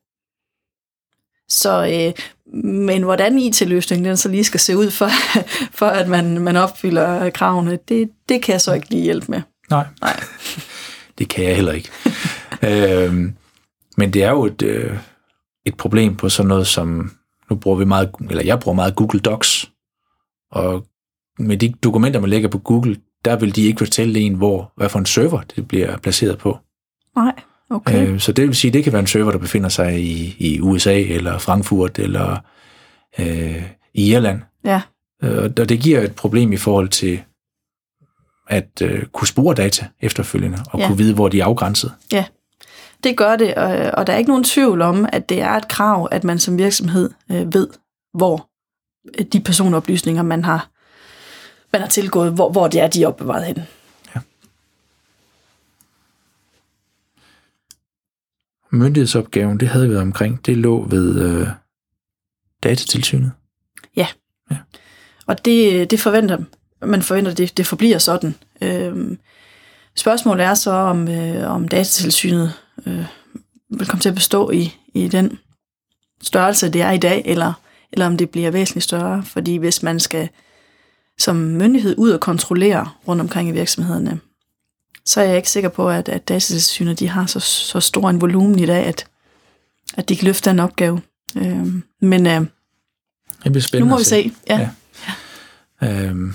Så, 1.50 1.86
øh, 1.86 2.24
men 2.64 3.04
hvordan 3.04 3.38
IT-løsningen 3.38 4.06
den 4.06 4.18
så 4.18 4.30
lige 4.30 4.44
skal 4.44 4.60
se 4.60 4.78
ud, 4.78 4.92
for, 4.92 5.10
for 5.80 5.86
at 5.86 6.08
man, 6.08 6.42
man 6.42 6.58
opfylder 6.58 7.30
kravene, 7.30 7.80
det, 7.88 8.10
det 8.30 8.42
kan 8.42 8.54
jeg 8.54 8.62
så 8.62 8.74
ikke 8.74 8.90
lige 8.90 9.04
hjælpe 9.04 9.26
med. 9.30 9.42
Nej, 9.70 9.86
Nej. 10.02 10.20
det 11.18 11.30
kan 11.30 11.46
jeg 11.46 11.56
heller 11.56 11.72
ikke. 11.72 11.90
øhm, 13.04 13.36
men 13.98 14.14
det 14.14 14.24
er 14.24 14.30
jo 14.30 14.46
et, 14.46 14.62
øh, 14.62 14.98
et 15.66 15.78
problem 15.78 16.16
på 16.16 16.30
sådan 16.30 16.48
noget 16.48 16.68
som, 16.68 17.12
nu 17.50 17.56
bruger 17.56 17.78
vi 17.78 17.86
meget, 17.86 18.12
eller 18.30 18.44
jeg 18.44 18.60
bruger 18.60 18.76
meget 18.76 18.96
Google 18.96 19.20
Docs, 19.20 19.72
og 20.52 20.86
med 21.40 21.58
de 21.58 21.74
dokumenter, 21.84 22.20
man 22.20 22.30
lægger 22.30 22.50
på 22.50 22.58
Google, 22.58 22.98
der 23.26 23.36
vil 23.36 23.56
de 23.56 23.62
ikke 23.64 23.78
fortælle 23.78 24.20
en, 24.20 24.34
hvor, 24.34 24.72
hvad 24.78 24.90
for 24.90 25.00
en 25.00 25.06
server 25.06 25.42
det 25.56 25.68
bliver 25.68 25.98
placeret 25.98 26.38
på. 26.38 26.58
Nej, 27.16 27.34
okay. 27.70 28.08
Øh, 28.08 28.20
så 28.20 28.32
det 28.32 28.48
vil 28.48 28.56
sige, 28.56 28.72
det 28.72 28.84
kan 28.84 28.94
være 28.94 29.00
en 29.00 29.08
server, 29.08 29.32
der 29.32 29.38
befinder 29.40 29.70
sig 29.70 30.00
i, 30.04 30.36
i 30.40 30.60
USA, 30.62 31.02
eller 31.02 31.38
Frankfurt, 31.38 32.00
eller 32.00 32.38
øh, 33.20 33.64
i 33.94 34.12
Irland. 34.12 34.42
Ja, 34.66 34.82
Øh, 35.24 35.44
og 35.60 35.70
det 35.70 35.80
giver 35.80 36.02
et 36.02 36.16
problem 36.16 36.54
i 36.54 36.58
forhold 36.58 36.90
til 36.90 37.22
at 38.48 38.82
øh, 38.82 39.06
kunne 39.06 39.28
spore 39.28 39.56
data 39.56 39.88
efterfølgende, 40.02 40.58
og 40.72 40.80
Ja. 40.80 40.88
kunne 40.88 40.98
vide, 40.98 41.14
hvor 41.14 41.28
de 41.30 41.40
er 41.40 41.46
afgrænset. 41.46 41.92
ja. 42.12 42.26
Det 43.04 43.18
gør 43.18 43.36
det, 43.36 43.56
og, 43.56 43.92
og 43.94 44.08
der 44.08 44.14
er 44.14 44.18
ikke 44.18 44.30
nogen 44.32 44.44
tvivl 44.44 44.82
om, 44.82 45.06
at 45.14 45.30
det 45.30 45.42
er 45.42 45.52
et 45.52 45.68
krav, 45.68 46.08
at 46.12 46.24
man 46.24 46.40
som 46.40 46.58
virksomhed 46.58 47.10
øh, 47.32 47.54
ved, 47.54 47.68
hvor 48.14 48.48
de 49.34 49.40
personoplysninger, 49.40 50.24
man 50.24 50.44
har, 50.44 50.70
man 51.74 51.82
har 51.82 51.90
tilgået, 51.90 52.34
hvor, 52.34 52.52
hvor 52.52 52.68
det 52.68 52.82
er, 52.82 52.88
de 52.88 53.04
er 53.04 53.08
opbevaret 53.08 53.46
hen. 53.46 53.60
Myndighedsopgaven, 58.74 59.60
det 59.60 59.68
havde 59.68 59.86
vi 59.86 59.92
været 59.92 60.02
omkring, 60.02 60.46
det 60.46 60.58
lå 60.58 60.88
ved 60.88 61.22
øh, 61.22 61.48
datatilsynet. 62.64 63.32
Og 65.28 65.46
det, 65.46 65.92
det 65.92 66.00
forventer 66.00 66.38
man 66.86 67.02
forventer, 67.02 67.34
det, 67.34 67.58
det 67.58 67.68
forbliver 67.68 67.98
sådan. 67.98 68.36
Øhm, 68.62 69.18
spørgsmålet 69.96 70.46
er 70.46 70.54
så, 70.54 70.72
om, 70.72 71.08
øh, 71.08 71.52
om 71.52 71.68
datatilsynet 71.68 72.54
øh, 72.86 73.06
vil 73.70 73.88
komme 73.88 74.02
til 74.02 74.10
at 74.10 74.16
bestå 74.16 74.52
i, 74.52 74.76
i 74.94 75.08
den 75.08 75.40
størrelse, 76.22 76.70
det 76.70 76.82
er 76.82 76.92
i 76.92 76.98
dag, 76.98 77.22
eller, 77.26 77.54
eller 77.94 78.06
om 78.06 78.18
det 78.18 78.30
bliver 78.30 78.52
væsentligt 78.52 78.84
større. 78.84 79.24
Fordi 79.24 79.56
hvis 79.56 79.84
man 79.84 80.00
skal 80.00 80.30
som 81.18 81.36
myndighed 81.36 81.96
ud 81.98 82.12
og 82.12 82.20
kontrollere 82.20 82.90
rundt 83.08 83.22
omkring 83.22 83.50
i 83.50 83.52
virksomhederne, 83.52 84.20
så 85.06 85.22
er 85.22 85.26
jeg 85.26 85.38
ikke 85.38 85.50
sikker 85.50 85.70
på, 85.70 85.90
at, 85.90 86.10
at 86.10 86.28
datatilsynet 86.28 87.00
de 87.00 87.08
har 87.08 87.26
så, 87.26 87.40
så 87.40 87.80
stor 87.80 88.10
en 88.10 88.22
volumen 88.22 88.60
i 88.60 88.66
dag, 88.66 88.86
at, 88.86 89.08
at 89.98 90.10
de 90.10 90.16
kan 90.16 90.26
løfte 90.26 90.50
den 90.50 90.60
opgave. 90.60 91.02
Øhm, 91.38 91.84
men 92.02 92.28
øh, 92.28 92.34
Det 92.34 92.48
bliver 93.44 93.54
nu 93.54 93.60
spændende 93.60 93.90
må 93.90 93.98
vi 93.98 94.02
at 94.02 94.06
se. 94.06 94.32
Ja. 94.50 94.70
Ja. 95.82 96.08
Øhm, 96.08 96.34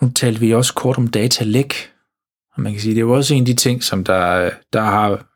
nu 0.00 0.10
talte 0.14 0.40
vi 0.40 0.54
også 0.54 0.74
kort 0.74 0.98
om 0.98 1.06
datalæk. 1.08 1.74
Og 2.54 2.62
man 2.62 2.72
kan 2.72 2.80
sige, 2.80 2.94
det 2.94 2.98
er 2.98 3.04
jo 3.04 3.12
også 3.12 3.34
en 3.34 3.42
af 3.42 3.46
de 3.46 3.54
ting, 3.54 3.84
som 3.84 4.04
der, 4.04 4.50
der 4.72 4.82
har 4.82 5.29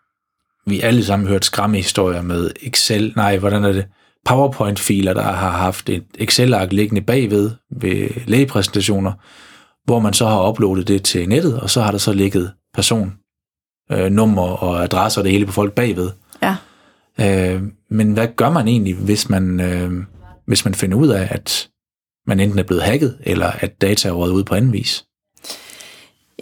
vi 0.66 0.80
alle 0.80 1.04
sammen 1.04 1.28
hørt 1.28 1.44
skræmmehistorier 1.44 2.22
med 2.22 2.50
Excel, 2.62 3.12
nej, 3.16 3.38
hvordan 3.38 3.64
er 3.64 3.72
det? 3.72 3.86
PowerPoint-filer, 4.24 5.14
der 5.14 5.22
har 5.22 5.50
haft 5.50 5.88
et 5.88 6.04
Excel-ark 6.18 6.72
liggende 6.72 7.00
bagved 7.00 7.50
ved 7.70 8.08
lægepræsentationer, 8.26 9.12
hvor 9.84 9.98
man 9.98 10.12
så 10.12 10.26
har 10.26 10.48
uploadet 10.48 10.88
det 10.88 11.02
til 11.02 11.28
nettet, 11.28 11.60
og 11.60 11.70
så 11.70 11.82
har 11.82 11.90
der 11.90 11.98
så 11.98 12.12
ligget 12.12 12.52
person, 12.74 13.12
øh, 13.92 14.10
nummer 14.10 14.42
og 14.42 14.82
adresser 14.82 15.20
og 15.20 15.24
det 15.24 15.32
hele 15.32 15.46
på 15.46 15.52
folk 15.52 15.72
bagved. 15.72 16.10
ja. 16.42 16.56
Øh, 17.20 17.62
men 17.90 18.12
hvad 18.12 18.28
gør 18.36 18.50
man 18.50 18.68
egentlig, 18.68 18.94
hvis 18.94 19.28
man, 19.28 19.60
øh, 19.60 19.92
hvis 20.46 20.64
man 20.64 20.74
finder 20.74 20.96
ud 20.96 21.08
af, 21.08 21.28
at 21.30 21.68
man 22.26 22.40
enten 22.40 22.58
er 22.58 22.62
blevet 22.62 22.82
hacket, 22.82 23.18
eller 23.20 23.46
at 23.46 23.80
data 23.80 24.08
er 24.08 24.12
røget 24.12 24.32
ud 24.32 24.44
på 24.44 24.54
anden 24.54 24.72
vis? 24.72 25.04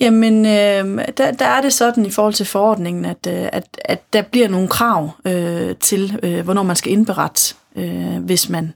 Jamen, 0.02 0.46
øh, 0.46 1.08
der, 1.16 1.32
der 1.32 1.46
er 1.46 1.60
det 1.60 1.72
sådan 1.72 2.06
i 2.06 2.10
forhold 2.10 2.34
til 2.34 2.46
forordningen, 2.46 3.04
at, 3.04 3.26
øh, 3.28 3.48
at, 3.52 3.80
at 3.84 4.12
der 4.12 4.22
bliver 4.22 4.48
nogle 4.48 4.68
krav 4.68 5.10
øh, 5.24 5.76
til, 5.76 6.20
øh, 6.22 6.44
hvornår 6.44 6.62
man 6.62 6.76
skal 6.76 6.92
indberette, 6.92 7.54
øh, 7.76 8.18
hvis, 8.18 8.48
man, 8.48 8.72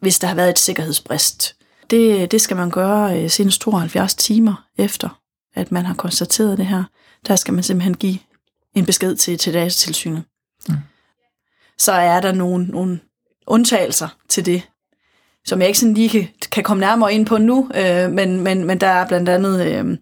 hvis 0.00 0.18
der 0.18 0.26
har 0.26 0.34
været 0.34 0.50
et 0.50 0.58
sikkerhedsbrist. 0.58 1.56
Det, 1.90 2.30
det 2.30 2.40
skal 2.40 2.56
man 2.56 2.70
gøre 2.70 3.22
øh, 3.22 3.30
senest 3.30 3.60
72 3.60 4.14
timer 4.14 4.66
efter, 4.78 5.20
at 5.54 5.72
man 5.72 5.84
har 5.84 5.94
konstateret 5.94 6.58
det 6.58 6.66
her. 6.66 6.84
Der 7.26 7.36
skal 7.36 7.54
man 7.54 7.62
simpelthen 7.62 7.96
give 7.96 8.18
en 8.74 8.86
besked 8.86 9.16
til, 9.16 9.38
til 9.38 9.54
datatilsynet. 9.54 10.22
Mm. 10.68 10.74
Så 11.78 11.92
er 11.92 12.20
der 12.20 12.32
nogle, 12.32 12.66
nogle 12.66 13.00
undtagelser 13.46 14.08
til 14.28 14.46
det, 14.46 14.62
som 15.44 15.60
jeg 15.60 15.68
ikke 15.68 15.78
sådan 15.78 15.94
lige 15.94 16.08
kan, 16.08 16.28
kan 16.52 16.64
komme 16.64 16.80
nærmere 16.80 17.14
ind 17.14 17.26
på 17.26 17.38
nu, 17.38 17.70
øh, 17.74 18.10
men, 18.10 18.40
men, 18.40 18.64
men 18.64 18.80
der 18.80 18.86
er 18.86 19.06
blandt 19.08 19.28
andet, 19.28 19.66
øh, 19.66 19.98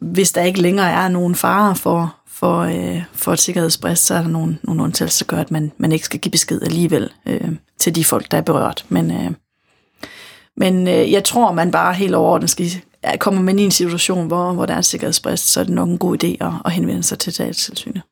hvis 0.00 0.32
der 0.32 0.42
ikke 0.42 0.62
længere 0.62 0.90
er 0.90 1.08
nogen 1.08 1.34
fare 1.34 1.76
for, 1.76 2.16
for, 2.26 2.60
øh, 2.60 3.02
for 3.12 3.32
et 3.32 3.38
sikkerhedsbrist, 3.38 4.06
så 4.06 4.14
er 4.14 4.22
der 4.22 4.28
nogle, 4.28 4.58
nogle 4.62 4.82
undtagelser, 4.82 5.24
der 5.24 5.36
gør, 5.36 5.40
at 5.40 5.50
man, 5.50 5.72
man 5.78 5.92
ikke 5.92 6.04
skal 6.04 6.20
give 6.20 6.30
besked 6.30 6.62
alligevel 6.62 7.10
øh, 7.26 7.52
til 7.78 7.94
de 7.94 8.04
folk, 8.04 8.30
der 8.30 8.36
er 8.36 8.42
berørt. 8.42 8.84
Men, 8.88 9.10
øh, 9.10 9.30
men 10.56 10.88
øh, 10.88 11.12
jeg 11.12 11.24
tror, 11.24 11.52
man 11.52 11.70
bare 11.70 11.94
helt 11.94 12.14
overordnet 12.14 12.50
skal 12.50 12.66
kommer 13.18 13.42
man 13.42 13.58
i 13.58 13.62
en 13.62 13.70
situation, 13.70 14.26
hvor, 14.26 14.52
hvor 14.52 14.66
der 14.66 14.74
er 14.74 14.78
et 14.78 14.84
sikkerhedsbrist, 14.84 15.48
så 15.48 15.60
er 15.60 15.64
det 15.64 15.74
nok 15.74 15.88
en 15.88 15.98
god 15.98 16.24
idé 16.24 16.46
at, 16.46 16.52
at 16.64 16.72
henvende 16.72 17.02
sig 17.02 17.18
til 17.18 17.38
datatilsynet. 17.38 18.02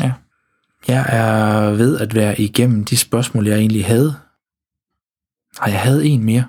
Ja. 0.00 0.12
Jeg 0.88 1.06
er 1.08 1.70
ved 1.70 1.98
at 1.98 2.14
være 2.14 2.40
igennem 2.40 2.84
de 2.84 2.96
spørgsmål, 2.96 3.46
jeg 3.46 3.58
egentlig 3.58 3.86
havde. 3.86 4.14
Nej, 5.60 5.70
jeg 5.70 5.80
havde 5.80 6.06
en 6.06 6.24
mere. 6.24 6.44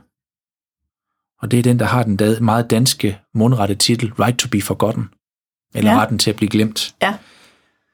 Og 1.41 1.51
det 1.51 1.59
er 1.59 1.63
den, 1.63 1.79
der 1.79 1.85
har 1.85 2.03
den 2.03 2.17
da- 2.17 2.39
meget 2.39 2.69
danske 2.69 3.17
mundrette 3.33 3.75
titel, 3.75 4.13
Right 4.13 4.37
to 4.39 4.47
be 4.49 4.61
Forgotten. 4.61 5.05
Eller 5.75 5.91
Ja. 5.91 5.97
retten 5.99 6.17
til 6.19 6.29
at 6.29 6.35
blive 6.35 6.49
glemt. 6.49 6.95
Ja. 7.01 7.13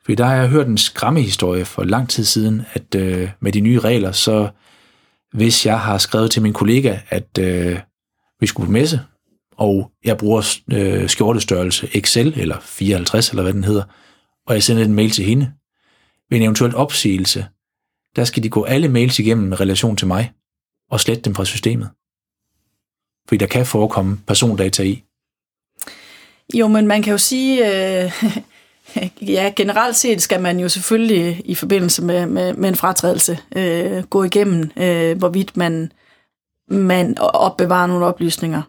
For 0.06 0.12
der 0.16 0.26
har 0.26 0.36
jeg 0.36 0.50
hørt 0.50 0.68
en 0.68 0.78
skræmmehistorie 0.78 1.66
for 1.66 1.84
lang 1.84 2.10
tid 2.10 2.24
siden, 2.26 2.62
at 2.74 2.96
øh, 2.96 3.30
med 3.40 3.52
de 3.52 3.62
nye 3.62 3.80
regler, 3.80 4.12
så 4.12 4.50
hvis 5.34 5.66
jeg 5.66 5.80
har 5.80 5.98
skrevet 5.98 6.32
til 6.32 6.42
min 6.42 6.54
kollega, 6.54 6.98
at 7.10 7.38
øh, 7.40 7.80
vi 8.40 8.48
skulle 8.48 8.66
på 8.66 8.72
messe, 8.72 9.00
og 9.58 9.92
jeg 10.06 10.18
bruger 10.18 10.58
øh, 10.72 11.10
skjortestørrelse 11.10 11.88
XL, 12.00 12.20
eller 12.36 12.58
54, 12.62 13.30
eller 13.30 13.44
hvad 13.44 13.54
den 13.54 13.64
hedder, 13.64 13.84
og 14.48 14.54
jeg 14.54 14.64
sender 14.64 14.84
en 14.84 14.94
mail 14.94 15.12
til 15.12 15.26
hende, 15.26 15.52
ved 16.30 16.38
en 16.38 16.44
eventuel 16.44 16.76
opsigelse, 16.76 17.46
der 18.16 18.24
skal 18.24 18.44
de 18.44 18.50
gå 18.50 18.64
alle 18.64 18.88
mails 18.88 19.20
igennem 19.20 19.48
med 19.48 19.60
relation 19.60 19.96
til 19.98 20.08
mig, 20.08 20.32
og 20.92 21.00
slette 21.00 21.22
dem 21.22 21.36
fra 21.36 21.46
systemet. 21.46 21.90
Fordi 23.28 23.38
der 23.38 23.46
kan 23.46 23.66
forekomme 23.66 24.20
persondata 24.28 24.84
i. 24.84 25.04
Jo, 26.54 26.68
men 26.68 26.88
man 26.88 27.02
kan 27.02 27.12
jo 27.12 27.18
sige, 27.18 27.68
øh, 27.68 28.12
ja, 29.36 29.54
generelt 29.56 29.96
set 29.96 30.22
skal 30.22 30.42
man 30.42 30.60
jo 30.60 30.70
selvfølgelig 30.70 31.42
i 31.46 31.56
forbindelse 31.56 32.04
med, 32.04 32.26
med, 32.26 32.54
med 32.54 32.70
en 32.70 32.76
fratrædelse 32.76 33.40
øh, 33.56 34.04
gå 34.04 34.24
igennem, 34.24 34.72
øh, 34.78 35.18
hvorvidt 35.18 35.58
man, 35.58 35.92
man 36.68 37.18
opbevarer 37.20 37.88
nogle 37.88 38.06
oplysninger, 38.06 38.62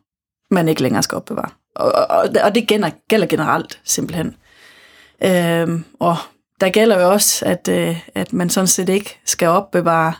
man 0.50 0.68
ikke 0.68 0.82
længere 0.82 1.02
skal 1.02 1.16
opbevare. 1.16 1.50
Og, 1.76 1.92
og, 1.92 2.28
og 2.44 2.54
det 2.54 2.68
gælder, 2.68 2.90
gælder 3.08 3.26
generelt 3.26 3.80
simpelthen. 3.84 4.36
Øh, 5.24 5.80
og 6.00 6.16
der 6.60 6.70
gælder 6.70 7.00
jo 7.00 7.12
også, 7.12 7.44
at, 7.44 7.68
øh, 7.68 8.08
at 8.14 8.32
man 8.32 8.50
sådan 8.50 8.68
set 8.68 8.88
ikke 8.88 9.20
skal 9.24 9.48
opbevare 9.48 10.14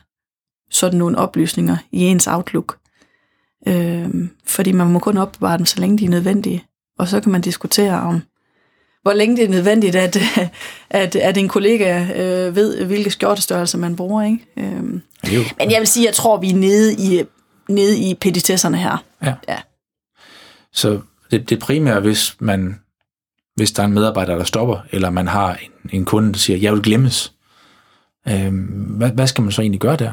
sådan 0.71 0.99
nogle 0.99 1.19
oplysninger 1.19 1.77
i 1.93 2.01
ens 2.01 2.27
Outlook. 2.27 2.79
Øh, 3.67 4.09
fordi 4.47 4.73
man 4.73 4.87
må 4.87 4.99
kun 4.99 5.17
opbevare 5.17 5.59
dem, 5.59 5.67
så 5.67 5.81
længe 5.81 5.99
de 5.99 6.05
er 6.05 6.09
nødvendige. 6.09 6.65
Og 6.99 7.09
så 7.09 7.21
kan 7.21 7.33
man 7.33 7.41
diskutere 7.41 8.01
om, 8.01 8.23
hvor 9.03 9.13
længe 9.13 9.37
det 9.37 9.45
er 9.45 9.49
nødvendigt, 9.49 9.97
at, 9.97 10.17
at, 10.91 11.17
at 11.17 11.37
en 11.37 11.49
kollega 11.49 12.01
øh, 12.01 12.57
ved, 12.57 12.85
hvilke 12.85 13.11
skjortestørrelser 13.11 13.79
man 13.79 13.97
bruger. 13.97 14.23
Ikke? 14.23 14.47
Øh, 14.57 14.83
men 15.59 15.71
jeg 15.71 15.79
vil 15.79 15.87
sige, 15.87 16.07
jeg 16.07 16.15
tror, 16.15 16.41
vi 16.41 16.51
er 16.51 16.57
nede 16.57 16.95
i, 16.95 17.23
nede 17.69 17.99
i 17.99 18.15
petitesserne 18.15 18.77
her. 18.77 19.05
Ja. 19.23 19.35
ja. 19.49 19.59
Så 20.73 21.01
det, 21.31 21.51
det 21.51 21.59
primære, 21.59 22.01
hvis 22.01 22.37
man 22.39 22.75
hvis 23.57 23.73
der 23.73 23.83
er 23.83 23.87
en 23.87 23.93
medarbejder, 23.93 24.37
der 24.37 24.45
stopper, 24.45 24.79
eller 24.91 25.11
man 25.11 25.29
har 25.29 25.55
en, 25.55 25.91
en 25.93 26.05
kunde, 26.05 26.33
der 26.33 26.39
siger, 26.39 26.59
jeg 26.59 26.73
vil 26.73 26.83
glemmes, 26.83 27.33
øh, 28.29 28.53
hvad, 28.97 29.11
hvad 29.11 29.27
skal 29.27 29.43
man 29.43 29.53
så 29.53 29.63
egentlig 29.63 29.81
gøre 29.81 29.97
der? 29.97 30.13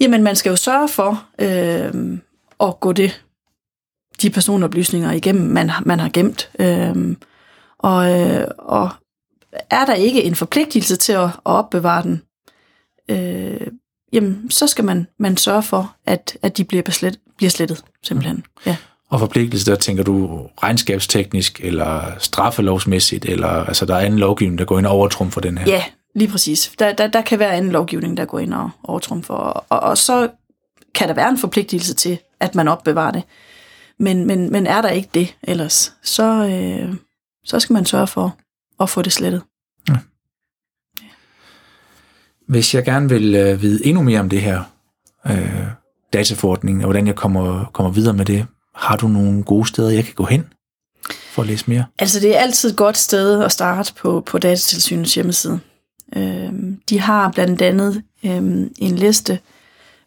Jamen, 0.00 0.22
man 0.22 0.36
skal 0.36 0.50
jo 0.50 0.56
sørge 0.56 0.88
for 0.88 1.24
øh, 1.38 2.18
at 2.60 2.80
gå 2.80 2.92
det, 2.92 3.24
de 4.22 4.30
personoplysninger 4.30 5.12
igennem, 5.12 5.50
man, 5.50 5.70
man 5.86 6.00
har 6.00 6.08
gemt. 6.08 6.50
Øh, 6.58 7.16
og, 7.78 8.20
øh, 8.20 8.46
og 8.58 8.90
er 9.70 9.84
der 9.84 9.94
ikke 9.94 10.24
en 10.24 10.34
forpligtelse 10.34 10.96
til 10.96 11.12
at, 11.12 11.24
at 11.24 11.32
opbevare 11.44 12.02
den, 12.02 12.22
øh, 13.08 13.66
jamen, 14.12 14.50
så 14.50 14.66
skal 14.66 14.84
man, 14.84 15.06
man 15.18 15.36
sørge 15.36 15.62
for, 15.62 15.96
at, 16.06 16.38
at 16.42 16.56
de 16.56 16.64
bliver, 16.64 16.82
beslet, 16.82 17.18
bliver 17.36 17.50
slettet, 17.50 17.84
simpelthen. 18.02 18.44
Ja. 18.66 18.76
Og 19.10 19.20
forpligtelse, 19.20 19.70
der 19.70 19.76
tænker 19.76 20.02
du 20.02 20.46
regnskabsteknisk, 20.62 21.60
eller 21.62 22.02
straffelovsmæssigt, 22.18 23.24
eller 23.24 23.48
altså 23.48 23.86
der 23.86 23.94
er 23.94 24.00
anden 24.00 24.18
lovgivning, 24.18 24.58
der 24.58 24.64
går 24.64 24.78
ind 24.78 24.86
og 24.86 24.92
overtrumfer 24.92 25.40
den 25.40 25.58
her? 25.58 25.66
Ja, 25.66 25.84
lige 26.14 26.30
præcis. 26.30 26.72
Der, 26.78 26.92
der, 26.92 27.06
der 27.06 27.22
kan 27.22 27.38
være 27.38 27.52
anden 27.52 27.72
lovgivning, 27.72 28.16
der 28.16 28.24
går 28.24 28.38
ind 28.38 28.54
og 28.54 28.70
overtrumfer, 28.84 29.34
og, 29.34 29.64
og, 29.68 29.80
og 29.80 29.98
så 29.98 30.28
kan 30.94 31.08
der 31.08 31.14
være 31.14 31.28
en 31.28 31.38
forpligtelse 31.38 31.94
til, 31.94 32.18
at 32.40 32.54
man 32.54 32.68
opbevarer 32.68 33.10
det. 33.10 33.22
Men, 33.98 34.26
men, 34.26 34.52
men 34.52 34.66
er 34.66 34.82
der 34.82 34.88
ikke 34.88 35.08
det 35.14 35.36
ellers, 35.42 35.94
så, 36.02 36.48
øh, 36.48 36.94
så 37.44 37.60
skal 37.60 37.74
man 37.74 37.84
sørge 37.84 38.06
for 38.06 38.36
at 38.80 38.90
få 38.90 39.02
det 39.02 39.12
slettet. 39.12 39.42
Ja. 39.88 39.96
Hvis 42.48 42.74
jeg 42.74 42.84
gerne 42.84 43.08
vil 43.08 43.34
øh, 43.34 43.62
vide 43.62 43.86
endnu 43.86 44.02
mere 44.02 44.20
om 44.20 44.28
det 44.28 44.40
her 44.40 44.62
øh, 45.26 45.66
dataforordning, 46.12 46.78
og 46.78 46.84
hvordan 46.84 47.06
jeg 47.06 47.14
kommer, 47.14 47.64
kommer 47.64 47.92
videre 47.92 48.14
med 48.14 48.24
det, 48.24 48.46
har 48.74 48.96
du 48.96 49.08
nogle 49.08 49.42
gode 49.42 49.68
steder, 49.68 49.90
jeg 49.90 50.04
kan 50.04 50.14
gå 50.14 50.24
hen 50.24 50.52
for 51.10 51.42
at 51.42 51.48
læse 51.48 51.64
mere? 51.68 51.84
Altså, 51.98 52.20
det 52.20 52.36
er 52.36 52.40
altid 52.40 52.70
et 52.70 52.76
godt 52.76 52.96
sted 52.96 53.42
at 53.44 53.52
starte 53.52 53.94
på, 53.94 54.20
på 54.20 54.38
Datatilsynets 54.38 55.14
hjemmeside. 55.14 55.60
Øhm, 56.16 56.80
de 56.88 57.00
har 57.00 57.32
blandt 57.32 57.62
andet 57.62 58.02
øhm, 58.24 58.74
en 58.78 58.94
liste 58.94 59.40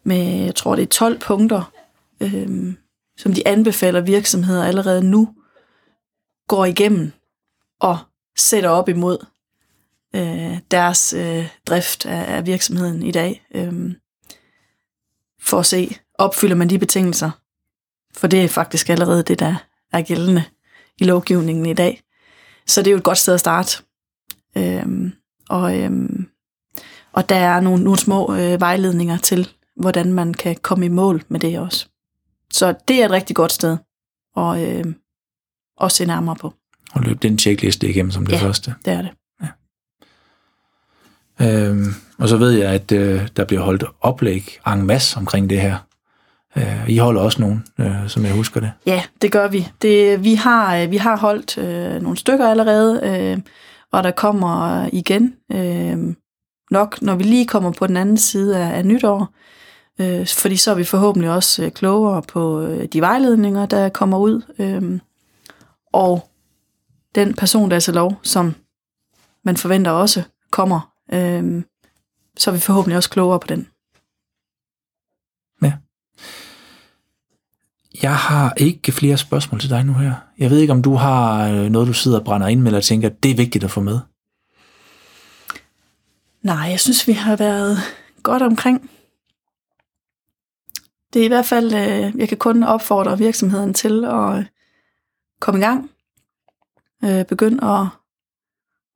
med, 0.04 0.44
jeg 0.44 0.54
tror 0.54 0.76
det 0.76 0.82
er 0.82 0.86
12 0.86 1.18
punkter, 1.18 1.72
øhm, 2.20 2.76
som 3.16 3.34
de 3.34 3.48
anbefaler 3.48 4.00
virksomheder 4.00 4.64
allerede 4.64 5.04
nu 5.04 5.34
går 6.48 6.64
igennem 6.64 7.12
og 7.80 7.98
sætter 8.36 8.70
op 8.70 8.88
imod 8.88 9.18
øh, 10.14 10.58
deres 10.70 11.12
øh, 11.12 11.48
drift 11.66 12.06
af, 12.06 12.36
af 12.36 12.46
virksomheden 12.46 13.02
i 13.02 13.10
dag, 13.10 13.46
øh, 13.54 13.94
for 15.40 15.58
at 15.58 15.66
se, 15.66 15.96
opfylder 16.14 16.54
man 16.54 16.70
de 16.70 16.78
betingelser, 16.78 17.30
for 18.14 18.26
det 18.26 18.44
er 18.44 18.48
faktisk 18.48 18.90
allerede 18.90 19.22
det, 19.22 19.38
der 19.38 19.54
er 19.92 20.02
gældende 20.02 20.44
i 20.98 21.04
lovgivningen 21.04 21.66
i 21.66 21.74
dag. 21.74 22.02
Så 22.66 22.80
det 22.80 22.86
er 22.86 22.92
jo 22.92 22.96
et 22.96 23.04
godt 23.04 23.18
sted 23.18 23.34
at 23.34 23.40
starte. 23.40 23.82
Øhm, 24.56 25.12
og, 25.52 25.80
øhm, 25.80 26.26
og 27.12 27.28
der 27.28 27.36
er 27.36 27.60
nogle, 27.60 27.84
nogle 27.84 27.98
små 27.98 28.34
øh, 28.34 28.60
vejledninger 28.60 29.18
til, 29.18 29.48
hvordan 29.76 30.12
man 30.12 30.34
kan 30.34 30.56
komme 30.62 30.86
i 30.86 30.88
mål 30.88 31.22
med 31.28 31.40
det 31.40 31.58
også. 31.58 31.86
Så 32.52 32.74
det 32.88 33.00
er 33.00 33.04
et 33.04 33.10
rigtig 33.10 33.36
godt 33.36 33.52
sted 33.52 33.76
at, 34.36 34.68
øh, 34.68 34.84
at 35.82 35.92
se 35.92 36.04
nærmere 36.04 36.36
på. 36.36 36.54
Og 36.92 37.02
løbe 37.02 37.18
den 37.22 37.38
checkliste 37.38 37.88
igennem 37.88 38.10
som 38.10 38.26
det 38.26 38.32
ja, 38.32 38.46
første. 38.46 38.74
det 38.84 38.92
er 38.92 39.02
det. 39.02 39.10
Ja. 41.40 41.68
Øhm, 41.68 41.94
og 42.18 42.28
så 42.28 42.36
ved 42.36 42.50
jeg, 42.50 42.72
at 42.72 42.92
øh, 42.92 43.28
der 43.36 43.44
bliver 43.44 43.62
holdt 43.62 43.84
oplæg 44.00 44.58
en 44.66 44.86
masse 44.86 45.16
omkring 45.16 45.50
det 45.50 45.60
her. 45.60 45.76
Øh, 46.56 46.88
I 46.88 46.98
holder 46.98 47.20
også 47.20 47.40
nogen, 47.40 47.64
øh, 47.78 48.08
som 48.08 48.24
jeg 48.24 48.34
husker 48.34 48.60
det. 48.60 48.72
Ja, 48.86 49.02
det 49.22 49.32
gør 49.32 49.48
vi. 49.48 49.68
Det, 49.82 50.24
vi, 50.24 50.34
har, 50.34 50.76
øh, 50.76 50.90
vi 50.90 50.96
har 50.96 51.16
holdt 51.16 51.58
øh, 51.58 52.02
nogle 52.02 52.16
stykker 52.16 52.48
allerede, 52.48 53.00
øh, 53.04 53.38
og 53.92 54.02
der 54.02 54.10
kommer 54.10 54.88
igen 54.92 55.34
øh, 55.52 56.14
nok, 56.70 57.02
når 57.02 57.14
vi 57.14 57.22
lige 57.22 57.46
kommer 57.46 57.72
på 57.72 57.86
den 57.86 57.96
anden 57.96 58.16
side 58.16 58.58
af, 58.58 58.78
af 58.78 58.86
nytår. 58.86 59.34
Øh, 60.00 60.26
fordi 60.26 60.56
så 60.56 60.70
er 60.70 60.74
vi 60.74 60.84
forhåbentlig 60.84 61.30
også 61.30 61.64
øh, 61.64 61.70
klogere 61.70 62.22
på 62.22 62.60
øh, 62.60 62.84
de 62.84 63.00
vejledninger, 63.00 63.66
der 63.66 63.88
kommer 63.88 64.18
ud. 64.18 64.42
Øh, 64.58 65.00
og 65.92 66.28
den 67.14 67.34
person 67.34 67.70
der 67.70 67.76
altså 67.76 67.92
lov, 67.92 68.18
som 68.22 68.54
man 69.44 69.56
forventer 69.56 69.90
også 69.90 70.22
kommer, 70.50 70.92
øh, 71.12 71.62
så 72.36 72.50
er 72.50 72.54
vi 72.54 72.60
forhåbentlig 72.60 72.96
også 72.96 73.10
klogere 73.10 73.40
på 73.40 73.46
den. 73.46 73.68
Jeg 78.02 78.16
har 78.16 78.54
ikke 78.56 78.92
flere 78.92 79.18
spørgsmål 79.18 79.60
til 79.60 79.70
dig 79.70 79.84
nu 79.84 79.92
her. 79.92 80.14
Jeg 80.38 80.50
ved 80.50 80.58
ikke, 80.58 80.72
om 80.72 80.82
du 80.82 80.94
har 80.94 81.48
øh, 81.48 81.70
noget, 81.70 81.88
du 81.88 81.92
sidder 81.92 82.18
og 82.18 82.24
brænder 82.24 82.46
ind 82.46 82.60
med, 82.60 82.66
eller 82.66 82.80
tænker, 82.80 83.08
at 83.08 83.22
det 83.22 83.30
er 83.30 83.36
vigtigt 83.36 83.64
at 83.64 83.70
få 83.70 83.80
med. 83.80 83.98
Nej, 86.42 86.66
jeg 86.70 86.80
synes, 86.80 87.08
vi 87.08 87.12
har 87.12 87.36
været 87.36 87.78
godt 88.22 88.42
omkring. 88.42 88.90
Det 91.12 91.20
er 91.20 91.24
i 91.24 91.28
hvert 91.28 91.46
fald, 91.46 91.66
øh, 91.74 92.20
jeg 92.20 92.28
kan 92.28 92.38
kun 92.38 92.62
opfordre 92.62 93.18
virksomheden 93.18 93.74
til 93.74 94.04
at 94.04 94.38
øh, 94.38 94.44
komme 95.40 95.60
i 95.60 95.62
gang. 95.62 95.90
Øh, 97.04 97.24
Begynd 97.24 97.62
at, 97.62 97.86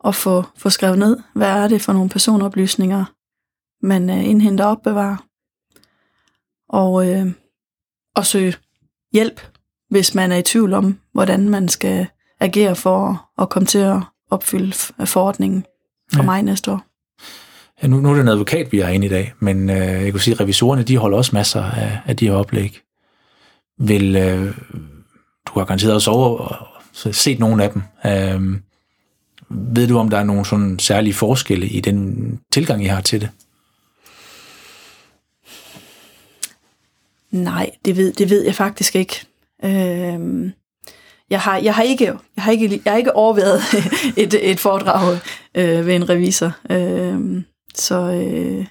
at 0.05 0.15
få, 0.15 0.45
få 0.57 0.71
skrevet 0.71 0.99
ned, 0.99 1.19
hvad 1.35 1.49
er 1.49 1.69
det 1.69 1.83
for 1.83 1.93
nogle 1.93 2.09
personoplysninger, 2.09 3.05
man 3.87 4.11
øh, 4.11 4.25
indhenter 4.25 4.65
og 4.65 4.71
opbevarer. 4.71 5.17
Og, 6.69 7.11
øh, 7.11 7.33
og 8.15 8.27
søge 8.27 8.55
hjælp, 9.17 9.41
hvis 9.91 10.15
man 10.15 10.33
er 10.33 10.37
i 10.37 10.43
tvivl 10.43 10.75
om, 10.75 10.99
hvordan 11.13 11.49
man 11.49 11.69
skal 11.69 12.07
agere 12.41 12.77
for 12.77 13.29
at 13.43 13.49
komme 13.49 13.67
til 13.67 13.79
at 13.79 14.01
opfylde 14.31 14.73
forordningen 15.05 15.65
for 16.13 16.23
ja. 16.23 16.25
mig 16.25 16.43
næste 16.43 16.73
år. 16.73 16.83
Ja, 17.83 17.87
nu, 17.89 18.01
nu 18.01 18.11
er 18.11 18.15
det 18.15 18.21
en 18.21 18.29
advokat, 18.29 18.73
vi 18.73 18.81
er 18.81 18.89
inde 18.89 19.07
i 19.07 19.11
dag, 19.11 19.33
men 19.41 19.71
øh, 19.71 19.77
jeg 19.77 20.13
kan 20.13 20.21
sige, 20.21 20.35
at 20.35 20.41
revisorerne 20.41 20.83
de 20.83 20.97
holder 20.97 21.19
også 21.19 21.31
masser 21.35 21.63
af, 21.63 21.99
af 22.07 22.17
de 22.17 22.27
her 22.27 22.35
oplæg. 22.35 22.81
Vil, 23.79 24.17
øh, 24.17 24.55
du 25.47 25.59
har 25.59 25.65
garanteret 25.65 25.95
også 25.95 26.11
over 26.11 26.39
og 26.39 27.15
set 27.15 27.39
nogle 27.39 27.65
af 27.65 27.71
dem. 27.71 27.83
Øh, 28.07 28.61
ved 29.51 29.89
du, 29.89 29.99
om 29.99 30.11
der 30.11 30.19
er 30.19 30.25
nogle 30.25 30.45
sådan 30.45 30.79
særlige 30.79 31.15
forskelle 31.15 31.69
i 31.69 31.81
den 31.81 32.41
tilgang, 32.53 32.85
I 32.85 32.87
har 32.87 33.01
til 33.01 33.21
det? 33.21 33.31
Nej, 37.31 37.71
det 37.85 37.97
ved, 37.97 38.13
det 38.13 38.31
ved 38.31 38.45
jeg 38.45 38.55
faktisk 38.55 38.97
ikke. 38.97 39.27
Øh, 39.65 40.53
jeg 41.31 41.41
har, 41.41 41.57
jeg 41.57 41.75
har 41.75 41.83
ikke, 41.83 42.05
jeg 42.37 42.45
har 42.45 42.53
ikke, 42.53 42.83
jeg 42.85 42.93
har 42.93 42.99
ikke 42.99 43.17
overvejet 43.17 43.61
et, 44.23 44.51
et 44.51 44.61
foredrag 44.61 45.19
øh, 45.55 45.87
ved 45.87 45.95
en 45.95 46.09
revisor. 46.09 46.53
Øh, 46.71 47.43
så, 47.75 48.01
øh, 48.01 48.67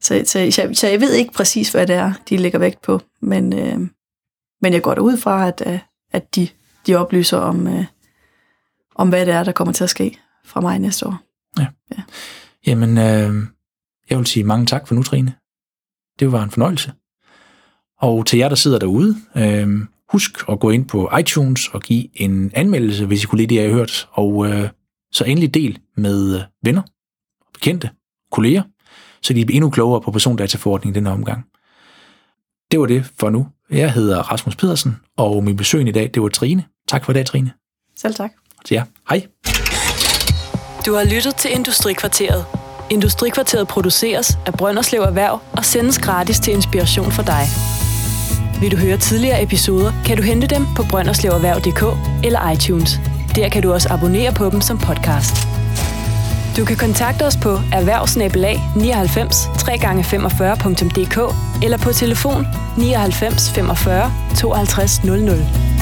så, 0.00 0.22
så, 0.24 0.48
så, 0.50 0.70
så 0.74 0.88
jeg 0.88 1.00
ved 1.00 1.14
ikke 1.14 1.32
præcis, 1.32 1.72
hvad 1.72 1.86
det 1.86 1.94
er, 1.94 2.12
de 2.28 2.36
lægger 2.36 2.58
vægt 2.58 2.82
på. 2.82 3.00
Men, 3.20 3.52
øh, 3.58 3.78
men 4.62 4.72
jeg 4.72 4.82
går 4.82 4.98
ud 5.00 5.16
fra, 5.16 5.48
at, 5.48 5.80
at 6.12 6.36
de, 6.36 6.48
de 6.86 6.94
oplyser 6.94 7.38
om, 7.38 7.66
øh, 7.66 7.84
om, 8.94 9.08
hvad 9.08 9.26
det 9.26 9.34
er, 9.34 9.44
der 9.44 9.52
kommer 9.52 9.74
til 9.74 9.84
at 9.84 9.90
ske 9.90 10.18
fra 10.44 10.60
mig 10.60 10.78
næste 10.78 11.06
år. 11.06 11.16
Jamen, 12.66 12.98
øh, 12.98 13.46
jeg 14.10 14.18
vil 14.18 14.26
sige 14.26 14.44
mange 14.44 14.66
tak 14.66 14.88
for 14.88 14.94
nu, 14.94 15.02
Trine. 15.02 15.34
Det 16.18 16.32
var 16.32 16.42
en 16.42 16.50
fornøjelse. 16.50 16.92
Og 18.02 18.26
til 18.26 18.38
jer, 18.38 18.48
der 18.48 18.56
sidder 18.56 18.78
derude, 18.78 19.16
øh, 19.36 19.68
husk 20.12 20.32
at 20.48 20.60
gå 20.60 20.70
ind 20.70 20.88
på 20.88 21.10
iTunes 21.18 21.68
og 21.68 21.80
give 21.80 22.20
en 22.20 22.50
anmeldelse, 22.54 23.06
hvis 23.06 23.22
I 23.22 23.26
kunne 23.26 23.38
lide 23.38 23.54
det, 23.54 23.60
jeg 23.60 23.70
har 23.70 23.76
hørt. 23.76 24.08
Og 24.12 24.46
øh, 24.46 24.68
så 25.12 25.24
endelig 25.24 25.54
del 25.54 25.78
med 25.96 26.34
øh, 26.34 26.40
venner, 26.64 26.82
bekendte, 27.52 27.90
kolleger, 28.32 28.62
så 29.22 29.32
de 29.32 29.46
bliver 29.46 29.56
endnu 29.56 29.70
klogere 29.70 30.00
på 30.00 30.10
persondataforordningen 30.10 30.94
i 30.94 30.96
denne 30.96 31.10
omgang. 31.10 31.44
Det 32.70 32.80
var 32.80 32.86
det 32.86 33.12
for 33.18 33.30
nu. 33.30 33.46
Jeg 33.70 33.92
hedder 33.92 34.18
Rasmus 34.18 34.56
Pedersen, 34.56 34.96
og 35.16 35.44
min 35.44 35.56
besøg 35.56 35.88
i 35.88 35.90
dag, 35.90 36.10
det 36.14 36.22
var 36.22 36.28
Trine. 36.28 36.64
Tak 36.88 37.04
for 37.04 37.12
i 37.12 37.14
dag, 37.14 37.26
Trine. 37.26 37.52
Selv 37.96 38.14
tak. 38.14 38.30
Til 38.64 38.74
jer. 38.74 38.84
Hej. 39.08 39.26
Du 40.86 40.94
har 40.94 41.14
lyttet 41.14 41.36
til 41.36 41.50
Industrikvarteret. 41.52 42.44
Industrikvarteret 42.90 43.68
produceres 43.68 44.38
af 44.46 44.52
Brønderslev 44.52 45.00
Erhverv 45.00 45.40
og 45.52 45.64
sendes 45.64 45.98
gratis 45.98 46.40
til 46.40 46.52
inspiration 46.52 47.12
for 47.12 47.22
dig. 47.22 47.44
Vil 48.62 48.70
du 48.70 48.76
høre 48.76 48.96
tidligere 48.96 49.42
episoder, 49.42 49.92
kan 50.04 50.16
du 50.16 50.22
hente 50.22 50.46
dem 50.46 50.66
på 50.76 50.82
brønderslevererhverv.dk 50.90 51.82
eller 52.24 52.50
iTunes. 52.50 53.00
Der 53.36 53.48
kan 53.48 53.62
du 53.62 53.72
også 53.72 53.88
abonnere 53.90 54.32
på 54.32 54.50
dem 54.50 54.60
som 54.60 54.78
podcast. 54.78 55.36
Du 56.56 56.64
kan 56.64 56.76
kontakte 56.76 57.26
os 57.26 57.36
på 57.36 57.50
erhvervsnabelag 57.72 58.60
99 58.76 59.46
3x45.dk 59.46 61.18
eller 61.64 61.78
på 61.78 61.92
telefon 61.92 62.46
99 62.78 63.50
45 63.50 64.12
52 64.36 65.04
00. 65.04 65.81